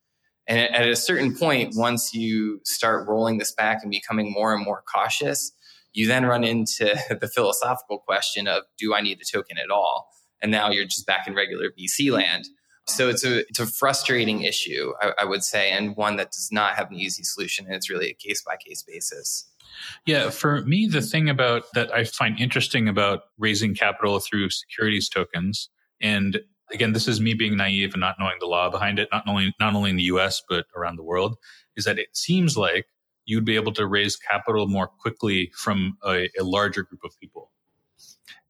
and 0.48 0.58
at 0.74 0.88
a 0.88 0.96
certain 0.96 1.36
point, 1.36 1.74
once 1.76 2.14
you 2.14 2.60
start 2.64 3.08
rolling 3.08 3.38
this 3.38 3.52
back 3.52 3.78
and 3.82 3.90
becoming 3.90 4.32
more 4.32 4.52
and 4.54 4.64
more 4.64 4.82
cautious, 4.92 5.52
you 5.92 6.06
then 6.06 6.24
run 6.24 6.44
into 6.44 6.98
the 7.20 7.28
philosophical 7.28 7.98
question 7.98 8.48
of 8.48 8.64
do 8.78 8.94
I 8.94 9.00
need 9.00 9.20
a 9.20 9.24
token 9.24 9.58
at 9.58 9.70
all? 9.70 10.08
And 10.40 10.50
now 10.50 10.70
you're 10.70 10.84
just 10.84 11.06
back 11.06 11.28
in 11.28 11.34
regular 11.34 11.70
VC 11.70 12.10
land. 12.10 12.48
So 12.88 13.08
it's 13.08 13.24
a 13.24 13.40
it's 13.48 13.60
a 13.60 13.66
frustrating 13.66 14.42
issue, 14.42 14.92
I, 15.00 15.12
I 15.20 15.24
would 15.24 15.44
say, 15.44 15.70
and 15.70 15.96
one 15.96 16.16
that 16.16 16.32
does 16.32 16.48
not 16.50 16.74
have 16.74 16.90
an 16.90 16.96
easy 16.96 17.22
solution. 17.22 17.64
And 17.66 17.76
it's 17.76 17.88
really 17.88 18.10
a 18.10 18.14
case 18.14 18.42
by 18.42 18.56
case 18.56 18.82
basis. 18.82 19.48
Yeah, 20.06 20.30
for 20.30 20.62
me, 20.62 20.86
the 20.86 21.02
thing 21.02 21.28
about 21.28 21.64
that 21.74 21.92
I 21.92 22.04
find 22.04 22.38
interesting 22.38 22.88
about 22.88 23.20
raising 23.38 23.74
capital 23.74 24.18
through 24.20 24.50
securities 24.50 25.08
tokens, 25.08 25.68
and 26.00 26.40
again, 26.72 26.92
this 26.92 27.06
is 27.06 27.20
me 27.20 27.34
being 27.34 27.56
naive 27.56 27.92
and 27.94 28.00
not 28.00 28.16
knowing 28.18 28.36
the 28.40 28.46
law 28.46 28.70
behind 28.70 28.98
it, 28.98 29.08
not 29.12 29.24
only 29.26 29.54
not 29.60 29.74
only 29.74 29.90
in 29.90 29.96
the 29.96 30.02
U.S. 30.04 30.42
but 30.48 30.66
around 30.76 30.96
the 30.96 31.04
world, 31.04 31.36
is 31.76 31.84
that 31.84 31.98
it 31.98 32.16
seems 32.16 32.56
like 32.56 32.86
you'd 33.24 33.44
be 33.44 33.56
able 33.56 33.72
to 33.72 33.86
raise 33.86 34.16
capital 34.16 34.66
more 34.66 34.88
quickly 34.88 35.52
from 35.56 35.96
a, 36.04 36.28
a 36.38 36.42
larger 36.42 36.82
group 36.82 37.00
of 37.04 37.12
people. 37.20 37.50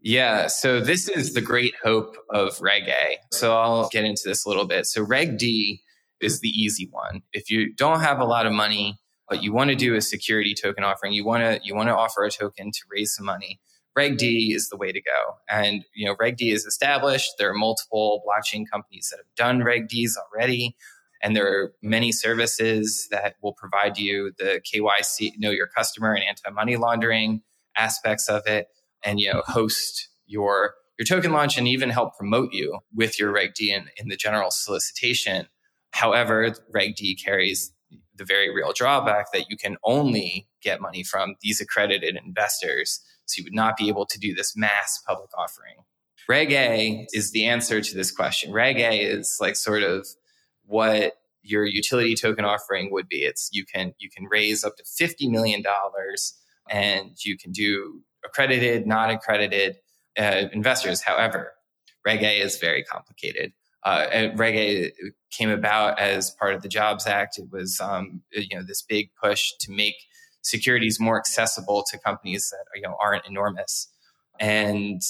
Yeah, 0.00 0.48
so 0.48 0.80
this 0.80 1.08
is 1.08 1.34
the 1.34 1.40
great 1.40 1.74
hope 1.82 2.16
of 2.30 2.60
Reg 2.60 2.88
A. 2.88 3.18
So 3.30 3.56
I'll 3.56 3.88
get 3.88 4.04
into 4.04 4.22
this 4.24 4.44
a 4.44 4.48
little 4.48 4.66
bit. 4.66 4.86
So 4.86 5.02
Reg 5.02 5.38
D 5.38 5.80
is 6.20 6.40
the 6.40 6.48
easy 6.48 6.88
one. 6.90 7.22
If 7.32 7.50
you 7.50 7.72
don't 7.74 8.00
have 8.00 8.18
a 8.18 8.24
lot 8.24 8.46
of 8.46 8.52
money, 8.52 8.98
but 9.32 9.42
you 9.42 9.50
want 9.50 9.70
to 9.70 9.74
do 9.74 9.94
a 9.94 10.02
security 10.02 10.54
token 10.54 10.84
offering, 10.84 11.14
you 11.14 11.24
want 11.24 11.42
to 11.42 11.58
you 11.64 11.74
want 11.74 11.88
to 11.88 11.96
offer 11.96 12.22
a 12.22 12.30
token 12.30 12.70
to 12.70 12.80
raise 12.90 13.14
some 13.14 13.24
money. 13.24 13.58
Reg 13.96 14.18
D 14.18 14.52
is 14.54 14.68
the 14.68 14.76
way 14.76 14.92
to 14.92 15.00
go. 15.00 15.36
And 15.48 15.86
you 15.94 16.04
know, 16.04 16.14
Reg 16.20 16.36
D 16.36 16.50
is 16.50 16.66
established. 16.66 17.30
There 17.38 17.48
are 17.48 17.54
multiple 17.54 18.22
blockchain 18.28 18.64
companies 18.70 19.08
that 19.10 19.16
have 19.16 19.34
done 19.34 19.64
Reg 19.64 19.88
Ds 19.88 20.18
already. 20.18 20.76
And 21.22 21.34
there 21.34 21.46
are 21.46 21.72
many 21.80 22.12
services 22.12 23.08
that 23.10 23.36
will 23.42 23.54
provide 23.54 23.96
you 23.96 24.32
the 24.36 24.60
KYC, 24.70 25.32
know 25.38 25.50
your 25.50 25.68
customer 25.68 26.12
and 26.12 26.22
anti-money 26.22 26.76
laundering 26.76 27.40
aspects 27.74 28.28
of 28.28 28.46
it, 28.46 28.66
and 29.02 29.18
you 29.18 29.32
know, 29.32 29.40
host 29.46 30.10
your 30.26 30.74
your 30.98 31.06
token 31.06 31.32
launch 31.32 31.56
and 31.56 31.66
even 31.66 31.88
help 31.88 32.18
promote 32.18 32.52
you 32.52 32.80
with 32.94 33.18
your 33.18 33.32
Reg 33.32 33.54
D 33.54 33.72
in, 33.72 33.86
in 33.96 34.08
the 34.08 34.16
general 34.16 34.50
solicitation. 34.50 35.46
However, 35.92 36.54
Reg 36.70 36.96
D 36.96 37.16
carries 37.16 37.72
the 38.22 38.34
very 38.34 38.54
real 38.54 38.72
drawback 38.72 39.32
that 39.32 39.50
you 39.50 39.56
can 39.56 39.76
only 39.84 40.48
get 40.62 40.80
money 40.80 41.02
from 41.02 41.34
these 41.40 41.60
accredited 41.60 42.16
investors. 42.24 43.00
So 43.26 43.40
you 43.40 43.44
would 43.44 43.54
not 43.54 43.76
be 43.76 43.88
able 43.88 44.06
to 44.06 44.18
do 44.18 44.34
this 44.34 44.56
mass 44.56 45.00
public 45.06 45.30
offering. 45.36 45.76
Reg 46.28 46.52
A 46.52 47.06
is 47.12 47.32
the 47.32 47.46
answer 47.46 47.80
to 47.80 47.94
this 47.96 48.12
question. 48.12 48.52
Reg 48.52 48.78
A 48.78 49.00
is 49.00 49.38
like 49.40 49.56
sort 49.56 49.82
of 49.82 50.06
what 50.66 51.14
your 51.42 51.66
utility 51.66 52.14
token 52.14 52.44
offering 52.44 52.92
would 52.92 53.08
be. 53.08 53.24
It's 53.24 53.48
you 53.52 53.64
can 53.64 53.94
you 53.98 54.08
can 54.08 54.26
raise 54.30 54.62
up 54.64 54.76
to 54.76 54.84
fifty 54.84 55.28
million 55.28 55.62
dollars, 55.62 56.34
and 56.70 57.12
you 57.24 57.36
can 57.36 57.50
do 57.50 58.02
accredited, 58.24 58.86
non 58.86 59.10
accredited 59.10 59.78
uh, 60.16 60.44
investors. 60.52 61.02
However, 61.02 61.52
Reg 62.06 62.22
A 62.22 62.40
is 62.40 62.58
very 62.58 62.84
complicated. 62.84 63.52
Uh, 63.84 64.28
Reg 64.36 64.54
A 64.56 64.92
came 65.30 65.50
about 65.50 65.98
as 65.98 66.30
part 66.30 66.54
of 66.54 66.62
the 66.62 66.68
Jobs 66.68 67.06
Act. 67.06 67.38
It 67.38 67.46
was 67.50 67.80
um, 67.80 68.22
you 68.30 68.56
know 68.56 68.62
this 68.62 68.82
big 68.82 69.10
push 69.22 69.52
to 69.60 69.72
make 69.72 69.94
securities 70.42 71.00
more 71.00 71.18
accessible 71.18 71.84
to 71.90 71.98
companies 71.98 72.50
that 72.50 72.64
you 72.74 72.82
know 72.82 72.96
aren't 73.02 73.26
enormous. 73.26 73.88
And 74.38 75.02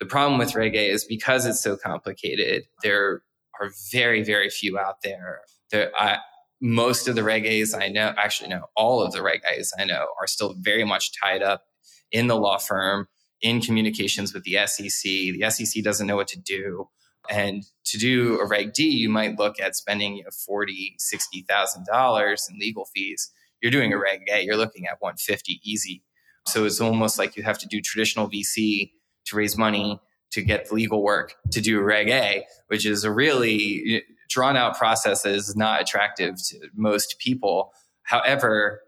the 0.00 0.06
problem 0.06 0.38
with 0.38 0.54
Reg 0.54 0.74
A 0.74 0.90
is 0.90 1.04
because 1.04 1.46
it's 1.46 1.62
so 1.62 1.76
complicated, 1.76 2.64
there 2.82 3.22
are 3.60 3.70
very, 3.90 4.22
very 4.22 4.50
few 4.50 4.78
out 4.78 5.02
there. 5.02 5.40
There, 5.70 5.90
I, 5.96 6.18
most 6.60 7.08
of 7.08 7.14
the 7.14 7.22
Reg 7.22 7.46
A's 7.46 7.74
I 7.74 7.88
know, 7.88 8.14
actually, 8.16 8.50
no, 8.50 8.66
all 8.76 9.02
of 9.02 9.12
the 9.12 9.22
Reg 9.22 9.40
A's 9.48 9.72
I 9.78 9.84
know 9.84 10.08
are 10.20 10.26
still 10.26 10.54
very 10.58 10.84
much 10.84 11.10
tied 11.20 11.42
up 11.42 11.64
in 12.12 12.26
the 12.26 12.36
law 12.36 12.58
firm, 12.58 13.08
in 13.42 13.60
communications 13.60 14.32
with 14.32 14.44
the 14.44 14.58
SEC. 14.66 15.02
The 15.02 15.44
SEC 15.50 15.82
doesn't 15.82 16.06
know 16.06 16.16
what 16.16 16.28
to 16.28 16.40
do. 16.40 16.88
And 17.30 17.64
to 17.84 17.98
do 17.98 18.38
a 18.40 18.46
Reg 18.46 18.72
D, 18.72 18.84
you 18.88 19.08
might 19.08 19.38
look 19.38 19.60
at 19.60 19.76
spending 19.76 20.16
you 20.16 20.24
know, 20.24 20.30
forty, 20.30 20.94
sixty 20.98 21.42
thousand 21.48 21.86
dollars 21.86 22.48
in 22.50 22.58
legal 22.58 22.86
fees. 22.94 23.30
You're 23.62 23.72
doing 23.72 23.92
a 23.92 23.98
Reg 23.98 24.22
A, 24.30 24.42
you're 24.42 24.56
looking 24.56 24.86
at 24.86 25.00
150 25.00 25.60
easy. 25.64 26.02
So 26.46 26.64
it's 26.64 26.80
almost 26.80 27.18
like 27.18 27.36
you 27.36 27.42
have 27.42 27.58
to 27.58 27.66
do 27.66 27.80
traditional 27.80 28.28
VC 28.30 28.92
to 29.26 29.36
raise 29.36 29.56
money 29.56 30.00
to 30.32 30.42
get 30.42 30.68
the 30.68 30.74
legal 30.74 31.02
work 31.02 31.34
to 31.52 31.60
do 31.60 31.80
Reg 31.80 32.08
A, 32.08 32.44
which 32.68 32.86
is 32.86 33.04
a 33.04 33.10
really 33.10 34.02
drawn 34.28 34.56
out 34.56 34.76
process 34.76 35.22
that 35.22 35.34
is 35.34 35.56
not 35.56 35.80
attractive 35.80 36.36
to 36.48 36.68
most 36.74 37.16
people. 37.18 37.72
However, 38.02 38.80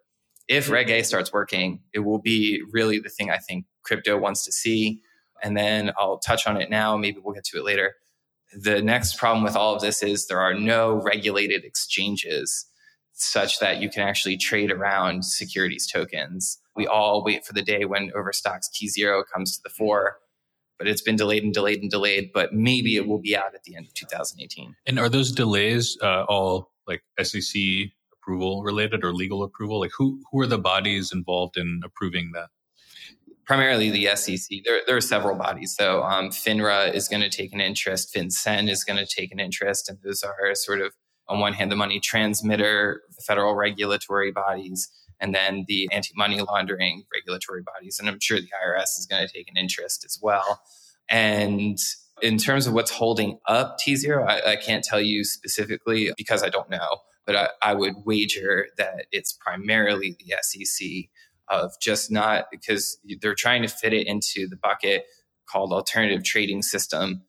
if 0.48 0.70
Reg 0.70 0.90
A 0.90 1.02
starts 1.02 1.32
working, 1.32 1.80
it 1.92 2.00
will 2.00 2.18
be 2.18 2.62
really 2.72 2.98
the 2.98 3.08
thing 3.08 3.30
I 3.30 3.38
think 3.38 3.66
crypto 3.82 4.16
wants 4.18 4.44
to 4.44 4.52
see. 4.52 5.00
And 5.42 5.56
then 5.56 5.92
I'll 5.98 6.18
touch 6.18 6.46
on 6.46 6.56
it 6.56 6.70
now. 6.70 6.96
Maybe 6.96 7.18
we'll 7.22 7.34
get 7.34 7.44
to 7.44 7.58
it 7.58 7.64
later. 7.64 7.94
The 8.54 8.82
next 8.82 9.18
problem 9.18 9.44
with 9.44 9.56
all 9.56 9.74
of 9.74 9.80
this 9.80 10.02
is 10.02 10.26
there 10.26 10.40
are 10.40 10.54
no 10.54 10.94
regulated 11.02 11.64
exchanges 11.64 12.66
such 13.12 13.58
that 13.58 13.80
you 13.80 13.90
can 13.90 14.02
actually 14.02 14.36
trade 14.36 14.70
around 14.70 15.24
securities 15.24 15.86
tokens. 15.86 16.58
We 16.76 16.86
all 16.86 17.24
wait 17.24 17.44
for 17.44 17.52
the 17.52 17.62
day 17.62 17.84
when 17.84 18.12
Overstock's 18.14 18.70
tZERO 18.70 19.24
comes 19.32 19.56
to 19.56 19.62
the 19.62 19.70
fore 19.70 20.18
but 20.78 20.86
it's 20.86 21.02
been 21.02 21.16
delayed 21.16 21.42
and 21.42 21.52
delayed 21.52 21.82
and 21.82 21.90
delayed. 21.90 22.30
But 22.32 22.54
maybe 22.54 22.96
it 22.96 23.06
will 23.06 23.18
be 23.18 23.36
out 23.36 23.54
at 23.54 23.64
the 23.64 23.76
end 23.76 23.86
of 23.86 23.94
2018. 23.94 24.76
And 24.86 24.98
are 24.98 25.08
those 25.08 25.32
delays 25.32 25.98
uh, 26.00 26.22
all 26.24 26.70
like 26.86 27.02
SEC 27.20 27.60
approval 28.12 28.62
related 28.62 29.04
or 29.04 29.12
legal 29.12 29.42
approval? 29.42 29.80
Like 29.80 29.90
who 29.98 30.22
who 30.30 30.40
are 30.40 30.46
the 30.46 30.58
bodies 30.58 31.12
involved 31.12 31.56
in 31.56 31.80
approving 31.84 32.30
that? 32.34 32.48
Primarily 33.48 33.88
the 33.88 34.14
SEC. 34.14 34.58
There, 34.66 34.82
there 34.86 34.94
are 34.94 35.00
several 35.00 35.34
bodies. 35.34 35.74
So 35.74 36.02
um, 36.02 36.28
FINRA 36.28 36.92
is 36.92 37.08
going 37.08 37.22
to 37.22 37.30
take 37.30 37.54
an 37.54 37.62
interest. 37.62 38.14
FinCEN 38.14 38.68
is 38.68 38.84
going 38.84 38.98
to 38.98 39.06
take 39.06 39.32
an 39.32 39.40
interest, 39.40 39.88
and 39.88 39.98
those 40.04 40.22
are 40.22 40.54
sort 40.54 40.82
of 40.82 40.92
on 41.28 41.40
one 41.40 41.54
hand 41.54 41.72
the 41.72 41.76
money 41.76 41.98
transmitter, 41.98 43.00
federal 43.26 43.54
regulatory 43.54 44.30
bodies, 44.30 44.90
and 45.18 45.34
then 45.34 45.64
the 45.66 45.88
anti 45.92 46.12
money 46.14 46.42
laundering 46.42 47.04
regulatory 47.10 47.62
bodies. 47.62 47.98
And 47.98 48.06
I'm 48.06 48.20
sure 48.20 48.38
the 48.38 48.48
IRS 48.66 48.98
is 48.98 49.06
going 49.10 49.26
to 49.26 49.32
take 49.32 49.48
an 49.50 49.56
interest 49.56 50.04
as 50.04 50.18
well. 50.20 50.60
And 51.08 51.78
in 52.20 52.36
terms 52.36 52.66
of 52.66 52.74
what's 52.74 52.90
holding 52.90 53.38
up 53.46 53.78
tZERO, 53.78 54.28
I, 54.28 54.52
I 54.52 54.56
can't 54.56 54.84
tell 54.84 55.00
you 55.00 55.24
specifically 55.24 56.12
because 56.18 56.42
I 56.42 56.50
don't 56.50 56.68
know, 56.68 56.98
but 57.24 57.34
I, 57.34 57.48
I 57.62 57.72
would 57.72 57.94
wager 58.04 58.66
that 58.76 59.06
it's 59.10 59.32
primarily 59.32 60.18
the 60.18 60.34
SEC 60.42 61.08
of 61.50 61.72
just 61.80 62.10
not 62.10 62.46
because 62.50 62.98
they're 63.20 63.34
trying 63.34 63.62
to 63.62 63.68
fit 63.68 63.92
it 63.92 64.06
into 64.06 64.48
the 64.48 64.56
bucket 64.56 65.06
called 65.48 65.72
alternative 65.72 66.24
trading 66.24 66.62
system 66.62 67.22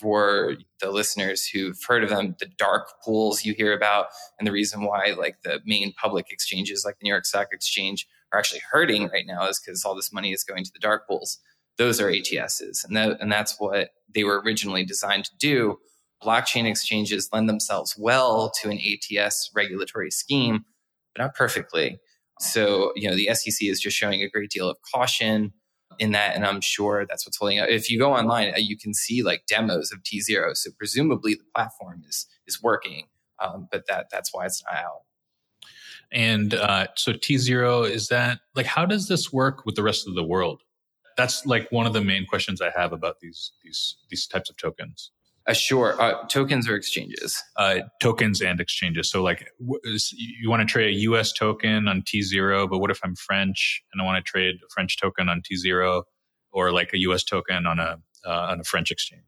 for 0.00 0.54
the 0.80 0.90
listeners 0.90 1.46
who've 1.46 1.78
heard 1.86 2.04
of 2.04 2.10
them, 2.10 2.36
the 2.38 2.46
dark 2.58 2.88
pools 3.04 3.44
you 3.44 3.54
hear 3.54 3.72
about, 3.72 4.06
and 4.38 4.46
the 4.46 4.52
reason 4.52 4.84
why 4.84 5.14
like 5.18 5.42
the 5.42 5.60
main 5.64 5.92
public 5.92 6.30
exchanges 6.30 6.84
like 6.84 6.98
the 6.98 7.04
New 7.04 7.10
York 7.10 7.26
Stock 7.26 7.48
Exchange 7.52 8.06
are 8.32 8.38
actually 8.38 8.62
hurting 8.70 9.08
right 9.08 9.26
now 9.26 9.46
is 9.48 9.60
because 9.60 9.84
all 9.84 9.94
this 9.94 10.12
money 10.12 10.32
is 10.32 10.44
going 10.44 10.64
to 10.64 10.70
the 10.72 10.80
dark 10.80 11.06
pools. 11.08 11.38
Those 11.76 12.00
are 12.00 12.08
ATSs, 12.10 12.84
and 12.84 12.96
that, 12.96 13.20
and 13.20 13.32
that's 13.32 13.56
what 13.58 13.90
they 14.12 14.22
were 14.22 14.40
originally 14.40 14.84
designed 14.84 15.24
to 15.24 15.36
do. 15.38 15.78
Blockchain 16.22 16.66
exchanges 16.66 17.28
lend 17.32 17.48
themselves 17.48 17.96
well 17.98 18.50
to 18.62 18.70
an 18.70 18.78
ATS 18.78 19.50
regulatory 19.54 20.10
scheme, 20.10 20.64
but 21.14 21.22
not 21.22 21.34
perfectly. 21.34 21.98
So, 22.40 22.92
you 22.96 23.08
know, 23.08 23.16
the 23.16 23.30
SEC 23.32 23.68
is 23.68 23.80
just 23.80 23.96
showing 23.96 24.22
a 24.22 24.28
great 24.28 24.50
deal 24.50 24.68
of 24.68 24.76
caution 24.92 25.52
in 25.98 26.12
that. 26.12 26.34
And 26.34 26.44
I'm 26.44 26.60
sure 26.60 27.06
that's 27.06 27.26
what's 27.26 27.36
holding 27.36 27.60
up. 27.60 27.68
If 27.68 27.90
you 27.90 27.98
go 27.98 28.12
online, 28.12 28.52
uh, 28.54 28.58
you 28.58 28.76
can 28.76 28.94
see 28.94 29.22
like 29.22 29.46
demos 29.46 29.92
of 29.92 30.02
tZERO. 30.02 30.56
So 30.56 30.70
presumably 30.76 31.34
the 31.34 31.44
platform 31.54 32.02
is, 32.08 32.26
is 32.46 32.62
working. 32.62 33.06
Um, 33.42 33.68
but 33.70 33.86
that, 33.88 34.06
that's 34.10 34.32
why 34.32 34.46
it's 34.46 34.62
not 34.64 34.82
out. 34.82 35.02
And 36.12 36.54
uh, 36.54 36.88
so 36.94 37.12
tZERO 37.12 37.88
is 37.88 38.08
that 38.08 38.40
like 38.54 38.66
how 38.66 38.86
does 38.86 39.08
this 39.08 39.32
work 39.32 39.64
with 39.64 39.74
the 39.74 39.82
rest 39.82 40.06
of 40.06 40.14
the 40.14 40.24
world? 40.24 40.62
That's 41.16 41.46
like 41.46 41.70
one 41.70 41.86
of 41.86 41.92
the 41.92 42.02
main 42.02 42.26
questions 42.26 42.60
I 42.60 42.70
have 42.76 42.92
about 42.92 43.20
these 43.20 43.52
these 43.62 43.96
these 44.10 44.26
types 44.26 44.50
of 44.50 44.56
tokens. 44.56 45.10
Uh, 45.46 45.52
sure. 45.52 46.00
Uh, 46.00 46.26
tokens 46.28 46.68
or 46.68 46.74
exchanges? 46.74 47.42
Uh, 47.56 47.80
tokens 48.00 48.40
and 48.40 48.60
exchanges. 48.60 49.10
So, 49.10 49.22
like, 49.22 49.50
you 49.60 50.48
want 50.48 50.66
to 50.66 50.66
trade 50.66 50.96
a 50.96 50.98
US 51.00 51.32
token 51.32 51.86
on 51.86 52.02
tZERO, 52.02 52.68
but 52.68 52.78
what 52.78 52.90
if 52.90 53.00
I'm 53.04 53.14
French 53.14 53.82
and 53.92 54.00
I 54.00 54.04
want 54.04 54.24
to 54.24 54.30
trade 54.30 54.56
a 54.64 54.68
French 54.72 54.98
token 54.98 55.28
on 55.28 55.42
tZERO 55.42 56.04
or 56.52 56.72
like 56.72 56.92
a 56.94 56.98
US 57.00 57.24
token 57.24 57.66
on 57.66 57.78
a, 57.78 57.98
uh, 58.26 58.30
on 58.30 58.60
a 58.60 58.64
French 58.64 58.90
exchange? 58.90 59.24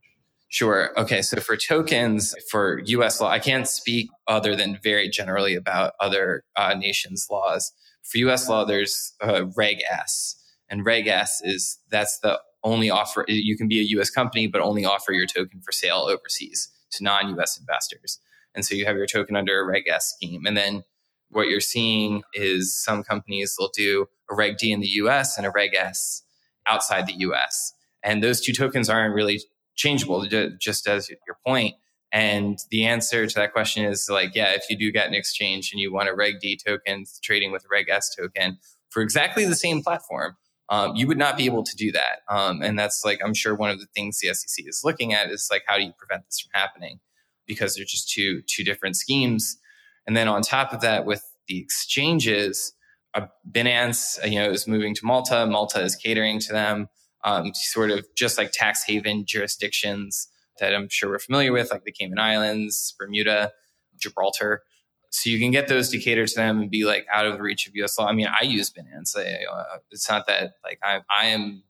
Sure. 0.48 0.98
Okay. 0.98 1.22
So 1.22 1.40
for 1.40 1.56
tokens, 1.56 2.34
for 2.50 2.80
US 2.86 3.20
law, 3.20 3.28
I 3.28 3.38
can't 3.38 3.68
speak 3.68 4.08
other 4.26 4.56
than 4.56 4.78
very 4.82 5.08
generally 5.10 5.54
about 5.54 5.94
other 6.00 6.44
uh, 6.56 6.74
nations' 6.74 7.26
laws. 7.30 7.72
For 8.04 8.18
US 8.18 8.48
law, 8.48 8.64
there's 8.64 9.12
uh, 9.22 9.46
Reg 9.56 9.78
S. 9.90 10.36
And 10.68 10.84
Reg 10.84 11.08
S 11.08 11.40
is 11.44 11.78
that's 11.90 12.18
the 12.20 12.40
only 12.66 12.90
offer, 12.90 13.24
you 13.28 13.56
can 13.56 13.68
be 13.68 13.80
a 13.80 13.98
US 13.98 14.10
company, 14.10 14.46
but 14.46 14.60
only 14.60 14.84
offer 14.84 15.12
your 15.12 15.26
token 15.26 15.60
for 15.60 15.72
sale 15.72 16.08
overseas 16.10 16.68
to 16.92 17.04
non 17.04 17.38
US 17.38 17.58
investors. 17.58 18.18
And 18.54 18.64
so 18.64 18.74
you 18.74 18.84
have 18.86 18.96
your 18.96 19.06
token 19.06 19.36
under 19.36 19.60
a 19.60 19.64
Reg 19.64 19.84
S 19.88 20.14
scheme. 20.14 20.44
And 20.46 20.56
then 20.56 20.82
what 21.30 21.48
you're 21.48 21.60
seeing 21.60 22.22
is 22.34 22.76
some 22.76 23.02
companies 23.02 23.54
will 23.58 23.70
do 23.74 24.06
a 24.30 24.34
Reg 24.34 24.58
D 24.58 24.72
in 24.72 24.80
the 24.80 24.88
US 24.88 25.38
and 25.38 25.46
a 25.46 25.50
Reg 25.50 25.74
S 25.74 26.22
outside 26.66 27.06
the 27.06 27.16
US. 27.18 27.72
And 28.02 28.22
those 28.22 28.40
two 28.40 28.52
tokens 28.52 28.90
aren't 28.90 29.14
really 29.14 29.40
changeable, 29.76 30.26
just 30.60 30.88
as 30.88 31.08
your 31.08 31.36
point. 31.46 31.74
And 32.12 32.58
the 32.70 32.86
answer 32.86 33.26
to 33.26 33.34
that 33.36 33.52
question 33.52 33.84
is 33.84 34.08
like, 34.10 34.34
yeah, 34.34 34.52
if 34.52 34.64
you 34.70 34.76
do 34.76 34.90
get 34.90 35.06
an 35.06 35.14
exchange 35.14 35.70
and 35.72 35.80
you 35.80 35.92
want 35.92 36.08
a 36.08 36.14
Reg 36.14 36.40
D 36.40 36.58
token 36.64 37.04
trading 37.22 37.52
with 37.52 37.64
a 37.64 37.68
Reg 37.70 37.88
S 37.88 38.14
token 38.14 38.58
for 38.90 39.02
exactly 39.02 39.44
the 39.44 39.54
same 39.54 39.82
platform, 39.82 40.36
um, 40.68 40.96
you 40.96 41.06
would 41.06 41.18
not 41.18 41.36
be 41.36 41.46
able 41.46 41.62
to 41.62 41.76
do 41.76 41.92
that. 41.92 42.20
Um, 42.28 42.62
and 42.62 42.78
that's 42.78 43.04
like, 43.04 43.20
I'm 43.24 43.34
sure 43.34 43.54
one 43.54 43.70
of 43.70 43.78
the 43.78 43.86
things 43.94 44.18
the 44.18 44.34
SEC 44.34 44.64
is 44.66 44.82
looking 44.84 45.14
at 45.14 45.30
is 45.30 45.48
like, 45.50 45.62
how 45.66 45.76
do 45.76 45.84
you 45.84 45.92
prevent 45.96 46.26
this 46.26 46.40
from 46.40 46.50
happening? 46.52 47.00
Because 47.46 47.74
they're 47.74 47.84
just 47.84 48.10
two, 48.10 48.42
two 48.46 48.64
different 48.64 48.96
schemes. 48.96 49.58
And 50.06 50.16
then 50.16 50.28
on 50.28 50.42
top 50.42 50.72
of 50.72 50.80
that, 50.80 51.04
with 51.04 51.22
the 51.46 51.58
exchanges, 51.58 52.72
uh, 53.14 53.26
Binance, 53.50 54.22
uh, 54.22 54.26
you 54.26 54.40
know, 54.40 54.50
is 54.50 54.66
moving 54.66 54.94
to 54.94 55.04
Malta. 55.04 55.46
Malta 55.46 55.80
is 55.80 55.94
catering 55.94 56.40
to 56.40 56.52
them, 56.52 56.88
um, 57.24 57.52
sort 57.54 57.90
of 57.90 58.06
just 58.16 58.36
like 58.36 58.50
tax 58.52 58.84
haven 58.84 59.24
jurisdictions 59.24 60.28
that 60.58 60.74
I'm 60.74 60.88
sure 60.88 61.10
we're 61.10 61.18
familiar 61.18 61.52
with, 61.52 61.70
like 61.70 61.84
the 61.84 61.92
Cayman 61.92 62.18
Islands, 62.18 62.94
Bermuda, 62.98 63.52
Gibraltar 63.98 64.62
so 65.10 65.30
you 65.30 65.38
can 65.38 65.50
get 65.50 65.68
those 65.68 65.90
to 65.90 65.98
cater 65.98 66.26
to 66.26 66.34
them 66.34 66.60
and 66.60 66.70
be 66.70 66.84
like 66.84 67.06
out 67.12 67.26
of 67.26 67.36
the 67.36 67.42
reach 67.42 67.66
of 67.66 67.74
US 67.76 67.98
law. 67.98 68.06
I 68.06 68.12
mean, 68.12 68.28
I 68.28 68.44
use 68.44 68.70
Binance. 68.70 69.16
Uh, 69.16 69.78
it's 69.90 70.08
not 70.08 70.26
that 70.26 70.54
like 70.64 70.78
I, 70.82 71.00
I 71.10 71.26
am 71.26 71.62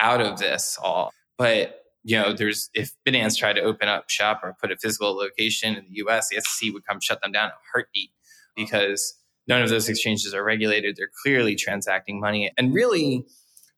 out 0.00 0.20
of 0.20 0.38
this 0.38 0.78
all, 0.82 1.12
but 1.38 1.80
you 2.02 2.18
know, 2.18 2.32
there's 2.32 2.70
if 2.74 2.92
Binance 3.06 3.36
tried 3.36 3.54
to 3.54 3.62
open 3.62 3.88
up 3.88 4.10
shop 4.10 4.40
or 4.42 4.54
put 4.60 4.70
a 4.70 4.76
physical 4.76 5.16
location 5.16 5.74
in 5.74 5.84
the 5.84 6.04
US, 6.06 6.28
the 6.28 6.40
SEC 6.40 6.72
would 6.72 6.86
come 6.86 7.00
shut 7.00 7.22
them 7.22 7.32
down 7.32 7.46
in 7.46 7.52
a 7.52 7.70
heartbeat 7.72 8.10
because 8.54 9.14
none 9.48 9.62
of 9.62 9.70
those 9.70 9.88
exchanges 9.88 10.34
are 10.34 10.44
regulated. 10.44 10.96
They're 10.96 11.10
clearly 11.22 11.54
transacting 11.54 12.20
money. 12.20 12.52
And 12.56 12.74
really, 12.74 13.24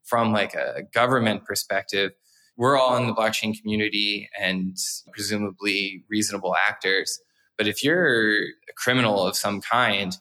from 0.05 0.33
like 0.33 0.55
a 0.55 0.83
government 0.93 1.45
perspective, 1.45 2.13
we're 2.57 2.79
all 2.79 2.97
in 2.97 3.07
the 3.07 3.15
blockchain 3.15 3.59
community 3.59 4.29
and 4.41 4.77
presumably 5.13 6.05
reasonable 6.09 6.55
actors. 6.69 7.21
But 7.57 7.67
if 7.67 7.83
you're 7.83 8.43
a 8.43 8.73
criminal 8.77 9.27
of 9.27 9.37
some 9.37 9.61
kind, 9.61 10.17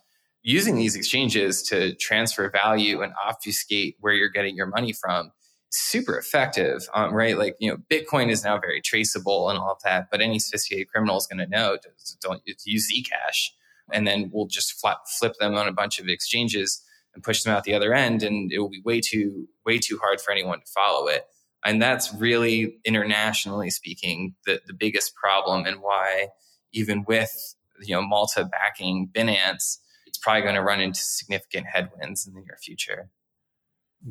using 0.46 0.76
these 0.76 0.96
exchanges 0.96 1.64
to 1.64 1.96
transfer 1.96 2.50
value 2.52 3.02
and 3.02 3.14
obfuscate 3.28 3.96
where 4.00 4.14
you're 4.14 4.30
getting 4.30 4.56
your 4.56 4.68
money 4.68 4.94
from 4.94 5.32
super 5.72 6.18
effective, 6.18 6.88
um, 6.94 7.14
right? 7.14 7.38
Like, 7.38 7.56
you 7.60 7.70
know, 7.70 7.78
Bitcoin 7.92 8.30
is 8.30 8.44
now 8.44 8.60
very 8.60 8.80
traceable 8.80 9.50
and 9.50 9.58
all 9.58 9.72
of 9.72 9.82
that, 9.84 10.08
but 10.12 10.22
any 10.22 10.38
sophisticated 10.38 10.88
criminal 10.88 11.18
is 11.18 11.28
going 11.28 11.40
to 11.40 11.50
know 11.50 11.78
don't 12.22 12.42
use 12.64 12.92
Zcash. 12.94 13.50
And 13.92 14.08
then 14.08 14.30
we'll 14.32 14.48
just 14.48 14.80
flip, 14.80 14.98
flip 15.20 15.34
them 15.40 15.56
on 15.56 15.68
a 15.68 15.74
bunch 15.74 16.00
of 16.00 16.08
exchanges 16.08 16.82
and 17.14 17.24
push 17.24 17.44
them 17.44 17.54
out 17.54 17.64
the 17.64 17.74
other 17.74 17.94
end. 17.94 18.22
And 18.22 18.52
it 18.52 18.60
will 18.60 18.70
be 18.70 18.82
way 18.86 19.02
too, 19.02 19.48
way 19.66 19.80
too 19.80 20.00
hard 20.02 20.22
for 20.22 20.32
anyone 20.32 20.60
to 20.60 20.66
follow 20.68 21.08
it. 21.08 21.26
And 21.66 21.82
that's 21.82 22.14
really 22.14 22.78
internationally 22.86 23.72
speaking, 23.72 24.36
the, 24.46 24.62
the 24.68 24.74
biggest 24.74 25.16
problem 25.16 25.66
and 25.66 25.82
why 25.82 26.28
even 26.76 27.04
with 27.08 27.56
you 27.82 27.96
know 27.96 28.02
Malta 28.02 28.46
backing 28.46 29.10
Binance, 29.14 29.80
it's 30.06 30.18
probably 30.22 30.44
going 30.44 30.56
to 30.56 30.62
run 30.62 30.80
into 30.80 31.00
significant 31.00 31.66
headwinds 31.68 32.28
in 32.28 32.34
the 32.34 32.42
near 32.42 32.58
future. 32.62 33.10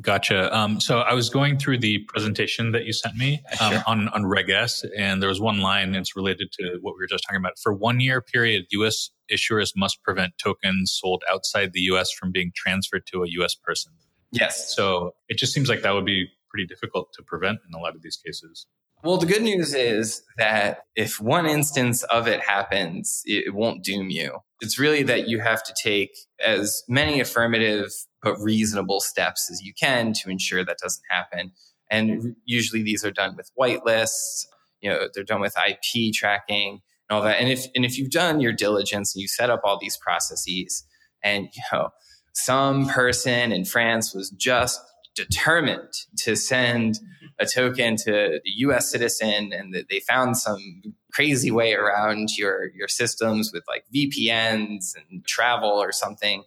Gotcha. 0.01 0.53
Um, 0.53 0.81
so 0.81 0.99
I 0.99 1.13
was 1.13 1.29
going 1.29 1.57
through 1.57 1.77
the 1.77 1.99
presentation 2.09 2.73
that 2.73 2.83
you 2.85 2.91
sent 2.91 3.15
me 3.15 3.41
um, 3.61 3.71
sure. 3.71 3.83
on 3.87 4.09
on 4.09 4.25
Reg 4.25 4.49
S, 4.49 4.83
and 4.97 5.21
there 5.21 5.29
was 5.29 5.39
one 5.39 5.59
line 5.59 5.93
that's 5.93 6.17
related 6.17 6.51
to 6.59 6.79
what 6.81 6.95
we 6.95 7.03
were 7.03 7.07
just 7.07 7.23
talking 7.23 7.39
about. 7.39 7.57
For 7.59 7.73
one 7.73 8.01
year 8.01 8.19
period, 8.19 8.65
U.S. 8.71 9.09
issuers 9.31 9.71
must 9.75 10.03
prevent 10.03 10.33
tokens 10.37 10.97
sold 10.99 11.23
outside 11.31 11.71
the 11.71 11.81
U.S. 11.81 12.11
from 12.11 12.33
being 12.33 12.51
transferred 12.55 13.05
to 13.13 13.23
a 13.23 13.27
U.S. 13.29 13.55
person. 13.55 13.93
Yes. 14.31 14.75
So 14.75 15.15
it 15.29 15.37
just 15.37 15.53
seems 15.53 15.69
like 15.69 15.81
that 15.83 15.93
would 15.93 16.05
be 16.05 16.27
pretty 16.49 16.67
difficult 16.67 17.13
to 17.13 17.23
prevent 17.23 17.59
in 17.67 17.73
a 17.73 17.81
lot 17.81 17.95
of 17.95 18.01
these 18.01 18.17
cases. 18.17 18.67
Well, 19.05 19.17
the 19.17 19.27
good 19.27 19.43
news 19.43 19.75
is 19.75 20.23
that 20.39 20.79
if 20.95 21.21
one 21.21 21.45
instance 21.45 22.01
of 22.05 22.27
it 22.27 22.41
happens, 22.41 23.21
it 23.25 23.53
won't 23.53 23.83
doom 23.83 24.09
you. 24.09 24.39
It's 24.61 24.79
really 24.79 25.03
that 25.03 25.27
you 25.27 25.41
have 25.41 25.61
to 25.61 25.75
take 25.79 26.09
as 26.43 26.81
many 26.89 27.19
affirmative 27.19 27.91
but 28.23 28.35
reasonable 28.39 28.99
steps 28.99 29.47
as 29.51 29.61
you 29.61 29.73
can 29.79 30.13
to 30.13 30.31
ensure 30.31 30.65
that 30.65 30.79
doesn't 30.81 31.03
happen. 31.07 31.51
And 31.91 32.35
usually 32.45 32.81
these 32.81 33.05
are 33.05 33.11
done 33.11 33.35
with 33.37 33.51
whitelists, 33.55 34.47
you 34.81 34.89
know, 34.89 35.07
they're 35.13 35.23
done 35.23 35.41
with 35.41 35.53
IP 35.55 36.11
tracking 36.11 36.81
and 37.07 37.15
all 37.15 37.21
that. 37.21 37.39
And 37.39 37.47
if 37.47 37.67
and 37.75 37.85
if 37.85 37.99
you've 37.99 38.09
done 38.09 38.41
your 38.41 38.53
diligence 38.53 39.13
and 39.13 39.21
you 39.21 39.27
set 39.27 39.51
up 39.51 39.61
all 39.63 39.77
these 39.79 39.97
processes 39.97 40.83
and 41.21 41.47
you 41.53 41.61
know 41.71 41.89
some 42.33 42.87
person 42.87 43.51
in 43.51 43.65
France 43.65 44.15
was 44.15 44.31
just 44.31 44.81
determined 45.15 45.93
to 46.17 46.35
send 46.35 46.99
a 47.39 47.45
token 47.45 47.95
to 47.97 48.35
a 48.35 48.41
US 48.43 48.89
citizen 48.89 49.51
and 49.51 49.73
that 49.73 49.89
they 49.89 49.99
found 49.99 50.37
some 50.37 50.81
crazy 51.11 51.51
way 51.51 51.73
around 51.73 52.29
your, 52.37 52.69
your 52.73 52.87
systems 52.87 53.51
with 53.53 53.63
like 53.67 53.85
VPNs 53.93 54.95
and 54.95 55.25
travel 55.25 55.69
or 55.69 55.91
something, 55.91 56.43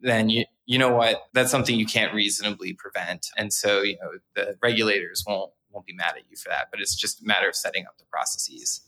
then 0.00 0.28
you, 0.28 0.44
you 0.66 0.78
know 0.78 0.92
what? 0.92 1.22
That's 1.32 1.50
something 1.50 1.78
you 1.78 1.86
can't 1.86 2.14
reasonably 2.14 2.72
prevent. 2.72 3.26
And 3.36 3.52
so, 3.52 3.82
you 3.82 3.96
know, 4.02 4.18
the 4.34 4.56
regulators 4.62 5.24
won't, 5.26 5.52
won't 5.70 5.86
be 5.86 5.94
mad 5.94 6.14
at 6.16 6.22
you 6.30 6.36
for 6.36 6.48
that, 6.50 6.68
but 6.70 6.80
it's 6.80 6.94
just 6.94 7.22
a 7.22 7.26
matter 7.26 7.48
of 7.48 7.56
setting 7.56 7.86
up 7.86 7.98
the 7.98 8.04
processes. 8.04 8.82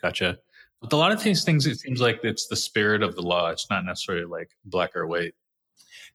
Gotcha. 0.00 0.38
With 0.80 0.92
a 0.92 0.96
lot 0.96 1.12
of 1.12 1.22
these 1.22 1.44
things, 1.44 1.66
it 1.66 1.78
seems 1.78 2.00
like 2.00 2.20
it's 2.22 2.46
the 2.46 2.56
spirit 2.56 3.02
of 3.02 3.14
the 3.14 3.22
law. 3.22 3.50
It's 3.50 3.68
not 3.68 3.84
necessarily 3.84 4.24
like 4.24 4.50
black 4.64 4.96
or 4.96 5.06
white. 5.06 5.34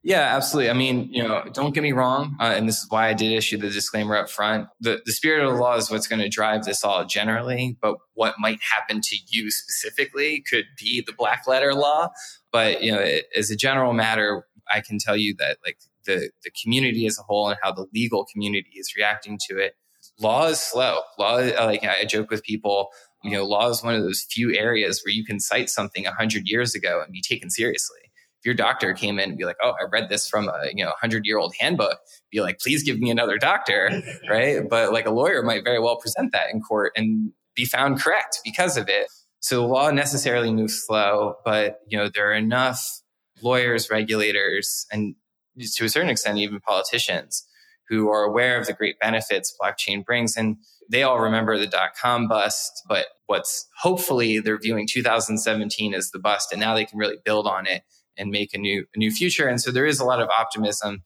Yeah, 0.06 0.36
absolutely. 0.36 0.70
I 0.70 0.74
mean, 0.74 1.10
you 1.12 1.24
know, 1.24 1.44
don't 1.52 1.74
get 1.74 1.82
me 1.82 1.92
wrong, 1.92 2.38
uh, 2.40 2.54
and 2.56 2.70
this 2.70 2.78
is 2.78 2.86
why 2.90 3.10
I 3.10 3.16
did 3.16 3.32
issue 3.32 3.58
the 3.58 3.72
disclaimer 3.72 4.16
up 4.16 4.30
front. 4.30 4.68
The 4.80 5.02
the 5.04 5.12
spirit 5.12 5.44
of 5.44 5.52
the 5.52 5.60
law 5.60 5.76
is 5.78 5.90
what's 5.90 6.06
going 6.08 6.22
to 6.22 6.30
drive 6.30 6.64
this 6.64 6.84
all 6.84 7.06
generally, 7.06 7.76
but 7.82 7.96
what 8.14 8.36
might 8.38 8.60
happen 8.62 9.02
to 9.02 9.16
you 9.30 9.50
specifically 9.50 10.44
could 10.48 10.66
be 10.78 11.02
the 11.04 11.12
black 11.12 11.48
letter 11.48 11.74
law. 11.74 12.10
But 12.52 12.84
you 12.84 12.92
know, 12.92 13.00
it, 13.00 13.26
as 13.36 13.50
a 13.50 13.56
general 13.56 13.94
matter, 13.94 14.46
I 14.72 14.82
can 14.82 15.00
tell 15.00 15.18
you 15.18 15.34
that 15.40 15.58
like 15.66 15.80
the 16.06 16.30
the 16.44 16.52
community 16.62 17.08
as 17.08 17.18
a 17.18 17.24
whole 17.24 17.50
and 17.50 17.58
how 17.64 17.72
the 17.72 17.88
legal 17.92 18.28
community 18.32 18.74
is 18.76 18.94
reacting 18.96 19.40
to 19.50 19.58
it, 19.58 19.74
law 20.20 20.46
is 20.46 20.60
slow. 20.60 21.00
Law, 21.18 21.38
like 21.38 21.84
I 21.84 22.06
joke 22.06 22.30
with 22.30 22.44
people, 22.44 22.90
you 23.24 23.32
know, 23.32 23.44
law 23.44 23.70
is 23.70 23.82
one 23.84 23.96
of 23.96 24.04
those 24.04 24.24
few 24.30 24.54
areas 24.54 25.02
where 25.04 25.14
you 25.14 25.26
can 25.26 25.40
cite 25.40 25.72
something 25.72 26.06
a 26.06 26.14
hundred 26.14 26.44
years 26.46 26.76
ago 26.76 27.02
and 27.04 27.12
be 27.12 27.24
taken 27.24 27.50
seriously 27.50 28.05
your 28.46 28.54
doctor 28.54 28.94
came 28.94 29.20
in 29.20 29.30
and 29.30 29.38
be 29.38 29.44
like, 29.44 29.58
"Oh, 29.62 29.74
I 29.82 29.86
read 29.92 30.08
this 30.08 30.30
from 30.30 30.48
a 30.48 30.70
you 30.74 30.86
know 30.86 30.94
hundred 31.02 31.26
year 31.26 31.38
old 31.38 31.54
handbook," 31.60 32.00
be 32.32 32.42
like, 32.42 32.60
"Please 32.60 32.84
give 32.84 33.00
me 33.00 33.10
another 33.10 33.38
doctor," 33.38 34.02
right? 34.30 34.62
But 34.70 34.94
like 34.94 35.08
a 35.08 35.12
lawyer 35.12 35.42
might 35.42 35.64
very 35.64 35.80
well 35.80 35.98
present 35.98 36.32
that 36.32 36.52
in 36.54 36.62
court 36.62 36.94
and 36.96 37.32
be 37.56 37.66
found 37.66 38.00
correct 38.00 38.40
because 38.46 38.78
of 38.78 38.88
it. 38.88 39.08
So 39.40 39.62
the 39.62 39.68
law 39.68 39.90
necessarily 39.92 40.54
moves 40.54 40.84
slow, 40.86 41.36
but 41.44 41.80
you 41.88 41.98
know 41.98 42.10
there 42.14 42.30
are 42.30 42.36
enough 42.36 43.02
lawyers, 43.42 43.90
regulators, 43.90 44.86
and 44.92 45.16
to 45.60 45.86
a 45.86 45.90
certain 45.90 46.10
extent 46.10 46.38
even 46.38 46.60
politicians 46.60 47.46
who 47.90 48.10
are 48.10 48.24
aware 48.24 48.60
of 48.60 48.68
the 48.68 48.74
great 48.74 49.00
benefits 49.00 49.56
blockchain 49.62 50.04
brings. 50.04 50.36
And 50.36 50.58
they 50.92 51.04
all 51.04 51.20
remember 51.20 51.58
the 51.58 51.68
dot 51.68 51.92
com 52.00 52.28
bust, 52.28 52.84
but 52.88 53.08
what's 53.28 53.68
hopefully 53.82 54.40
they're 54.40 54.60
viewing 54.60 54.88
2017 54.88 55.94
as 55.96 56.12
the 56.12 56.20
bust, 56.20 56.52
and 56.52 56.60
now 56.62 56.76
they 56.76 56.86
can 56.86 57.00
really 57.00 57.18
build 57.26 57.48
on 57.48 57.66
it 57.66 57.82
and 58.18 58.30
make 58.32 58.54
a 58.54 58.58
new 58.58 58.86
a 58.96 59.00
new 59.00 59.12
future. 59.12 59.48
And 59.48 59.62
so 59.62 59.72
there 59.72 59.86
is 59.86 60.00
a 60.00 60.06
lot 60.06 60.22
of 60.22 60.30
optimism. 60.30 61.04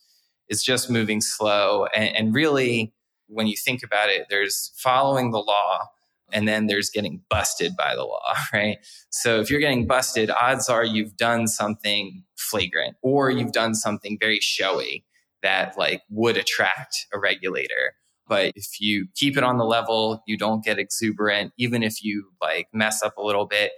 It's 0.47 0.63
just 0.63 0.89
moving 0.89 1.21
slow, 1.21 1.87
and, 1.95 2.15
and 2.15 2.33
really, 2.33 2.93
when 3.27 3.47
you 3.47 3.55
think 3.55 3.83
about 3.83 4.09
it, 4.09 4.25
there's 4.29 4.71
following 4.77 5.31
the 5.31 5.39
law. 5.39 5.87
And 6.31 6.47
then 6.47 6.67
there's 6.67 6.91
getting 6.91 7.23
busted 7.27 7.75
by 7.75 7.95
the 7.95 8.03
law, 8.03 8.35
right? 8.53 8.77
So 9.09 9.39
if 9.39 9.49
you're 9.49 9.59
getting 9.59 9.87
busted, 9.87 10.29
odds 10.29 10.69
are 10.69 10.83
you've 10.83 11.17
done 11.17 11.47
something 11.47 12.23
flagrant 12.37 12.97
or 13.01 13.31
you've 13.31 13.51
done 13.51 13.73
something 13.73 14.15
very 14.19 14.39
showy 14.39 15.05
that 15.41 15.77
like 15.77 16.03
would 16.09 16.37
attract 16.37 17.07
a 17.13 17.19
regulator. 17.19 17.95
But 18.27 18.51
if 18.55 18.79
you 18.79 19.07
keep 19.15 19.37
it 19.37 19.43
on 19.43 19.57
the 19.57 19.65
level, 19.65 20.21
you 20.27 20.37
don't 20.37 20.63
get 20.63 20.77
exuberant, 20.77 21.51
even 21.57 21.81
if 21.81 22.03
you 22.03 22.29
like 22.39 22.67
mess 22.71 23.01
up 23.01 23.17
a 23.17 23.23
little 23.23 23.47
bit, 23.47 23.71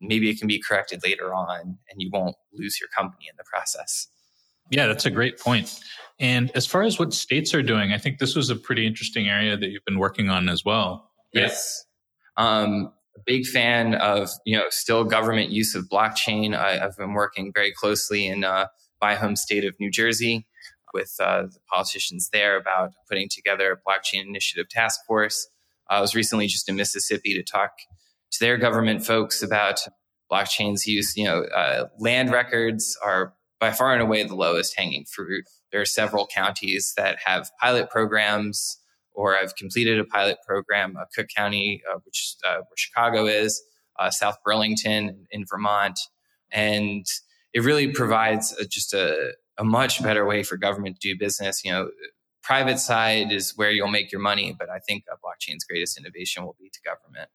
maybe 0.00 0.30
it 0.30 0.38
can 0.38 0.48
be 0.48 0.60
corrected 0.60 1.02
later 1.02 1.34
on 1.34 1.78
and 1.90 2.00
you 2.00 2.10
won't 2.12 2.36
lose 2.52 2.78
your 2.80 2.88
company 2.96 3.26
in 3.30 3.36
the 3.36 3.44
process. 3.44 4.08
Yeah, 4.70 4.86
that's 4.86 5.06
a 5.06 5.10
great 5.10 5.38
point. 5.38 5.80
And 6.18 6.50
as 6.54 6.66
far 6.66 6.82
as 6.82 6.98
what 6.98 7.12
states 7.12 7.54
are 7.54 7.62
doing, 7.62 7.92
I 7.92 7.98
think 7.98 8.18
this 8.18 8.34
was 8.34 8.50
a 8.50 8.56
pretty 8.56 8.86
interesting 8.86 9.28
area 9.28 9.56
that 9.56 9.68
you've 9.68 9.84
been 9.84 9.98
working 9.98 10.28
on 10.28 10.48
as 10.48 10.64
well. 10.64 11.10
Yes. 11.32 11.84
Um, 12.36 12.92
a 13.16 13.20
big 13.24 13.46
fan 13.46 13.94
of, 13.94 14.28
you 14.44 14.56
know, 14.56 14.64
still 14.70 15.04
government 15.04 15.50
use 15.50 15.74
of 15.74 15.84
blockchain. 15.88 16.56
I, 16.56 16.78
have 16.78 16.96
been 16.96 17.12
working 17.12 17.52
very 17.54 17.72
closely 17.72 18.26
in 18.26 18.44
uh, 18.44 18.66
my 19.00 19.14
home 19.14 19.36
state 19.36 19.64
of 19.64 19.74
New 19.78 19.90
Jersey 19.90 20.46
with 20.92 21.14
uh, 21.20 21.42
the 21.42 21.58
politicians 21.70 22.30
there 22.32 22.56
about 22.56 22.92
putting 23.08 23.28
together 23.28 23.72
a 23.72 23.76
blockchain 23.76 24.26
initiative 24.26 24.68
task 24.68 25.00
force. 25.06 25.48
I 25.88 26.00
was 26.00 26.14
recently 26.14 26.46
just 26.46 26.68
in 26.68 26.76
Mississippi 26.76 27.34
to 27.34 27.42
talk 27.42 27.72
to 28.32 28.38
their 28.40 28.56
government 28.56 29.04
folks 29.04 29.42
about 29.42 29.80
blockchain's 30.30 30.86
use. 30.86 31.16
You 31.16 31.24
know, 31.24 31.42
uh, 31.42 31.86
land 31.98 32.30
records 32.30 32.96
are 33.04 33.34
by 33.60 33.72
far 33.72 33.92
and 33.92 34.02
away 34.02 34.22
the 34.22 34.34
lowest 34.34 34.76
hanging 34.76 35.04
fruit. 35.04 35.44
There 35.72 35.80
are 35.80 35.86
several 35.86 36.26
counties 36.26 36.92
that 36.96 37.18
have 37.24 37.50
pilot 37.60 37.90
programs 37.90 38.78
or 39.12 39.34
have 39.34 39.56
completed 39.56 39.98
a 39.98 40.04
pilot 40.04 40.38
program. 40.46 40.96
Uh, 40.96 41.04
Cook 41.14 41.28
County, 41.34 41.82
uh, 41.90 41.98
which 42.04 42.36
uh, 42.46 42.56
where 42.56 42.76
Chicago 42.76 43.26
is, 43.26 43.62
uh, 43.98 44.10
South 44.10 44.36
Burlington 44.44 45.26
in 45.30 45.44
Vermont, 45.48 45.98
and 46.52 47.06
it 47.54 47.60
really 47.64 47.88
provides 47.88 48.52
a, 48.58 48.66
just 48.66 48.92
a, 48.92 49.32
a 49.56 49.64
much 49.64 50.02
better 50.02 50.26
way 50.26 50.42
for 50.42 50.58
government 50.58 51.00
to 51.00 51.14
do 51.14 51.18
business. 51.18 51.64
You 51.64 51.72
know, 51.72 51.88
private 52.42 52.78
side 52.78 53.32
is 53.32 53.54
where 53.56 53.70
you'll 53.70 53.88
make 53.88 54.12
your 54.12 54.20
money, 54.20 54.54
but 54.56 54.68
I 54.68 54.78
think 54.78 55.04
blockchain's 55.24 55.64
greatest 55.64 55.98
innovation 55.98 56.44
will 56.44 56.56
be 56.60 56.70
to 56.70 56.80
government. 56.84 57.30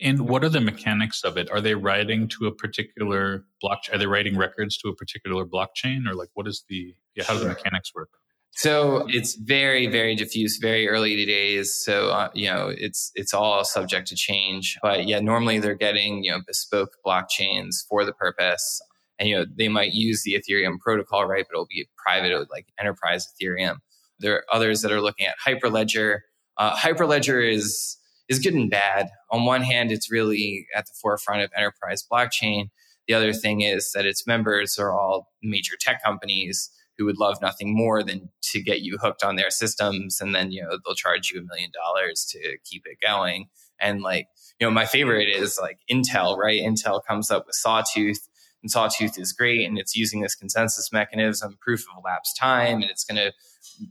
And 0.00 0.28
what 0.28 0.44
are 0.44 0.48
the 0.48 0.60
mechanics 0.60 1.22
of 1.24 1.36
it? 1.36 1.50
Are 1.50 1.60
they 1.60 1.74
writing 1.74 2.28
to 2.28 2.46
a 2.46 2.52
particular 2.52 3.44
blockchain? 3.62 3.94
Are 3.94 3.98
they 3.98 4.06
writing 4.06 4.36
records 4.36 4.76
to 4.78 4.88
a 4.88 4.94
particular 4.94 5.44
blockchain, 5.44 6.08
or 6.08 6.14
like 6.14 6.30
what 6.34 6.46
is 6.46 6.64
the 6.68 6.94
yeah, 7.14 7.24
how 7.24 7.34
do 7.34 7.40
the 7.40 7.48
mechanics 7.48 7.94
work? 7.94 8.10
So 8.52 9.06
it's 9.08 9.36
very, 9.36 9.86
very 9.86 10.16
diffuse, 10.16 10.58
very 10.60 10.88
early 10.88 11.24
days. 11.24 11.74
So 11.74 12.10
uh, 12.10 12.28
you 12.34 12.48
know, 12.48 12.72
it's 12.76 13.12
it's 13.14 13.34
all 13.34 13.64
subject 13.64 14.08
to 14.08 14.16
change. 14.16 14.78
But 14.82 15.06
yeah, 15.06 15.20
normally 15.20 15.58
they're 15.58 15.74
getting 15.74 16.24
you 16.24 16.32
know 16.32 16.40
bespoke 16.46 16.96
blockchains 17.06 17.76
for 17.88 18.04
the 18.04 18.12
purpose 18.12 18.80
and 19.18 19.28
you 19.28 19.36
know 19.36 19.44
they 19.56 19.68
might 19.68 19.92
use 19.92 20.22
the 20.22 20.34
ethereum 20.34 20.78
protocol 20.78 21.26
right 21.26 21.44
but 21.48 21.54
it'll 21.54 21.66
be 21.66 21.88
private 21.96 22.32
like 22.50 22.66
enterprise 22.78 23.26
ethereum 23.26 23.76
there 24.18 24.34
are 24.34 24.44
others 24.52 24.82
that 24.82 24.92
are 24.92 25.00
looking 25.00 25.26
at 25.26 25.34
hyperledger 25.44 26.20
uh, 26.56 26.74
hyperledger 26.76 27.46
is 27.46 27.96
is 28.28 28.38
good 28.38 28.54
and 28.54 28.70
bad. 28.70 29.08
On 29.30 29.44
one 29.44 29.62
hand 29.62 29.90
it's 29.90 30.10
really 30.10 30.66
at 30.74 30.86
the 30.86 30.92
forefront 31.00 31.42
of 31.42 31.50
enterprise 31.56 32.04
blockchain. 32.10 32.70
The 33.06 33.14
other 33.14 33.32
thing 33.32 33.62
is 33.62 33.92
that 33.94 34.06
its 34.06 34.26
members 34.26 34.78
are 34.78 34.92
all 34.92 35.32
major 35.42 35.74
tech 35.80 36.02
companies 36.02 36.70
who 36.98 37.04
would 37.06 37.18
love 37.18 37.40
nothing 37.40 37.74
more 37.74 38.02
than 38.02 38.28
to 38.42 38.60
get 38.60 38.80
you 38.80 38.98
hooked 39.00 39.22
on 39.24 39.36
their 39.36 39.50
systems 39.50 40.20
and 40.20 40.34
then 40.34 40.50
you 40.50 40.62
know 40.62 40.78
they'll 40.84 40.94
charge 40.94 41.30
you 41.30 41.40
a 41.40 41.44
million 41.44 41.70
dollars 41.72 42.26
to 42.32 42.58
keep 42.64 42.82
it 42.86 42.98
going. 43.04 43.46
And 43.80 44.02
like 44.02 44.26
you 44.60 44.66
know 44.66 44.70
my 44.70 44.86
favorite 44.86 45.28
is 45.28 45.58
like 45.60 45.78
intel 45.90 46.36
right? 46.36 46.60
Intel 46.60 47.00
comes 47.04 47.30
up 47.30 47.46
with 47.46 47.54
sawtooth 47.54 48.27
and 48.62 48.70
Sawtooth 48.70 49.18
is 49.18 49.32
great 49.32 49.66
and 49.66 49.78
it's 49.78 49.96
using 49.96 50.20
this 50.20 50.34
consensus 50.34 50.92
mechanism, 50.92 51.56
proof 51.60 51.82
of 51.82 52.02
elapsed 52.02 52.36
time, 52.36 52.82
and 52.82 52.90
it's 52.90 53.04
going 53.04 53.16
to 53.16 53.32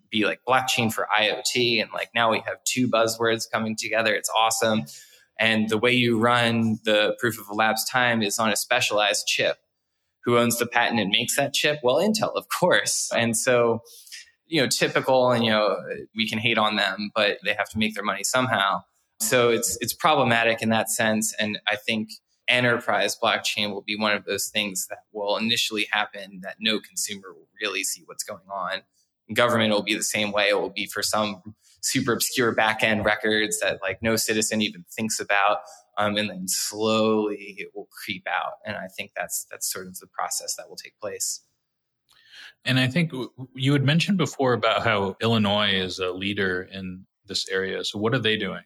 be 0.10 0.26
like 0.26 0.42
blockchain 0.48 0.92
for 0.92 1.08
IoT. 1.18 1.82
And 1.82 1.92
like 1.94 2.10
now 2.14 2.32
we 2.32 2.40
have 2.46 2.64
two 2.66 2.88
buzzwords 2.88 3.50
coming 3.50 3.76
together. 3.78 4.14
It's 4.14 4.30
awesome. 4.38 4.84
And 5.40 5.70
the 5.70 5.78
way 5.78 5.94
you 5.94 6.20
run 6.20 6.80
the 6.84 7.16
proof 7.20 7.40
of 7.40 7.46
elapsed 7.50 7.90
time 7.90 8.22
is 8.22 8.40
on 8.40 8.50
a 8.50 8.56
specialized 8.56 9.28
chip. 9.28 9.58
Who 10.26 10.38
owns 10.38 10.60
the 10.60 10.68
patent 10.68 11.00
and 11.00 11.10
makes 11.10 11.38
that 11.38 11.54
chip? 11.54 11.80
Well, 11.84 11.98
Intel, 11.98 12.36
of 12.36 12.48
course. 12.50 13.10
And 13.16 13.38
so, 13.38 13.80
you 14.46 14.62
know, 14.62 14.68
typical 14.68 15.32
and, 15.32 15.46
you 15.46 15.52
know, 15.52 15.78
we 16.18 16.28
can 16.28 16.40
hate 16.40 16.58
on 16.58 16.76
them, 16.76 17.12
but 17.16 17.38
they 17.46 17.54
have 17.54 17.70
to 17.70 17.78
make 17.78 17.96
their 17.96 18.04
money 18.04 18.26
somehow. 18.26 18.82
So 19.22 19.50
it's, 19.50 19.78
it's 19.80 19.94
problematic 19.94 20.62
in 20.62 20.70
that 20.70 20.90
sense. 20.90 21.34
And 21.40 21.60
I 21.66 21.78
think 21.78 22.10
enterprise 22.48 23.18
blockchain 23.22 23.72
will 23.72 23.82
be 23.82 23.98
one 23.98 24.14
of 24.14 24.26
those 24.26 24.48
things 24.48 24.88
that 24.90 25.00
will 25.12 25.38
initially 25.38 25.88
happen 25.92 26.40
that 26.44 26.56
no 26.60 26.80
consumer 26.80 27.34
will 27.34 27.48
really 27.62 27.84
see 27.84 28.04
what's 28.06 28.24
going 28.24 28.48
on. 28.52 28.82
government 29.34 29.74
will 29.74 29.84
be 29.84 29.94
the 29.94 30.04
same 30.04 30.32
way. 30.32 30.50
It 30.50 30.60
will 30.60 30.70
be 30.70 30.86
for 30.86 31.04
some 31.04 31.42
super 31.82 32.14
obscure 32.14 32.56
backend 32.56 33.04
records 33.04 33.60
that 33.60 33.80
like 33.82 34.02
no 34.02 34.16
citizen 34.16 34.62
even 34.62 34.86
thinks 34.90 35.20
about. 35.20 35.60
Um, 35.98 36.16
and 36.16 36.30
then 36.30 36.48
slowly 36.48 37.56
it 37.58 37.70
will 37.76 37.90
creep 38.04 38.26
out. 38.28 38.54
And 38.66 38.78
I 38.78 38.88
think 38.96 39.12
that's 39.16 39.46
that's 39.52 39.72
sort 39.72 39.88
of 39.88 39.98
the 40.00 40.08
process 40.08 40.56
that 40.56 40.70
will 40.70 40.76
take 40.76 41.00
place. 41.00 41.42
And 42.64 42.80
I 42.80 42.88
think 42.88 43.12
you 43.56 43.74
had 43.74 43.84
mentioned 43.84 44.18
before 44.18 44.54
about 44.54 44.84
how 44.84 45.16
Illinois 45.22 45.72
is 45.72 46.00
a 46.00 46.12
leader 46.12 46.68
in 46.72 47.06
this 47.26 47.48
area. 47.50 47.84
So 47.84 48.00
what 48.00 48.14
are 48.14 48.20
they 48.20 48.38
doing? 48.38 48.64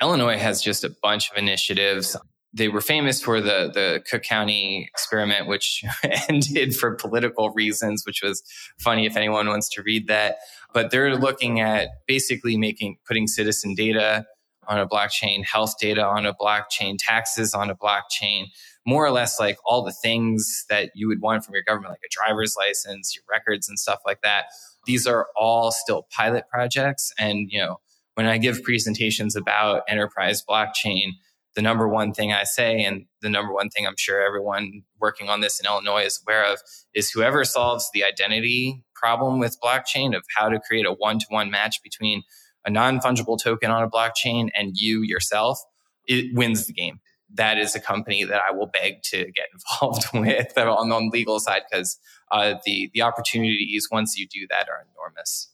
Illinois 0.00 0.38
has 0.38 0.62
just 0.62 0.84
a 0.84 0.94
bunch 1.02 1.30
of 1.30 1.36
initiatives 1.36 2.16
they 2.54 2.68
were 2.68 2.80
famous 2.80 3.22
for 3.22 3.40
the 3.40 3.70
the 3.72 4.02
Cook 4.10 4.22
County 4.22 4.88
experiment, 4.92 5.46
which 5.46 5.84
ended 6.28 6.76
for 6.76 6.94
political 6.94 7.50
reasons, 7.50 8.04
which 8.04 8.22
was 8.22 8.42
funny 8.78 9.06
if 9.06 9.16
anyone 9.16 9.48
wants 9.48 9.68
to 9.70 9.82
read 9.82 10.08
that. 10.08 10.36
But 10.72 10.90
they're 10.90 11.16
looking 11.16 11.60
at 11.60 11.88
basically 12.06 12.56
making 12.56 12.96
putting 13.06 13.26
citizen 13.26 13.74
data 13.74 14.26
on 14.68 14.78
a 14.78 14.86
blockchain, 14.86 15.44
health 15.44 15.74
data 15.80 16.04
on 16.04 16.24
a 16.24 16.34
blockchain, 16.34 16.96
taxes 16.98 17.52
on 17.54 17.68
a 17.70 17.74
blockchain, 17.74 18.46
more 18.86 19.04
or 19.04 19.10
less 19.10 19.40
like 19.40 19.56
all 19.64 19.84
the 19.84 19.92
things 19.92 20.64
that 20.68 20.90
you 20.94 21.08
would 21.08 21.20
want 21.20 21.44
from 21.44 21.54
your 21.54 21.64
government, 21.64 21.92
like 21.92 22.00
a 22.04 22.10
driver's 22.10 22.54
license, 22.56 23.14
your 23.14 23.24
records 23.30 23.68
and 23.68 23.78
stuff 23.78 24.00
like 24.06 24.20
that. 24.22 24.46
These 24.86 25.06
are 25.06 25.28
all 25.36 25.72
still 25.72 26.06
pilot 26.16 26.44
projects. 26.48 27.12
And, 27.18 27.48
you 27.50 27.60
know, 27.60 27.78
when 28.14 28.26
I 28.26 28.38
give 28.38 28.62
presentations 28.62 29.36
about 29.36 29.82
enterprise 29.88 30.42
blockchain, 30.48 31.12
the 31.54 31.62
number 31.62 31.88
one 31.88 32.12
thing 32.12 32.32
I 32.32 32.44
say, 32.44 32.82
and 32.82 33.06
the 33.20 33.28
number 33.28 33.52
one 33.52 33.68
thing 33.68 33.86
I'm 33.86 33.96
sure 33.98 34.22
everyone 34.22 34.82
working 35.00 35.28
on 35.28 35.40
this 35.40 35.60
in 35.60 35.66
Illinois 35.66 36.04
is 36.04 36.20
aware 36.26 36.50
of, 36.50 36.60
is 36.94 37.10
whoever 37.10 37.44
solves 37.44 37.90
the 37.92 38.04
identity 38.04 38.84
problem 38.94 39.38
with 39.38 39.58
blockchain 39.62 40.16
of 40.16 40.24
how 40.36 40.48
to 40.48 40.60
create 40.60 40.86
a 40.86 40.92
one 40.92 41.18
to 41.18 41.26
one 41.28 41.50
match 41.50 41.82
between 41.82 42.22
a 42.64 42.70
non 42.70 43.00
fungible 43.00 43.38
token 43.42 43.70
on 43.70 43.82
a 43.82 43.90
blockchain 43.90 44.48
and 44.54 44.72
you 44.74 45.02
yourself, 45.02 45.58
it 46.06 46.34
wins 46.34 46.66
the 46.66 46.72
game. 46.72 47.00
That 47.34 47.58
is 47.58 47.74
a 47.74 47.80
company 47.80 48.24
that 48.24 48.40
I 48.40 48.52
will 48.52 48.66
beg 48.66 49.02
to 49.04 49.30
get 49.32 49.46
involved 49.82 50.06
with 50.14 50.56
on 50.56 50.88
the 50.88 51.10
legal 51.12 51.40
side 51.40 51.62
because 51.70 51.98
uh, 52.30 52.54
the 52.64 52.90
the 52.94 53.02
opportunities 53.02 53.88
once 53.90 54.16
you 54.16 54.26
do 54.26 54.46
that 54.50 54.68
are 54.68 54.86
enormous. 54.94 55.48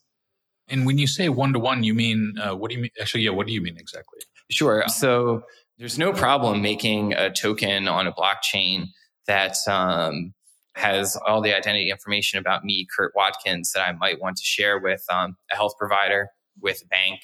And 0.71 0.85
when 0.85 0.99
you 0.99 1.07
say 1.07 1.31
one 1.31 1.55
to 1.55 1.59
one, 1.59 1.83
you 1.83 1.95
mean 1.95 2.35
uh, 2.41 2.55
what 2.55 2.71
do 2.71 2.77
you 2.77 2.83
mean? 2.83 2.91
Actually, 3.01 3.23
yeah, 3.23 3.31
what 3.31 3.47
do 3.47 3.53
you 3.53 3.63
mean 3.63 3.77
exactly? 3.79 4.21
Sure. 4.51 4.85
So 4.89 5.43
there's 5.79 5.99
no 5.99 6.13
problem 6.13 6.61
making 6.61 7.13
a 7.13 7.31
token 7.31 7.89
on 7.89 8.07
a 8.07 8.13
blockchain 8.13 8.89
that 9.27 9.57
um, 9.69 10.35
has 10.75 11.17
all 11.27 11.41
the 11.41 11.55
identity 11.55 11.91
information 11.91 12.39
about 12.39 12.65
me, 12.65 12.87
Kurt 12.97 13.13
Watkins, 13.15 13.73
that 13.73 13.83
I 13.83 13.93
might 13.93 14.21
want 14.21 14.37
to 14.39 14.45
share 14.45 14.79
with 14.79 15.05
um, 15.11 15.37
a 15.53 15.57
health 15.57 15.75
provider, 15.79 16.29
with 16.61 16.83
a 16.85 16.87
bank, 16.89 17.21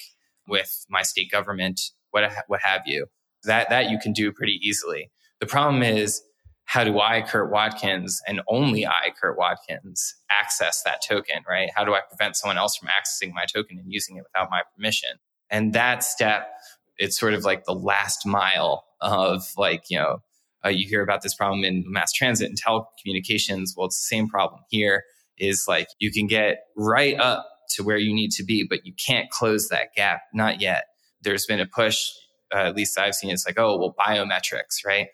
with 0.47 0.85
my 0.89 1.01
state 1.01 1.31
government, 1.31 1.79
what 2.11 2.31
what 2.47 2.61
have 2.61 2.81
you. 2.85 3.07
That 3.43 3.69
that 3.69 3.89
you 3.89 3.99
can 3.99 4.13
do 4.13 4.31
pretty 4.31 4.59
easily. 4.61 5.11
The 5.39 5.45
problem 5.45 5.83
is 5.83 6.21
how 6.65 6.83
do 6.83 6.99
I, 6.99 7.21
Kurt 7.21 7.51
Watkins, 7.51 8.21
and 8.27 8.41
only 8.47 8.87
I, 8.87 9.11
Kurt 9.21 9.37
Watkins, 9.37 10.15
access 10.31 10.81
that 10.83 11.01
token, 11.07 11.43
right? 11.47 11.69
How 11.75 11.83
do 11.83 11.93
I 11.93 12.01
prevent 12.07 12.35
someone 12.35 12.57
else 12.57 12.75
from 12.75 12.89
accessing 12.89 13.33
my 13.33 13.45
token 13.45 13.77
and 13.77 13.91
using 13.91 14.17
it 14.17 14.23
without 14.23 14.49
my 14.49 14.61
permission? 14.75 15.11
And 15.51 15.73
that 15.73 16.03
step, 16.03 16.49
it's 16.97 17.19
sort 17.19 17.33
of 17.33 17.43
like 17.43 17.65
the 17.65 17.73
last 17.73 18.25
mile 18.25 18.85
of 19.01 19.43
like, 19.57 19.83
you 19.89 19.97
know, 19.97 20.19
uh, 20.65 20.69
you 20.69 20.87
hear 20.87 21.03
about 21.03 21.21
this 21.21 21.35
problem 21.35 21.63
in 21.63 21.83
mass 21.87 22.11
transit 22.11 22.49
and 22.49 22.57
telecommunications. 22.59 23.69
Well, 23.75 23.87
it's 23.87 23.99
the 24.01 24.15
same 24.15 24.27
problem 24.27 24.61
here 24.69 25.03
is 25.37 25.65
like 25.67 25.87
you 25.99 26.11
can 26.11 26.27
get 26.27 26.59
right 26.75 27.19
up 27.19 27.45
to 27.69 27.83
where 27.83 27.97
you 27.97 28.13
need 28.13 28.31
to 28.31 28.43
be, 28.43 28.65
but 28.67 28.85
you 28.85 28.93
can't 28.93 29.29
close 29.29 29.69
that 29.69 29.93
gap. 29.95 30.21
Not 30.33 30.61
yet. 30.61 30.85
There's 31.21 31.45
been 31.45 31.59
a 31.59 31.65
push, 31.65 32.09
uh, 32.53 32.59
at 32.59 32.75
least 32.75 32.97
I've 32.97 33.15
seen. 33.15 33.31
It's 33.31 33.45
like, 33.45 33.59
oh, 33.59 33.77
well, 33.77 33.95
biometrics, 33.99 34.85
right? 34.85 35.07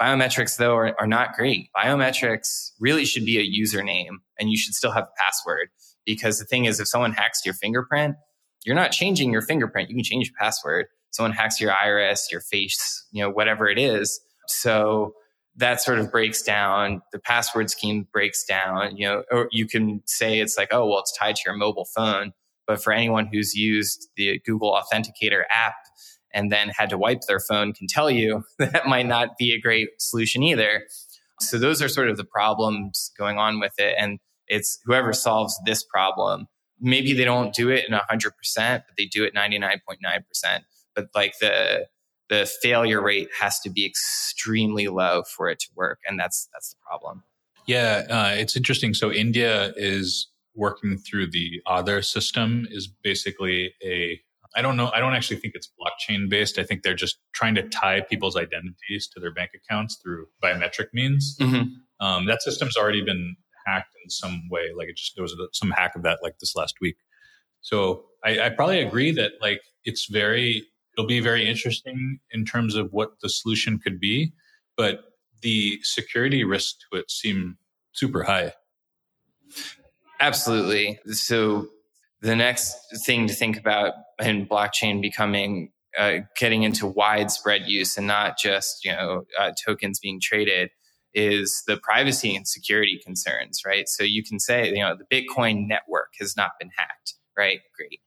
Biometrics, 0.00 0.56
though, 0.56 0.74
are, 0.74 0.96
are 0.98 1.06
not 1.06 1.34
great. 1.34 1.68
Biometrics 1.76 2.72
really 2.80 3.04
should 3.04 3.24
be 3.24 3.38
a 3.38 3.62
username 3.62 4.16
and 4.38 4.50
you 4.50 4.56
should 4.56 4.74
still 4.74 4.90
have 4.90 5.04
a 5.04 5.22
password 5.22 5.68
because 6.04 6.38
the 6.38 6.44
thing 6.44 6.64
is, 6.64 6.80
if 6.80 6.88
someone 6.88 7.12
hacks 7.12 7.42
your 7.44 7.54
fingerprint, 7.54 8.16
you're 8.64 8.76
not 8.76 8.92
changing 8.92 9.32
your 9.32 9.42
fingerprint. 9.42 9.90
You 9.90 9.96
can 9.96 10.04
change 10.04 10.26
your 10.26 10.34
password. 10.38 10.86
Someone 11.12 11.32
hacks 11.32 11.60
your 11.60 11.72
iris, 11.72 12.28
your 12.32 12.40
face, 12.40 13.06
you 13.12 13.22
know, 13.22 13.30
whatever 13.30 13.68
it 13.68 13.78
is. 13.78 14.20
So 14.48 15.14
that 15.56 15.80
sort 15.80 15.98
of 15.98 16.10
breaks 16.10 16.42
down. 16.42 17.02
The 17.12 17.18
password 17.18 17.70
scheme 17.70 18.08
breaks 18.12 18.44
down, 18.44 18.96
you 18.96 19.06
know, 19.06 19.22
or 19.30 19.48
you 19.50 19.66
can 19.66 20.02
say 20.06 20.40
it's 20.40 20.56
like, 20.56 20.68
oh, 20.72 20.86
well, 20.86 21.00
it's 21.00 21.16
tied 21.16 21.36
to 21.36 21.42
your 21.46 21.54
mobile 21.54 21.86
phone. 21.94 22.32
But 22.66 22.82
for 22.82 22.92
anyone 22.92 23.28
who's 23.30 23.54
used 23.54 24.08
the 24.16 24.40
Google 24.46 24.72
Authenticator 24.72 25.42
app 25.50 25.74
and 26.32 26.50
then 26.50 26.70
had 26.70 26.88
to 26.90 26.98
wipe 26.98 27.22
their 27.28 27.40
phone 27.40 27.72
can 27.72 27.86
tell 27.86 28.10
you 28.10 28.44
that 28.58 28.86
might 28.86 29.06
not 29.06 29.36
be 29.38 29.52
a 29.52 29.60
great 29.60 29.90
solution 29.98 30.42
either. 30.42 30.84
So 31.40 31.58
those 31.58 31.82
are 31.82 31.88
sort 31.88 32.08
of 32.08 32.16
the 32.16 32.24
problems 32.24 33.12
going 33.18 33.38
on 33.38 33.60
with 33.60 33.74
it. 33.78 33.94
And 33.98 34.18
it's 34.46 34.78
whoever 34.84 35.12
solves 35.12 35.58
this 35.66 35.84
problem, 35.84 36.46
maybe 36.80 37.12
they 37.12 37.24
don't 37.24 37.54
do 37.54 37.68
it 37.68 37.84
in 37.88 37.94
100%, 37.94 38.32
but 38.56 38.82
they 38.96 39.06
do 39.06 39.24
it 39.24 39.34
99.9%. 39.34 40.60
But 40.94 41.08
like 41.14 41.38
the, 41.40 41.86
the 42.28 42.50
failure 42.62 43.02
rate 43.02 43.28
has 43.40 43.60
to 43.60 43.70
be 43.70 43.86
extremely 43.86 44.88
low 44.88 45.22
for 45.22 45.48
it 45.48 45.60
to 45.60 45.68
work. 45.74 46.00
And 46.06 46.18
that's, 46.18 46.48
that's 46.52 46.70
the 46.70 46.78
problem. 46.86 47.22
Yeah. 47.66 48.04
Uh, 48.08 48.34
it's 48.36 48.56
interesting. 48.56 48.94
So 48.94 49.12
India 49.12 49.72
is 49.76 50.28
working 50.54 50.98
through 50.98 51.30
the 51.30 51.62
Aadhaar 51.66 52.04
system 52.04 52.66
is 52.70 52.88
basically 52.88 53.74
a 53.84 54.20
I 54.54 54.60
don't 54.60 54.76
know. 54.76 54.90
I 54.92 55.00
don't 55.00 55.14
actually 55.14 55.38
think 55.38 55.54
it's 55.54 55.70
blockchain 55.80 56.28
based. 56.28 56.58
I 56.58 56.64
think 56.64 56.82
they're 56.82 56.94
just 56.94 57.18
trying 57.32 57.54
to 57.54 57.62
tie 57.68 58.02
people's 58.02 58.36
identities 58.36 59.08
to 59.14 59.20
their 59.20 59.32
bank 59.32 59.52
accounts 59.54 59.96
through 59.96 60.26
biometric 60.42 60.88
means. 60.92 61.36
Mm-hmm. 61.40 62.04
Um, 62.04 62.26
that 62.26 62.42
system's 62.42 62.76
already 62.76 63.02
been 63.02 63.36
hacked 63.66 63.94
in 64.04 64.10
some 64.10 64.48
way. 64.50 64.68
Like 64.76 64.88
it 64.88 64.96
just 64.96 65.14
there 65.16 65.22
was 65.22 65.34
some 65.52 65.70
hack 65.70 65.96
of 65.96 66.02
that 66.02 66.18
like 66.22 66.38
this 66.38 66.54
last 66.54 66.74
week. 66.80 66.96
So 67.62 68.04
I, 68.24 68.40
I 68.40 68.48
probably 68.50 68.80
agree 68.82 69.12
that 69.12 69.32
like 69.40 69.62
it's 69.84 70.06
very 70.06 70.64
it'll 70.96 71.06
be 71.06 71.20
very 71.20 71.48
interesting 71.48 72.18
in 72.30 72.44
terms 72.44 72.74
of 72.74 72.92
what 72.92 73.20
the 73.20 73.28
solution 73.28 73.78
could 73.78 73.98
be, 73.98 74.32
but 74.76 75.04
the 75.42 75.80
security 75.82 76.44
risk 76.44 76.76
to 76.80 76.98
it 76.98 77.10
seem 77.10 77.58
super 77.92 78.22
high. 78.22 78.52
Absolutely. 80.20 81.00
So 81.06 81.68
the 82.20 82.36
next 82.36 82.76
thing 83.04 83.26
to 83.26 83.34
think 83.34 83.58
about 83.58 83.94
in 84.20 84.46
blockchain 84.46 85.02
becoming 85.02 85.72
uh, 85.98 86.18
getting 86.38 86.62
into 86.62 86.86
widespread 86.86 87.62
use 87.66 87.98
and 87.98 88.06
not 88.06 88.38
just 88.38 88.84
you 88.84 88.92
know 88.92 89.24
uh, 89.38 89.50
tokens 89.62 89.98
being 90.00 90.20
traded 90.22 90.70
is 91.12 91.62
the 91.66 91.76
privacy 91.76 92.34
and 92.34 92.48
security 92.48 92.98
concerns 93.04 93.60
right 93.66 93.86
so 93.86 94.02
you 94.02 94.22
can 94.24 94.40
say 94.40 94.68
you 94.68 94.82
know 94.82 94.96
the 94.96 95.04
bitcoin 95.14 95.66
network 95.68 96.14
has 96.18 96.34
not 96.34 96.52
been 96.58 96.70
hacked 96.78 97.14
right 97.36 97.60
great 97.76 98.00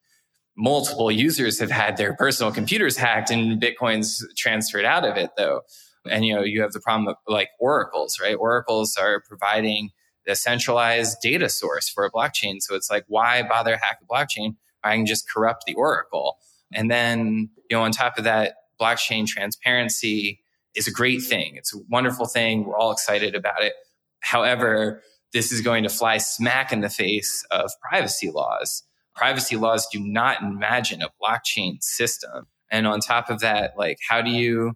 multiple 0.58 1.12
users 1.12 1.60
have 1.60 1.72
had 1.72 1.97
their 1.97 2.16
personal 2.16 2.51
computers 2.51 2.97
hacked 2.97 3.30
and 3.30 3.62
bitcoin's 3.62 4.26
transferred 4.38 4.86
out 4.86 5.06
of 5.06 5.18
it 5.18 5.32
though 5.38 5.62
and 6.10 6.26
you 6.26 6.34
know 6.34 6.43
you 6.43 6.62
have 6.62 6.72
the 6.72 6.80
problem 6.80 7.08
of 7.08 7.16
like 7.28 7.49
oracles 7.60 8.20
right 8.22 8.36
oracles 8.39 8.95
are 8.97 9.22
providing 9.28 9.89
a 10.28 10.36
centralized 10.36 11.18
data 11.22 11.49
source 11.49 11.89
for 11.89 12.06
a 12.06 12.12
blockchain. 12.12 12.56
So 12.60 12.76
it's 12.76 12.89
like, 12.89 13.06
why 13.08 13.43
bother 13.43 13.78
hack 13.78 13.99
the 13.99 14.06
blockchain? 14.06 14.56
I 14.84 14.95
can 14.95 15.06
just 15.06 15.30
corrupt 15.30 15.64
the 15.66 15.74
oracle. 15.76 16.38
And 16.74 16.89
then, 16.89 17.49
you 17.70 17.78
know, 17.78 17.84
on 17.84 17.91
top 17.91 18.18
of 18.18 18.24
that, 18.24 18.56
blockchain 18.80 19.28
transparency 19.28 20.41
is 20.76 20.88
a 20.88 20.91
great 20.91 21.22
thing. 21.22 21.56
It's 21.56 21.74
a 21.74 21.80
wonderful 21.89 22.26
thing. 22.26 22.66
We're 22.66 22.78
all 22.78 22.91
excited 22.91 23.36
about 23.36 23.64
it. 23.64 23.74
However, 24.20 25.01
this 25.32 25.51
is 25.51 25.62
going 25.62 25.84
to 25.84 25.89
fly 25.89 26.18
smack 26.18 26.72
in 26.72 26.82
the 26.82 26.89
face 26.89 27.45
of 27.51 27.72
privacy 27.82 28.32
laws. 28.32 28.84
Privacy 29.16 29.55
laws 29.55 29.88
do 29.91 29.99
not 29.99 30.41
imagine 30.41 31.01
a 31.01 31.09
blockchain 31.22 31.82
system. 31.82 32.47
And 32.72 32.88
on 32.88 32.99
top 32.99 33.30
of 33.30 33.39
that, 33.39 33.74
like, 33.78 33.97
how 34.09 34.22
do 34.22 34.30
you 34.30 34.76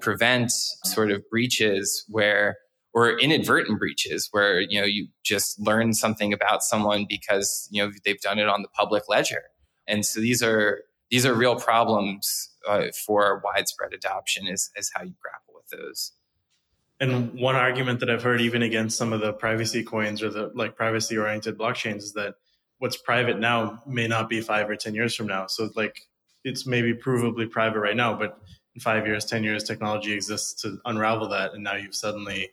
prevent 0.00 0.50
sort 0.84 1.10
of 1.10 1.22
breaches 1.30 2.04
where 2.08 2.56
or 2.94 3.18
inadvertent 3.18 3.78
breaches 3.78 4.28
where 4.32 4.60
you 4.60 4.80
know 4.80 4.86
you 4.86 5.08
just 5.22 5.58
learn 5.58 5.94
something 5.94 6.32
about 6.32 6.62
someone 6.62 7.06
because 7.08 7.68
you 7.70 7.82
know 7.82 7.90
they've 8.04 8.20
done 8.20 8.38
it 8.38 8.48
on 8.48 8.62
the 8.62 8.68
public 8.68 9.04
ledger 9.08 9.42
and 9.86 10.04
so 10.04 10.20
these 10.20 10.42
are 10.42 10.82
these 11.10 11.24
are 11.26 11.34
real 11.34 11.56
problems 11.56 12.50
uh, 12.68 12.86
for 13.06 13.42
widespread 13.44 13.92
adoption 13.92 14.46
is, 14.46 14.70
is 14.76 14.90
how 14.94 15.02
you 15.02 15.14
grapple 15.20 15.54
with 15.54 15.80
those 15.80 16.12
and 17.00 17.32
one 17.40 17.56
argument 17.56 18.00
that 18.00 18.10
i've 18.10 18.22
heard 18.22 18.40
even 18.40 18.62
against 18.62 18.98
some 18.98 19.12
of 19.12 19.20
the 19.20 19.32
privacy 19.32 19.82
coins 19.82 20.22
or 20.22 20.28
the 20.28 20.50
like 20.54 20.76
privacy 20.76 21.16
oriented 21.16 21.56
blockchains 21.56 21.98
is 21.98 22.12
that 22.12 22.34
what's 22.82 22.96
private 22.96 23.38
now 23.38 23.80
may 23.86 24.08
not 24.08 24.28
be 24.28 24.40
five 24.40 24.68
or 24.68 24.74
ten 24.74 24.94
years 24.94 25.14
from 25.14 25.28
now 25.28 25.46
so 25.46 25.70
like 25.76 26.00
it's 26.44 26.66
maybe 26.66 26.92
provably 26.92 27.48
private 27.48 27.78
right 27.78 27.96
now 27.96 28.12
but 28.12 28.38
in 28.74 28.80
five 28.80 29.06
years 29.06 29.24
ten 29.24 29.44
years 29.44 29.62
technology 29.62 30.12
exists 30.12 30.60
to 30.60 30.78
unravel 30.84 31.28
that 31.28 31.52
and 31.54 31.62
now 31.62 31.76
you've 31.76 31.94
suddenly 31.94 32.50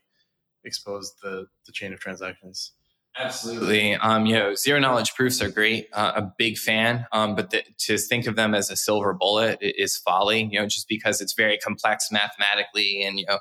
exposed 0.64 1.16
the, 1.22 1.48
the 1.66 1.72
chain 1.72 1.94
of 1.94 2.00
transactions. 2.00 2.74
Absolutely. 3.18 3.96
Um, 3.96 4.26
you 4.26 4.36
know, 4.36 4.56
zero 4.56 4.80
knowledge 4.80 5.16
proofs 5.16 5.42
are 5.42 5.50
great. 5.50 5.90
Uh, 5.92 6.14
a 6.16 6.34
big 6.38 6.58
fan. 6.58 7.06
Um, 7.12 7.36
but 7.36 7.50
the, 7.50 7.64
to 7.80 7.98
think 7.98 8.28
of 8.28 8.36
them 8.36 8.54
as 8.54 8.70
a 8.70 8.76
silver 8.76 9.14
bullet 9.14 9.58
is 9.62 9.98
folly, 9.98 10.48
you 10.52 10.60
know, 10.60 10.68
just 10.68 10.88
because 10.88 11.20
it's 11.20 11.34
very 11.34 11.58
complex 11.58 12.12
mathematically 12.12 13.04
and, 13.04 13.20
you 13.20 13.26
know, 13.28 13.40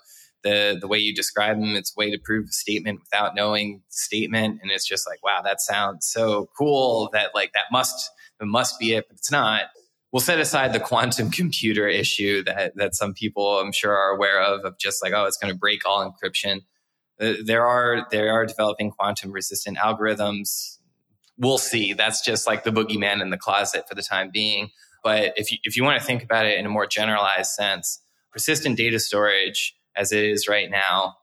the, 0.48 0.78
the 0.80 0.88
way 0.88 0.98
you 0.98 1.14
describe 1.14 1.60
them, 1.60 1.74
it's 1.74 1.92
a 1.96 1.98
way 1.98 2.10
to 2.10 2.18
prove 2.18 2.46
a 2.46 2.52
statement 2.52 3.00
without 3.00 3.34
knowing 3.34 3.82
the 3.86 3.92
statement. 3.92 4.60
And 4.62 4.70
it's 4.70 4.86
just 4.86 5.06
like, 5.06 5.22
wow, 5.22 5.42
that 5.42 5.60
sounds 5.60 6.06
so 6.06 6.48
cool 6.56 7.10
that 7.12 7.34
like 7.34 7.52
that 7.52 7.66
must, 7.70 8.10
that 8.40 8.46
must 8.46 8.78
be 8.78 8.94
it, 8.94 9.06
but 9.08 9.16
it's 9.16 9.30
not. 9.30 9.64
We'll 10.10 10.20
set 10.20 10.40
aside 10.40 10.72
the 10.72 10.80
quantum 10.80 11.30
computer 11.32 11.86
issue 11.86 12.42
that, 12.44 12.76
that 12.76 12.94
some 12.94 13.12
people 13.12 13.58
I'm 13.58 13.72
sure 13.72 13.94
are 13.94 14.14
aware 14.14 14.40
of, 14.40 14.64
of 14.64 14.78
just 14.78 15.02
like, 15.02 15.12
oh, 15.12 15.24
it's 15.26 15.36
going 15.36 15.52
to 15.52 15.58
break 15.58 15.86
all 15.86 16.04
encryption. 16.10 16.62
Uh, 17.20 17.34
there 17.44 17.66
are 17.66 18.06
there 18.10 18.32
are 18.32 18.46
developing 18.46 18.90
quantum 18.90 19.32
resistant 19.32 19.76
algorithms. 19.76 20.78
We'll 21.36 21.58
see. 21.58 21.92
That's 21.92 22.24
just 22.24 22.46
like 22.46 22.64
the 22.64 22.70
boogeyman 22.70 23.20
in 23.20 23.30
the 23.30 23.36
closet 23.36 23.88
for 23.88 23.94
the 23.94 24.02
time 24.02 24.30
being. 24.32 24.70
But 25.02 25.32
if 25.36 25.50
you, 25.50 25.58
if 25.64 25.76
you 25.76 25.84
want 25.84 26.00
to 26.00 26.06
think 26.06 26.22
about 26.22 26.46
it 26.46 26.58
in 26.58 26.66
a 26.66 26.68
more 26.68 26.86
generalized 26.86 27.50
sense, 27.52 28.00
persistent 28.32 28.76
data 28.76 28.98
storage 28.98 29.74
as 29.98 30.12
it 30.12 30.24
is 30.24 30.48
right 30.48 30.70
now, 30.70 31.16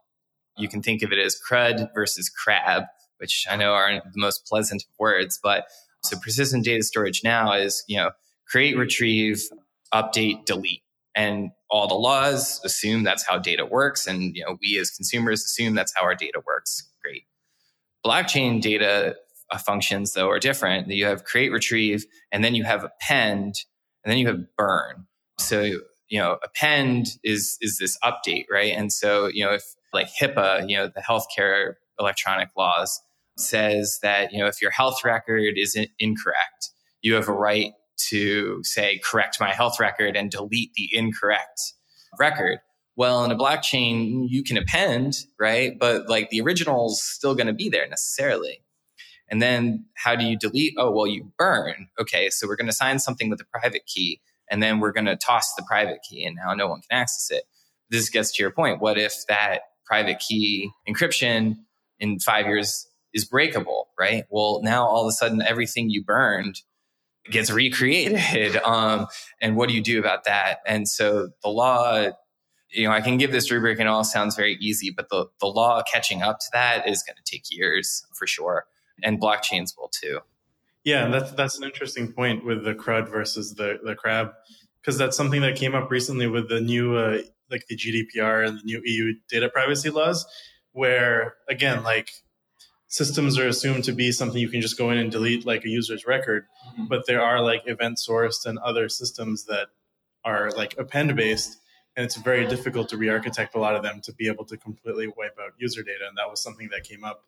you 0.58 0.68
can 0.68 0.82
think 0.82 1.02
of 1.02 1.12
it 1.12 1.20
as 1.20 1.40
CRUD 1.40 1.90
versus 1.94 2.30
CRAB, 2.30 2.86
which 3.18 3.46
I 3.50 3.56
know 3.56 3.74
aren't 3.74 4.04
the 4.04 4.20
most 4.20 4.46
pleasant 4.46 4.84
words, 5.00 5.40
but 5.42 5.66
so 6.04 6.18
persistent 6.20 6.64
data 6.66 6.84
storage 6.84 7.22
now 7.24 7.54
is, 7.54 7.84
you 7.88 7.98
know, 7.98 8.12
create, 8.48 8.78
retrieve, 8.78 9.44
update, 9.94 10.46
delete. 10.46 10.82
And 11.16 11.52
all 11.70 11.88
the 11.88 11.96
laws 11.96 12.62
assume 12.64 13.04
that's 13.04 13.26
how 13.28 13.38
data 13.38 13.66
works 13.66 14.06
and 14.06 14.36
you 14.36 14.44
know 14.46 14.58
we 14.62 14.78
as 14.78 14.92
consumers 14.92 15.44
assume 15.44 15.76
that's 15.76 15.94
how 15.96 16.04
our 16.04 16.16
data 16.16 16.42
works. 16.46 16.90
Great. 17.02 17.24
Blockchain 18.06 18.62
data 18.62 19.16
uh, 19.52 19.58
functions 19.58 20.14
though 20.14 20.30
are 20.30 20.40
different. 20.40 20.88
You 20.90 21.06
have 21.06 21.24
create 21.24 21.52
retrieve 21.52 22.06
and 22.32 22.44
then 22.44 22.56
you 22.56 22.64
have 22.64 22.84
append 22.84 23.56
and 24.04 24.12
then 24.12 24.18
you 24.18 24.28
have 24.28 24.40
burn. 24.58 25.08
So 25.40 25.80
you 26.10 26.20
know 26.20 26.38
append 26.44 27.08
is 27.24 27.58
is 27.62 27.78
this 27.78 27.98
update 28.04 28.46
right 28.52 28.74
and 28.74 28.92
so 28.92 29.28
you 29.28 29.44
know 29.44 29.54
if 29.54 29.64
like 29.94 30.08
hipaa 30.22 30.68
you 30.70 30.78
know 30.78 30.88
the 30.88 31.02
healthcare 31.02 31.74
electronic 32.00 32.50
laws 32.58 33.02
says 33.38 34.00
that 34.02 34.32
you 34.32 34.40
know 34.40 34.48
if 34.48 34.62
your 34.62 34.72
health 34.72 35.04
record 35.04 35.56
is 35.58 35.78
incorrect 36.00 36.72
you 37.02 37.14
have 37.14 37.28
a 37.28 37.34
right 37.34 37.74
to 37.98 38.64
say, 38.64 39.00
correct 39.04 39.40
my 39.40 39.54
health 39.54 39.80
record 39.80 40.16
and 40.16 40.32
delete 40.32 40.74
the 40.74 40.90
incorrect 40.92 41.74
record. 42.20 42.60
Well, 42.96 43.24
in 43.24 43.32
a 43.32 43.38
blockchain, 43.38 44.26
you 44.30 44.44
can 44.44 44.58
append, 44.58 45.26
right? 45.40 45.78
But 45.78 46.10
like 46.10 46.30
the 46.30 46.42
original's 46.42 47.02
still 47.02 47.36
going 47.36 47.48
to 47.48 47.54
be 47.54 47.70
there 47.70 47.88
necessarily. 47.88 48.64
And 49.30 49.42
then 49.42 49.86
how 49.96 50.16
do 50.16 50.26
you 50.26 50.38
delete? 50.38 50.76
Oh, 50.78 50.92
well, 50.92 51.08
you 51.08 51.32
burn. 51.38 51.88
Okay. 52.00 52.30
So 52.30 52.48
we're 52.48 52.56
going 52.56 52.68
to 52.68 52.74
sign 52.74 53.00
something 53.00 53.30
with 53.30 53.42
a 53.42 53.46
private 53.46 53.86
key 53.86 54.22
and 54.50 54.62
then 54.62 54.80
we're 54.80 54.92
going 54.92 55.06
to 55.06 55.16
toss 55.16 55.54
the 55.56 55.64
private 55.68 56.00
key 56.08 56.26
and 56.26 56.36
now 56.36 56.54
no 56.54 56.68
one 56.68 56.82
can 56.82 57.00
access 57.00 57.30
it. 57.32 57.44
This 57.90 58.10
gets 58.10 58.36
to 58.36 58.44
your 58.44 58.52
point. 58.52 58.82
What 58.82 58.98
if 58.98 59.14
that 59.28 59.62
private 59.86 60.20
key 60.20 60.72
encryption 60.88 61.58
in 62.00 62.20
five 62.20 62.46
years 62.46 62.88
is 63.14 63.26
breakable, 63.26 63.90
right? 64.00 64.26
Well, 64.30 64.62
now 64.64 64.86
all 64.86 65.04
of 65.04 65.10
a 65.10 65.12
sudden 65.14 65.42
everything 65.42 65.90
you 65.90 66.04
burned 66.04 66.62
gets 67.30 67.50
recreated. 67.50 68.62
Um, 68.66 69.08
and 69.42 69.56
what 69.56 69.70
do 69.70 69.76
you 69.76 69.82
do 69.82 70.00
about 70.00 70.24
that? 70.26 70.60
And 70.66 70.88
so 70.88 71.30
the 71.44 71.50
law, 71.50 72.10
you 72.72 72.88
know, 72.88 72.92
I 72.92 73.02
can 73.02 73.18
give 73.18 73.32
this 73.32 73.52
rubric 73.52 73.80
and 73.80 73.88
it 73.88 73.92
all 73.92 74.04
sounds 74.04 74.36
very 74.36 74.58
easy, 74.60 74.92
but 74.96 75.10
the, 75.10 75.28
the 75.40 75.46
law 75.46 75.84
catching 75.92 76.24
up 76.24 76.40
to 76.40 76.46
that 76.54 76.88
is 76.88 77.04
going 77.04 77.16
to 77.16 77.24
take 77.24 77.44
years 77.52 78.04
for 78.14 78.26
sure. 78.26 78.66
And 79.04 79.22
blockchains 79.22 79.74
will 79.78 79.90
too. 79.90 80.22
Yeah, 80.86 81.08
that's 81.08 81.32
that's 81.32 81.58
an 81.58 81.64
interesting 81.64 82.14
point 82.14 82.46
with 82.46 82.64
the 82.64 82.76
CRUD 82.76 83.10
versus 83.10 83.56
the 83.56 83.80
the 83.84 83.96
CRAB, 83.96 84.32
because 84.80 84.98
that's 85.00 85.18
something 85.18 85.42
that 85.42 85.56
came 85.56 85.74
up 85.74 85.90
recently 85.90 86.28
with 86.28 86.48
the 86.48 86.62
new 86.62 86.96
uh, 86.96 87.22
like 87.50 87.66
the 87.68 87.76
GDPR 87.76 88.48
and 88.48 88.60
the 88.60 88.64
new 88.64 88.82
EU 88.86 89.16
data 89.28 89.50
privacy 89.50 89.90
laws, 89.90 90.28
where 90.74 91.38
again, 91.50 91.84
like 91.84 92.12
systems 92.88 93.40
are 93.40 93.48
assumed 93.48 93.84
to 93.86 93.94
be 93.94 94.12
something 94.12 94.40
you 94.40 94.48
can 94.48 94.62
just 94.62 94.78
go 94.78 94.92
in 94.92 95.00
and 95.00 95.12
delete 95.12 95.44
like 95.44 95.66
a 95.66 95.70
user's 95.70 96.06
record, 96.06 96.46
mm-hmm. 96.74 96.86
but 96.86 97.08
there 97.08 97.22
are 97.22 97.42
like 97.42 97.64
event 97.66 97.98
sourced 97.98 98.46
and 98.46 98.60
other 98.60 98.88
systems 98.88 99.46
that 99.46 99.70
are 100.24 100.52
like 100.52 100.78
append 100.78 101.16
based, 101.16 101.58
and 101.98 102.06
it's 102.06 102.16
very 102.16 102.46
difficult 102.46 102.90
to 102.90 102.98
re-architect 102.98 103.56
a 103.56 103.60
lot 103.60 103.76
of 103.76 103.82
them 103.82 104.02
to 104.02 104.14
be 104.14 104.28
able 104.28 104.46
to 104.46 104.56
completely 104.56 105.08
wipe 105.08 105.36
out 105.44 105.54
user 105.58 105.82
data, 105.82 106.06
and 106.08 106.16
that 106.16 106.30
was 106.30 106.40
something 106.44 106.70
that 106.70 106.84
came 106.84 107.04
up. 107.04 107.24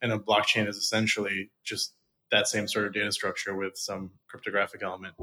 And 0.00 0.12
a 0.12 0.18
blockchain 0.18 0.66
is 0.66 0.76
essentially 0.76 1.50
just 1.62 1.92
that 2.32 2.48
same 2.48 2.66
sort 2.66 2.86
of 2.86 2.92
data 2.92 3.12
structure 3.12 3.54
with 3.54 3.76
some 3.76 4.10
cryptographic 4.28 4.82
element, 4.82 5.14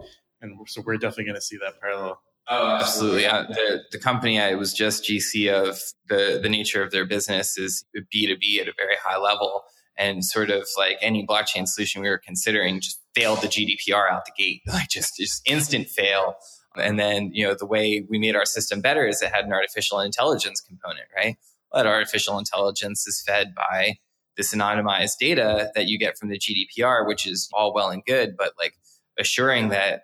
and 0.42 0.58
so 0.68 0.82
we're 0.86 0.96
definitely 0.96 1.26
going 1.26 1.36
to 1.36 1.42
see 1.42 1.58
that 1.58 1.82
parallel. 1.82 2.22
Oh, 2.50 2.78
absolutely. 2.82 3.24
The, 3.24 3.84
the 3.92 4.00
company 4.00 4.42
I 4.42 4.56
was 4.56 4.74
just 4.74 5.04
GC 5.04 5.54
of, 5.54 5.80
the, 6.08 6.40
the 6.42 6.50
nature 6.50 6.82
of 6.82 6.90
their 6.90 7.06
business 7.06 7.60
is 7.60 7.86
B2B 7.96 8.60
at 8.60 8.68
a 8.68 8.74
very 8.76 8.96
high 9.04 9.18
level. 9.18 9.64
And 9.98 10.26
sort 10.26 10.50
of 10.50 10.68
like 10.78 10.98
any 11.02 11.28
blockchain 11.28 11.68
solution 11.68 12.02
we 12.02 12.10
were 12.10 12.18
considering 12.18 12.80
just 12.80 13.00
failed 13.14 13.42
the 13.42 13.48
GDPR 13.48 14.10
out 14.10 14.26
the 14.26 14.32
gate, 14.36 14.62
like 14.68 14.90
just, 14.90 15.18
just 15.18 15.48
instant 15.48 15.90
fail. 15.90 16.36
And 16.76 16.98
then, 16.98 17.32
you 17.34 17.46
know, 17.46 17.54
the 17.54 17.66
way 17.66 18.06
we 18.10 18.18
made 18.18 18.36
our 18.36 18.46
system 18.46 18.82
better 18.82 19.06
is 19.08 19.22
it 19.22 19.32
had 19.32 19.46
an 19.46 19.54
artificial 19.54 20.00
intelligence 20.00 20.62
component, 20.62 21.08
right? 21.16 21.38
That 21.74 21.86
artificial 21.86 22.40
intelligence 22.40 23.06
is 23.06 23.22
fed 23.22 23.54
by 23.54 23.98
this 24.40 24.56
anonymized 24.56 25.18
data 25.20 25.70
that 25.76 25.88
you 25.88 26.00
get 26.00 26.18
from 26.18 26.30
the 26.30 26.40
GDPR, 26.40 27.06
which 27.06 27.28
is 27.28 27.50
all 27.52 27.74
well 27.74 27.90
and 27.90 28.06
good, 28.06 28.38
but 28.38 28.54
like 28.58 28.74
assuring 29.20 29.68
that 29.70 30.04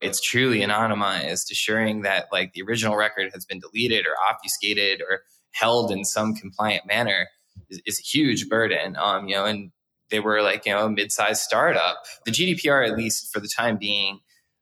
it's 0.00 0.20
truly 0.20 0.58
anonymized, 0.58 1.52
assuring 1.52 2.02
that 2.02 2.26
like 2.32 2.52
the 2.52 2.62
original 2.62 2.96
record 2.96 3.30
has 3.32 3.44
been 3.44 3.60
deleted 3.60 4.04
or 4.04 4.14
obfuscated 4.28 5.00
or 5.00 5.20
held 5.52 5.92
in 5.92 6.04
some 6.04 6.34
compliant 6.34 6.84
manner 6.84 7.28
is, 7.70 7.80
is 7.86 8.00
a 8.00 8.02
huge 8.02 8.48
burden. 8.48 8.96
Um, 8.96 9.28
you 9.28 9.36
know, 9.36 9.44
and 9.44 9.70
they 10.10 10.18
were 10.18 10.42
like, 10.42 10.66
you 10.66 10.72
know, 10.72 10.86
a 10.86 10.90
mid-sized 10.90 11.40
startup. 11.40 12.02
The 12.24 12.32
GDPR, 12.32 12.88
at 12.88 12.96
least 12.96 13.32
for 13.32 13.38
the 13.38 13.48
time 13.48 13.76
being, 13.78 14.18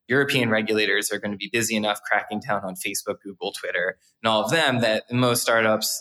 European 0.06 0.50
regulators 0.50 1.10
are 1.10 1.18
going 1.18 1.32
to 1.32 1.38
be 1.38 1.48
busy 1.50 1.76
enough 1.76 2.02
cracking 2.02 2.40
down 2.46 2.62
on 2.62 2.74
Facebook, 2.74 3.22
Google, 3.24 3.52
Twitter, 3.52 3.96
and 4.22 4.30
all 4.30 4.44
of 4.44 4.50
them 4.50 4.80
that 4.80 5.04
most 5.10 5.40
startups 5.40 5.98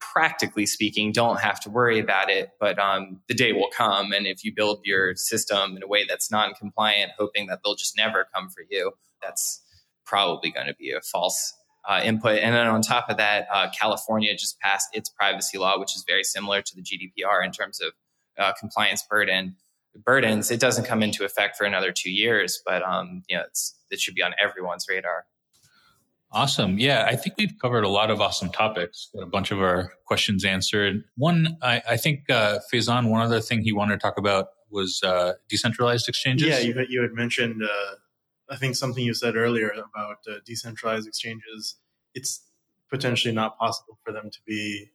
practically 0.00 0.66
speaking, 0.66 1.12
don't 1.12 1.40
have 1.40 1.60
to 1.60 1.70
worry 1.70 1.98
about 1.98 2.30
it. 2.30 2.50
But 2.60 2.78
um, 2.78 3.20
the 3.28 3.34
day 3.34 3.52
will 3.52 3.70
come. 3.74 4.12
And 4.12 4.26
if 4.26 4.44
you 4.44 4.52
build 4.54 4.80
your 4.84 5.14
system 5.16 5.76
in 5.76 5.82
a 5.82 5.86
way 5.86 6.04
that's 6.08 6.30
non 6.30 6.54
compliant, 6.54 7.12
hoping 7.18 7.46
that 7.46 7.60
they'll 7.64 7.74
just 7.74 7.96
never 7.96 8.26
come 8.34 8.48
for 8.48 8.62
you, 8.68 8.92
that's 9.22 9.62
probably 10.04 10.50
going 10.50 10.66
to 10.66 10.74
be 10.74 10.92
a 10.92 11.00
false 11.00 11.54
uh, 11.88 12.00
input. 12.02 12.38
And 12.38 12.54
then 12.54 12.66
on 12.66 12.82
top 12.82 13.08
of 13.08 13.16
that, 13.16 13.46
uh, 13.52 13.68
California 13.78 14.34
just 14.36 14.58
passed 14.60 14.88
its 14.92 15.08
privacy 15.08 15.58
law, 15.58 15.78
which 15.78 15.94
is 15.96 16.04
very 16.06 16.24
similar 16.24 16.62
to 16.62 16.74
the 16.74 16.82
GDPR 16.82 17.44
in 17.44 17.52
terms 17.52 17.80
of 17.80 17.92
uh, 18.38 18.52
compliance 18.58 19.04
burden 19.08 19.56
burdens. 20.04 20.50
It 20.50 20.60
doesn't 20.60 20.84
come 20.84 21.02
into 21.02 21.24
effect 21.24 21.56
for 21.56 21.64
another 21.64 21.92
two 21.92 22.10
years, 22.10 22.60
but 22.64 22.82
um, 22.82 23.22
you 23.28 23.36
know, 23.36 23.44
it 23.90 24.00
should 24.00 24.14
be 24.14 24.22
on 24.22 24.34
everyone's 24.40 24.86
radar. 24.88 25.26
Awesome. 26.30 26.78
Yeah, 26.78 27.06
I 27.08 27.16
think 27.16 27.36
we've 27.38 27.54
covered 27.60 27.84
a 27.84 27.88
lot 27.88 28.10
of 28.10 28.20
awesome 28.20 28.50
topics. 28.50 29.08
Got 29.14 29.22
a 29.22 29.26
bunch 29.26 29.50
of 29.50 29.60
our 29.60 29.92
questions 30.06 30.44
answered. 30.44 31.02
One, 31.16 31.56
I, 31.62 31.82
I 31.88 31.96
think 31.96 32.28
uh, 32.28 32.58
Faizan, 32.72 33.08
one 33.08 33.22
other 33.22 33.40
thing 33.40 33.62
he 33.62 33.72
wanted 33.72 33.94
to 33.94 33.98
talk 34.00 34.18
about 34.18 34.48
was 34.70 35.00
uh, 35.02 35.34
decentralized 35.48 36.06
exchanges. 36.06 36.48
Yeah, 36.48 36.58
you, 36.58 36.74
you 36.88 37.00
had 37.00 37.12
mentioned, 37.12 37.62
uh, 37.62 37.94
I 38.50 38.56
think 38.56 38.76
something 38.76 39.02
you 39.02 39.14
said 39.14 39.36
earlier 39.36 39.70
about 39.70 40.18
uh, 40.30 40.40
decentralized 40.44 41.08
exchanges. 41.08 41.76
It's 42.14 42.42
potentially 42.90 43.34
not 43.34 43.58
possible 43.58 43.98
for 44.04 44.12
them 44.12 44.30
to 44.30 44.38
be 44.46 44.90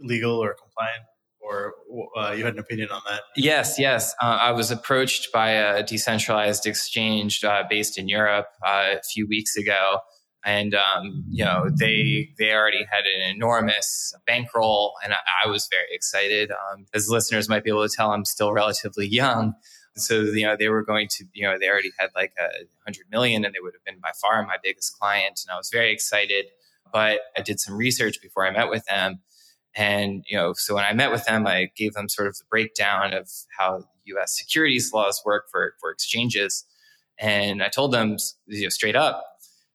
legal 0.00 0.42
or 0.42 0.54
compliant 0.54 1.04
or 1.40 1.74
uh, 2.16 2.32
you 2.32 2.44
had 2.44 2.54
an 2.54 2.58
opinion 2.58 2.88
on 2.90 3.02
that? 3.08 3.20
Yes, 3.36 3.78
yes. 3.78 4.14
Uh, 4.22 4.38
I 4.40 4.52
was 4.52 4.70
approached 4.70 5.30
by 5.30 5.50
a 5.50 5.82
decentralized 5.82 6.64
exchange 6.64 7.44
uh, 7.44 7.64
based 7.68 7.98
in 7.98 8.08
Europe 8.08 8.46
uh, 8.66 8.94
a 8.96 9.02
few 9.02 9.28
weeks 9.28 9.56
ago 9.56 10.00
and 10.44 10.74
um, 10.74 11.24
you 11.30 11.44
know 11.44 11.70
they 11.74 12.30
they 12.38 12.52
already 12.52 12.84
had 12.90 13.04
an 13.06 13.34
enormous 13.34 14.14
bankroll, 14.26 14.94
and 15.02 15.14
I, 15.14 15.18
I 15.44 15.48
was 15.48 15.68
very 15.70 15.88
excited. 15.90 16.50
Um, 16.50 16.86
as 16.92 17.08
listeners 17.08 17.48
might 17.48 17.64
be 17.64 17.70
able 17.70 17.88
to 17.88 17.94
tell, 17.94 18.10
I'm 18.10 18.26
still 18.26 18.52
relatively 18.52 19.06
young, 19.06 19.54
so 19.96 20.20
you 20.20 20.44
know 20.44 20.54
they 20.56 20.68
were 20.68 20.84
going 20.84 21.08
to 21.12 21.24
you 21.32 21.44
know 21.44 21.58
they 21.58 21.68
already 21.68 21.92
had 21.98 22.10
like 22.14 22.34
a 22.38 22.48
hundred 22.84 23.06
million, 23.10 23.44
and 23.44 23.54
they 23.54 23.60
would 23.60 23.72
have 23.74 23.84
been 23.84 24.00
by 24.00 24.10
far 24.20 24.42
my 24.46 24.56
biggest 24.62 24.98
client, 24.98 25.40
and 25.46 25.52
I 25.52 25.56
was 25.56 25.70
very 25.72 25.92
excited. 25.92 26.46
But 26.92 27.20
I 27.36 27.40
did 27.40 27.58
some 27.58 27.76
research 27.76 28.20
before 28.22 28.46
I 28.46 28.50
met 28.50 28.68
with 28.68 28.84
them, 28.84 29.20
and 29.74 30.24
you 30.28 30.36
know 30.36 30.52
so 30.54 30.74
when 30.74 30.84
I 30.84 30.92
met 30.92 31.10
with 31.10 31.24
them, 31.24 31.46
I 31.46 31.70
gave 31.74 31.94
them 31.94 32.10
sort 32.10 32.28
of 32.28 32.36
the 32.36 32.44
breakdown 32.50 33.14
of 33.14 33.30
how 33.58 33.88
U.S. 34.04 34.38
securities 34.38 34.92
laws 34.92 35.22
work 35.24 35.46
for 35.50 35.72
for 35.80 35.90
exchanges, 35.90 36.66
and 37.18 37.62
I 37.62 37.68
told 37.68 37.92
them 37.92 38.18
you 38.46 38.64
know, 38.64 38.68
straight 38.68 38.94
up 38.94 39.24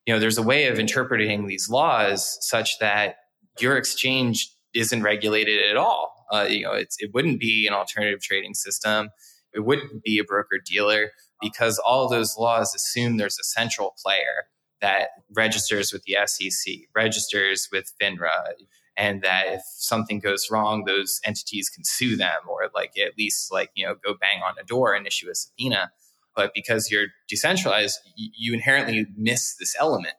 you 0.06 0.14
know, 0.14 0.20
there's 0.20 0.38
a 0.38 0.44
way 0.44 0.68
of 0.68 0.80
interpreting 0.80 1.48
these 1.48 1.70
laws 1.70 2.38
such 2.42 2.80
that 2.80 3.16
your 3.60 3.78
exchange 3.78 4.54
isn't 4.74 5.04
regulated 5.04 5.70
at 5.70 5.78
all. 5.78 6.26
Uh, 6.32 6.46
you 6.50 6.64
know, 6.64 6.74
it 6.74 6.94
wouldn't 7.14 7.40
be 7.40 7.68
an 7.68 7.74
alternative 7.74 8.22
trading 8.22 8.54
system. 8.54 9.10
It 9.54 9.62
wouldn't 9.62 10.04
be 10.04 10.20
a 10.20 10.24
broker 10.24 10.60
dealer 10.64 11.12
because 11.42 11.80
all 11.80 12.08
those 12.08 12.38
laws 12.38 12.76
assume 12.76 13.18
there's 13.18 13.40
a 13.40 13.44
central 13.44 13.96
player 14.04 14.46
that 14.82 15.10
registers 15.36 15.92
with 15.92 16.04
the 16.04 16.18
SEC, 16.26 16.74
registers 16.96 17.68
with 17.72 17.92
FINRA, 18.02 18.54
and 18.96 19.22
that 19.22 19.48
if 19.48 19.62
something 19.66 20.20
goes 20.20 20.50
wrong, 20.52 20.86
those 20.86 21.20
entities 21.26 21.70
can 21.70 21.84
sue 21.84 22.16
them 22.16 22.42
or 22.48 22.70
like 22.76 22.98
at 22.98 23.18
least 23.18 23.52
like, 23.52 23.72
you 23.76 23.86
know, 23.86 23.96
go 24.04 24.14
bang 24.20 24.42
on 24.44 24.56
a 24.62 24.64
door 24.64 24.94
and 24.94 25.08
issue 25.08 25.30
a 25.30 25.36
subpoena 25.36 25.92
but 26.36 26.52
because 26.54 26.90
you're 26.92 27.08
decentralized, 27.28 28.00
you 28.16 28.54
inherently 28.54 29.06
miss 29.18 29.56
this 29.60 29.76
element. 29.80 30.16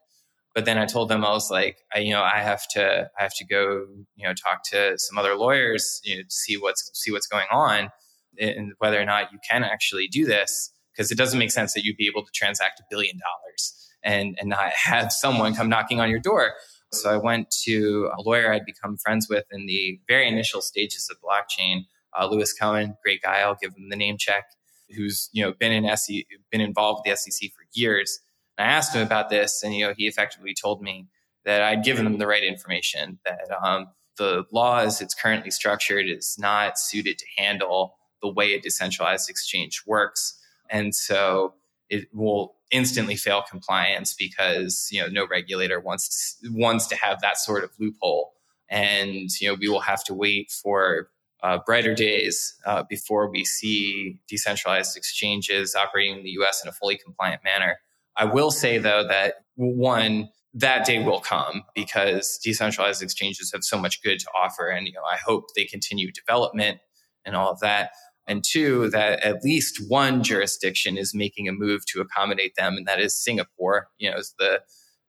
But 0.55 0.65
then 0.65 0.79
I 0.79 0.85
told 0.85 1.09
them 1.09 1.25
I 1.25 1.31
was 1.31 1.51
like, 1.51 1.79
I, 1.95 2.01
you 2.01 2.13
know, 2.13 2.23
I 2.23 2.39
have 2.39 2.67
to, 2.73 3.09
I 3.19 3.23
have 3.23 3.35
to 3.37 3.47
go, 3.47 3.87
you 4.17 4.27
know, 4.27 4.35
talk 4.35 4.63
to 4.73 4.99
some 4.99 5.17
other 5.17 5.37
lawyers, 5.37 6.01
you 6.05 6.17
know, 6.17 6.23
to 6.23 6.31
see 6.31 6.57
what's 6.57 6.91
see 6.95 7.13
what's 7.13 7.29
going 7.29 7.47
on, 7.53 7.91
and 8.39 8.73
whether 8.79 9.01
or 9.01 9.05
not 9.05 9.33
you 9.33 9.39
can 9.49 9.63
actually 9.63 10.09
do 10.09 10.27
this, 10.27 10.73
because 10.93 11.13
it 11.13 11.19
doesn't 11.19 11.39
make 11.39 11.53
sense 11.53 11.73
that 11.75 11.85
you'd 11.85 11.97
be 11.97 12.09
able 12.09 12.25
to 12.25 12.33
transact 12.35 12.81
a 12.81 12.85
billion 12.91 13.19
dollars 13.19 13.91
and 14.03 14.37
and 14.41 14.49
not 14.49 14.73
have 14.85 15.13
someone 15.13 15.55
come 15.55 15.69
knocking 15.69 16.01
on 16.01 16.11
your 16.11 16.21
door. 16.21 16.55
So 16.93 17.09
I 17.09 17.19
went 17.19 17.51
to 17.65 18.11
a 18.19 18.23
lawyer 18.23 18.53
I'd 18.53 18.65
become 18.65 18.97
friends 18.97 19.29
with 19.31 19.45
in 19.53 19.67
the 19.67 20.01
very 20.09 20.27
initial 20.27 20.61
stages 20.61 21.09
of 21.09 21.19
blockchain, 21.23 21.83
uh, 22.19 22.27
Lewis 22.27 22.53
Cohen, 22.53 22.97
great 23.05 23.23
guy. 23.23 23.41
I'll 23.41 23.57
give 23.61 23.73
him 23.77 23.89
the 23.91 23.97
name 23.97 24.17
check 24.19 24.47
who's 24.95 25.28
you 25.32 25.45
know 25.45 25.53
been 25.53 25.72
in 25.72 25.84
SE, 25.84 26.26
been 26.51 26.61
involved 26.61 27.03
with 27.05 27.12
the 27.12 27.16
SEC 27.16 27.51
for 27.53 27.64
years. 27.72 28.20
And 28.59 28.68
I 28.68 28.72
asked 28.72 28.95
him 28.95 29.03
about 29.03 29.30
this, 29.30 29.62
and 29.62 29.74
you 29.74 29.86
know 29.86 29.95
he 29.97 30.07
effectively 30.07 30.55
told 30.55 30.82
me 30.82 31.09
that 31.45 31.62
I'd 31.62 31.84
given 31.84 32.07
him 32.07 32.18
the 32.18 32.26
right 32.26 32.45
information. 32.45 33.18
That 33.24 33.51
um, 33.62 33.88
the 34.16 34.45
law 34.53 34.80
as 34.80 35.01
it's 35.01 35.14
currently 35.14 35.51
structured 35.51 36.07
is 36.07 36.36
not 36.38 36.78
suited 36.78 37.18
to 37.18 37.24
handle 37.36 37.97
the 38.22 38.28
way 38.28 38.53
a 38.53 38.61
decentralized 38.61 39.30
exchange 39.30 39.82
works, 39.86 40.38
and 40.70 40.95
so 40.95 41.55
it 41.88 42.07
will 42.14 42.55
instantly 42.70 43.16
fail 43.16 43.43
compliance 43.43 44.14
because 44.14 44.88
you 44.93 45.01
know 45.01 45.09
no 45.09 45.26
regulator 45.26 45.80
wants 45.80 46.38
to 46.41 46.49
wants 46.53 46.86
to 46.86 46.97
have 46.97 47.20
that 47.20 47.36
sort 47.36 47.64
of 47.64 47.70
loophole 47.78 48.32
and 48.68 49.28
you 49.41 49.49
know 49.49 49.55
we 49.55 49.68
will 49.68 49.80
have 49.80 50.05
to 50.05 50.14
wait 50.14 50.51
for 50.51 51.11
uh, 51.43 51.59
brighter 51.64 51.95
days 51.95 52.55
uh, 52.66 52.82
before 52.88 53.30
we 53.30 53.45
see 53.45 54.20
decentralized 54.28 54.97
exchanges 54.97 55.74
operating 55.74 56.18
in 56.18 56.24
the 56.24 56.30
US 56.41 56.62
in 56.62 56.68
a 56.68 56.72
fully 56.72 56.99
compliant 56.99 57.43
manner. 57.45 57.78
I 58.16 58.24
will 58.24 58.51
say, 58.51 58.78
though, 58.78 59.07
that 59.07 59.34
one, 59.55 60.28
that 60.53 60.84
day 60.84 61.03
will 61.03 61.20
come 61.20 61.64
because 61.74 62.38
decentralized 62.43 63.03
exchanges 63.03 63.53
have 63.53 63.64
so 63.64 63.78
much 63.78 64.03
good 64.03 64.18
to 64.18 64.26
offer. 64.30 64.68
And 64.68 64.86
you 64.86 64.93
know, 64.93 65.05
I 65.11 65.16
hope 65.16 65.45
they 65.55 65.64
continue 65.64 66.11
development 66.12 66.78
and 67.24 67.36
all 67.36 67.53
of 67.53 67.61
that. 67.61 67.91
And 68.26 68.45
two, 68.45 68.91
that 68.91 69.20
at 69.20 69.43
least 69.43 69.80
one 69.88 70.22
jurisdiction 70.22 70.97
is 70.97 71.14
making 71.14 71.49
a 71.49 71.53
move 71.53 71.84
to 71.86 72.01
accommodate 72.01 72.55
them, 72.57 72.76
and 72.76 72.86
that 72.86 73.01
is 73.01 73.14
Singapore, 73.14 73.88
you 73.99 74.11
know, 74.11 74.18
is 74.18 74.34
the, 74.38 74.61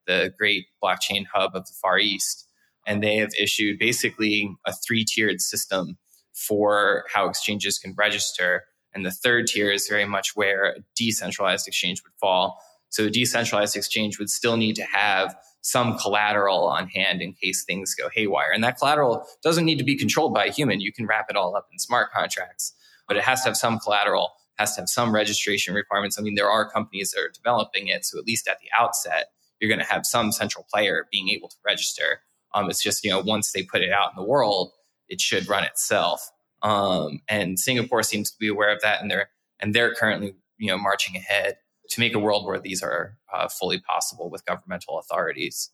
the 0.08 0.34
great 0.40 0.66
blockchain 0.84 1.26
hub 1.32 1.52
of 1.54 1.66
the 1.66 1.74
Far 1.82 2.00
East. 2.00 2.48
and 2.88 3.04
they 3.04 3.18
have 3.18 3.30
issued 3.40 3.78
basically 3.78 4.50
a 4.66 4.74
three 4.74 5.06
tiered 5.06 5.40
system 5.40 5.98
for 6.48 7.06
how 7.14 7.28
exchanges 7.28 7.78
can 7.78 7.94
register. 7.98 8.64
And 8.94 9.06
the 9.06 9.12
third 9.12 9.48
tier 9.48 9.72
is 9.72 9.88
very 9.88 10.06
much 10.06 10.36
where 10.36 10.66
a 10.66 10.80
decentralized 10.96 11.68
exchange 11.68 12.04
would 12.04 12.14
fall. 12.20 12.62
So 12.90 13.06
a 13.06 13.10
decentralized 13.10 13.78
exchange 13.78 14.20
would 14.20 14.30
still 14.30 14.58
need 14.58 14.76
to 14.76 14.84
have 14.84 15.36
some 15.62 15.98
collateral 15.98 16.66
on 16.66 16.88
hand 16.88 17.22
in 17.22 17.34
case 17.34 17.64
things 17.64 17.96
go 17.96 18.10
haywire. 18.14 18.52
And 18.52 18.64
that 18.64 18.78
collateral 18.78 19.26
doesn't 19.44 19.66
need 19.66 19.78
to 19.78 19.84
be 19.84 19.96
controlled 19.96 20.34
by 20.34 20.46
a 20.46 20.52
human. 20.52 20.82
You 20.82 20.92
can 20.92 21.06
wrap 21.06 21.28
it 21.30 21.36
all 21.36 21.56
up 21.56 21.68
in 21.72 21.80
smart 21.80 22.12
contracts, 22.12 22.74
but 23.08 23.16
it 23.16 23.24
has 23.24 23.44
to 23.44 23.50
have 23.50 23.58
some 23.58 23.80
collateral, 23.80 24.32
has 24.58 24.76
to 24.76 24.82
have 24.82 24.90
some 24.90 25.14
registration 25.14 25.74
requirements. 25.74 26.18
I 26.18 26.24
mean, 26.24 26.36
there 26.36 26.50
are 26.50 26.70
companies 26.70 27.12
that 27.12 27.22
are 27.22 27.30
developing 27.30 27.88
it. 27.88 28.06
So 28.06 28.18
at 28.18 28.26
least 28.26 28.48
at 28.48 28.58
the 28.60 28.70
outset, 28.78 29.28
you're 29.60 29.70
going 29.70 29.86
to 29.86 29.94
have 29.94 30.06
some 30.06 30.32
central 30.32 30.66
player 30.74 31.08
being 31.12 31.30
able 31.30 31.48
to 31.48 31.58
register. 31.66 32.22
Um, 32.54 32.70
it's 32.70 32.84
just, 32.84 33.04
you 33.06 33.12
know, 33.12 33.20
once 33.20 33.52
they 33.52 33.64
put 33.64 33.82
it 33.82 33.92
out 33.92 34.10
in 34.12 34.22
the 34.22 34.28
world, 34.28 34.72
it 35.12 35.22
should 35.22 35.48
run 35.48 35.64
itself. 35.64 36.32
Um, 36.64 37.20
and 37.28 37.60
Singapore 37.60 38.04
seems 38.04 38.32
to 38.32 38.38
be 38.40 38.48
aware 38.48 38.74
of 38.74 38.82
that, 38.82 39.02
and 39.02 39.12
they're 39.12 39.30
and 39.60 39.76
they're 39.76 39.94
currently, 39.94 40.36
you 40.58 40.68
know, 40.68 40.78
marching 40.78 41.16
ahead 41.16 41.58
to 41.90 42.00
make 42.00 42.16
a 42.16 42.20
world 42.20 42.46
where 42.46 42.60
these 42.60 42.82
are 42.82 43.18
uh, 43.34 43.48
fully 43.48 43.80
possible 43.82 44.30
with 44.30 44.46
governmental 44.46 44.98
authorities. 44.98 45.70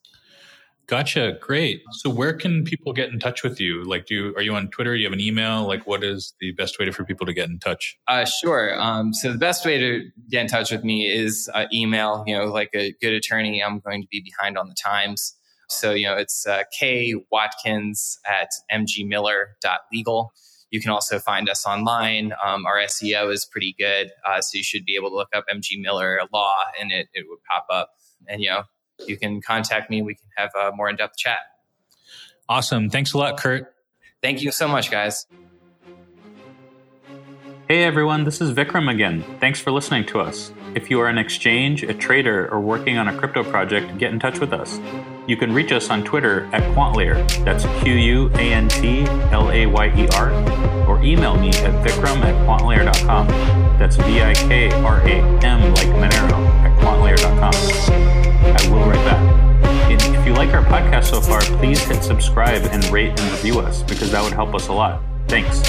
Gotcha. 0.88 1.38
Great. 1.42 1.82
So 1.92 2.10
where 2.10 2.32
can 2.32 2.64
people 2.64 2.94
get 2.94 3.10
in 3.10 3.20
touch 3.20 3.44
with 3.44 3.60
you? 3.60 3.84
Like, 3.84 4.06
do 4.06 4.16
you, 4.16 4.36
are 4.38 4.42
you 4.42 4.56
on 4.56 4.70
Twitter? 4.70 4.94
Do 4.94 5.00
you 5.00 5.06
have 5.06 5.14
an 5.14 5.20
email? 5.20 5.68
Like, 5.68 5.86
what 5.86 6.02
is 6.02 6.34
the 6.40 6.54
best 6.54 6.80
way 6.80 6.90
for 6.92 7.04
people 7.04 7.26
to 7.26 7.34
get 7.34 7.50
in 7.50 7.60
touch? 7.60 8.00
Uh, 8.08 8.24
sure. 8.24 8.80
Um, 8.80 9.14
so 9.14 9.34
the 9.34 9.38
best 9.38 9.66
way 9.66 9.78
to 9.78 10.10
get 10.30 10.44
in 10.44 10.48
touch 10.48 10.72
with 10.72 10.86
me 10.86 11.06
is 11.06 11.50
uh, 11.54 11.66
email. 11.74 12.24
You 12.26 12.38
know, 12.38 12.46
like 12.46 12.70
a 12.74 12.94
good 13.02 13.12
attorney, 13.12 13.62
I'm 13.62 13.80
going 13.80 14.02
to 14.02 14.08
be 14.10 14.22
behind 14.22 14.58
on 14.58 14.70
the 14.70 14.76
times. 14.76 15.37
So, 15.68 15.92
you 15.92 16.08
know, 16.08 16.16
it's 16.16 16.48
uh, 16.48 16.64
K 16.78 17.16
Watkins 17.32 18.20
at 18.26 18.50
mgmiller.legal. 18.72 20.34
You 20.72 20.82
can 20.82 20.92
also 20.92 21.20
find 21.20 21.50
us 21.50 21.66
online. 21.66 22.34
Um, 22.46 22.66
our 22.66 22.78
SEO 22.78 23.32
is 23.32 23.46
pretty 23.46 23.76
good. 23.78 24.12
Uh, 24.26 24.42
so 24.42 24.58
you 24.58 24.64
should 24.64 24.86
be 24.86 24.96
able 24.96 25.10
to 25.10 25.16
look 25.16 25.30
up 25.34 25.46
MG 25.54 25.82
Miller 25.82 26.20
Law 26.34 26.56
and 26.80 26.92
it, 26.92 27.08
it 27.14 27.26
would 27.30 27.40
pop 27.50 27.68
up. 27.70 27.92
And, 28.28 28.42
you 28.42 28.50
know, 28.50 28.64
you 29.06 29.18
can 29.18 29.42
contact 29.42 29.90
me. 29.90 30.02
We 30.02 30.16
can 30.16 30.28
have 30.36 30.52
a 30.56 30.76
more 30.76 30.90
in 30.90 30.96
depth 30.96 31.18
chat. 31.18 31.40
Awesome. 32.50 32.90
Thanks 32.90 33.14
a 33.14 33.18
lot, 33.18 33.38
Kurt. 33.38 33.74
Thank 34.22 34.42
you 34.42 34.52
so 34.52 34.68
much, 34.68 34.90
guys. 34.90 35.26
Hey 37.68 37.84
everyone, 37.84 38.24
this 38.24 38.40
is 38.40 38.54
Vikram 38.54 38.90
again. 38.90 39.26
Thanks 39.42 39.60
for 39.60 39.72
listening 39.72 40.06
to 40.06 40.22
us. 40.22 40.54
If 40.74 40.90
you 40.90 41.02
are 41.02 41.10
an 41.10 41.18
exchange, 41.18 41.84
a 41.84 41.94
trader, 41.94 42.48
or 42.50 42.62
working 42.62 42.98
on 42.98 43.10
a 43.10 43.18
crypto 43.18 43.44
project, 43.44 43.98
get 43.98 44.14
in 44.14 44.22
touch 44.22 44.40
with 44.40 44.54
us. 44.54 44.80
You 45.28 45.36
can 45.36 45.52
reach 45.52 45.74
us 45.74 45.90
on 45.90 46.06
Twitter 46.06 46.50
at 46.54 46.64
QuantLayer, 46.74 47.44
that's 47.44 47.66
Q 47.84 47.94
U 47.96 48.30
A 48.36 48.54
N 48.54 48.70
T 48.70 49.02
L 49.32 49.52
A 49.52 49.66
Y 49.66 49.88
E 49.98 50.08
R, 50.16 50.32
or 50.88 51.04
email 51.04 51.36
me 51.36 51.50
at 51.50 51.86
vikram 51.86 52.24
at 52.24 52.34
quantlayer.com. 52.48 53.28
That's 53.78 53.98
V 53.98 54.22
I 54.22 54.34
K 54.34 54.72
R 54.72 55.02
A 55.02 55.22
M 55.44 55.74
like 55.74 55.88
Monero 55.88 56.48
at 56.64 56.80
quantlayer.com. 56.80 57.54
I 58.56 58.70
will 58.72 58.90
write 58.90 59.04
back. 59.04 59.20
And 59.92 60.02
if 60.16 60.26
you 60.26 60.34
like 60.34 60.54
our 60.54 60.64
podcast 60.64 61.08
so 61.08 61.20
far, 61.20 61.42
please 61.60 61.82
hit 61.82 62.02
subscribe 62.04 62.64
and 62.72 62.86
rate 62.86 63.10
and 63.10 63.32
review 63.32 63.60
us 63.60 63.84
because 63.84 64.10
that 64.12 64.24
would 64.24 64.34
help 64.34 64.56
us 64.56 64.70
a 64.70 64.74
lot. 64.74 65.02
Thanks. 65.28 65.62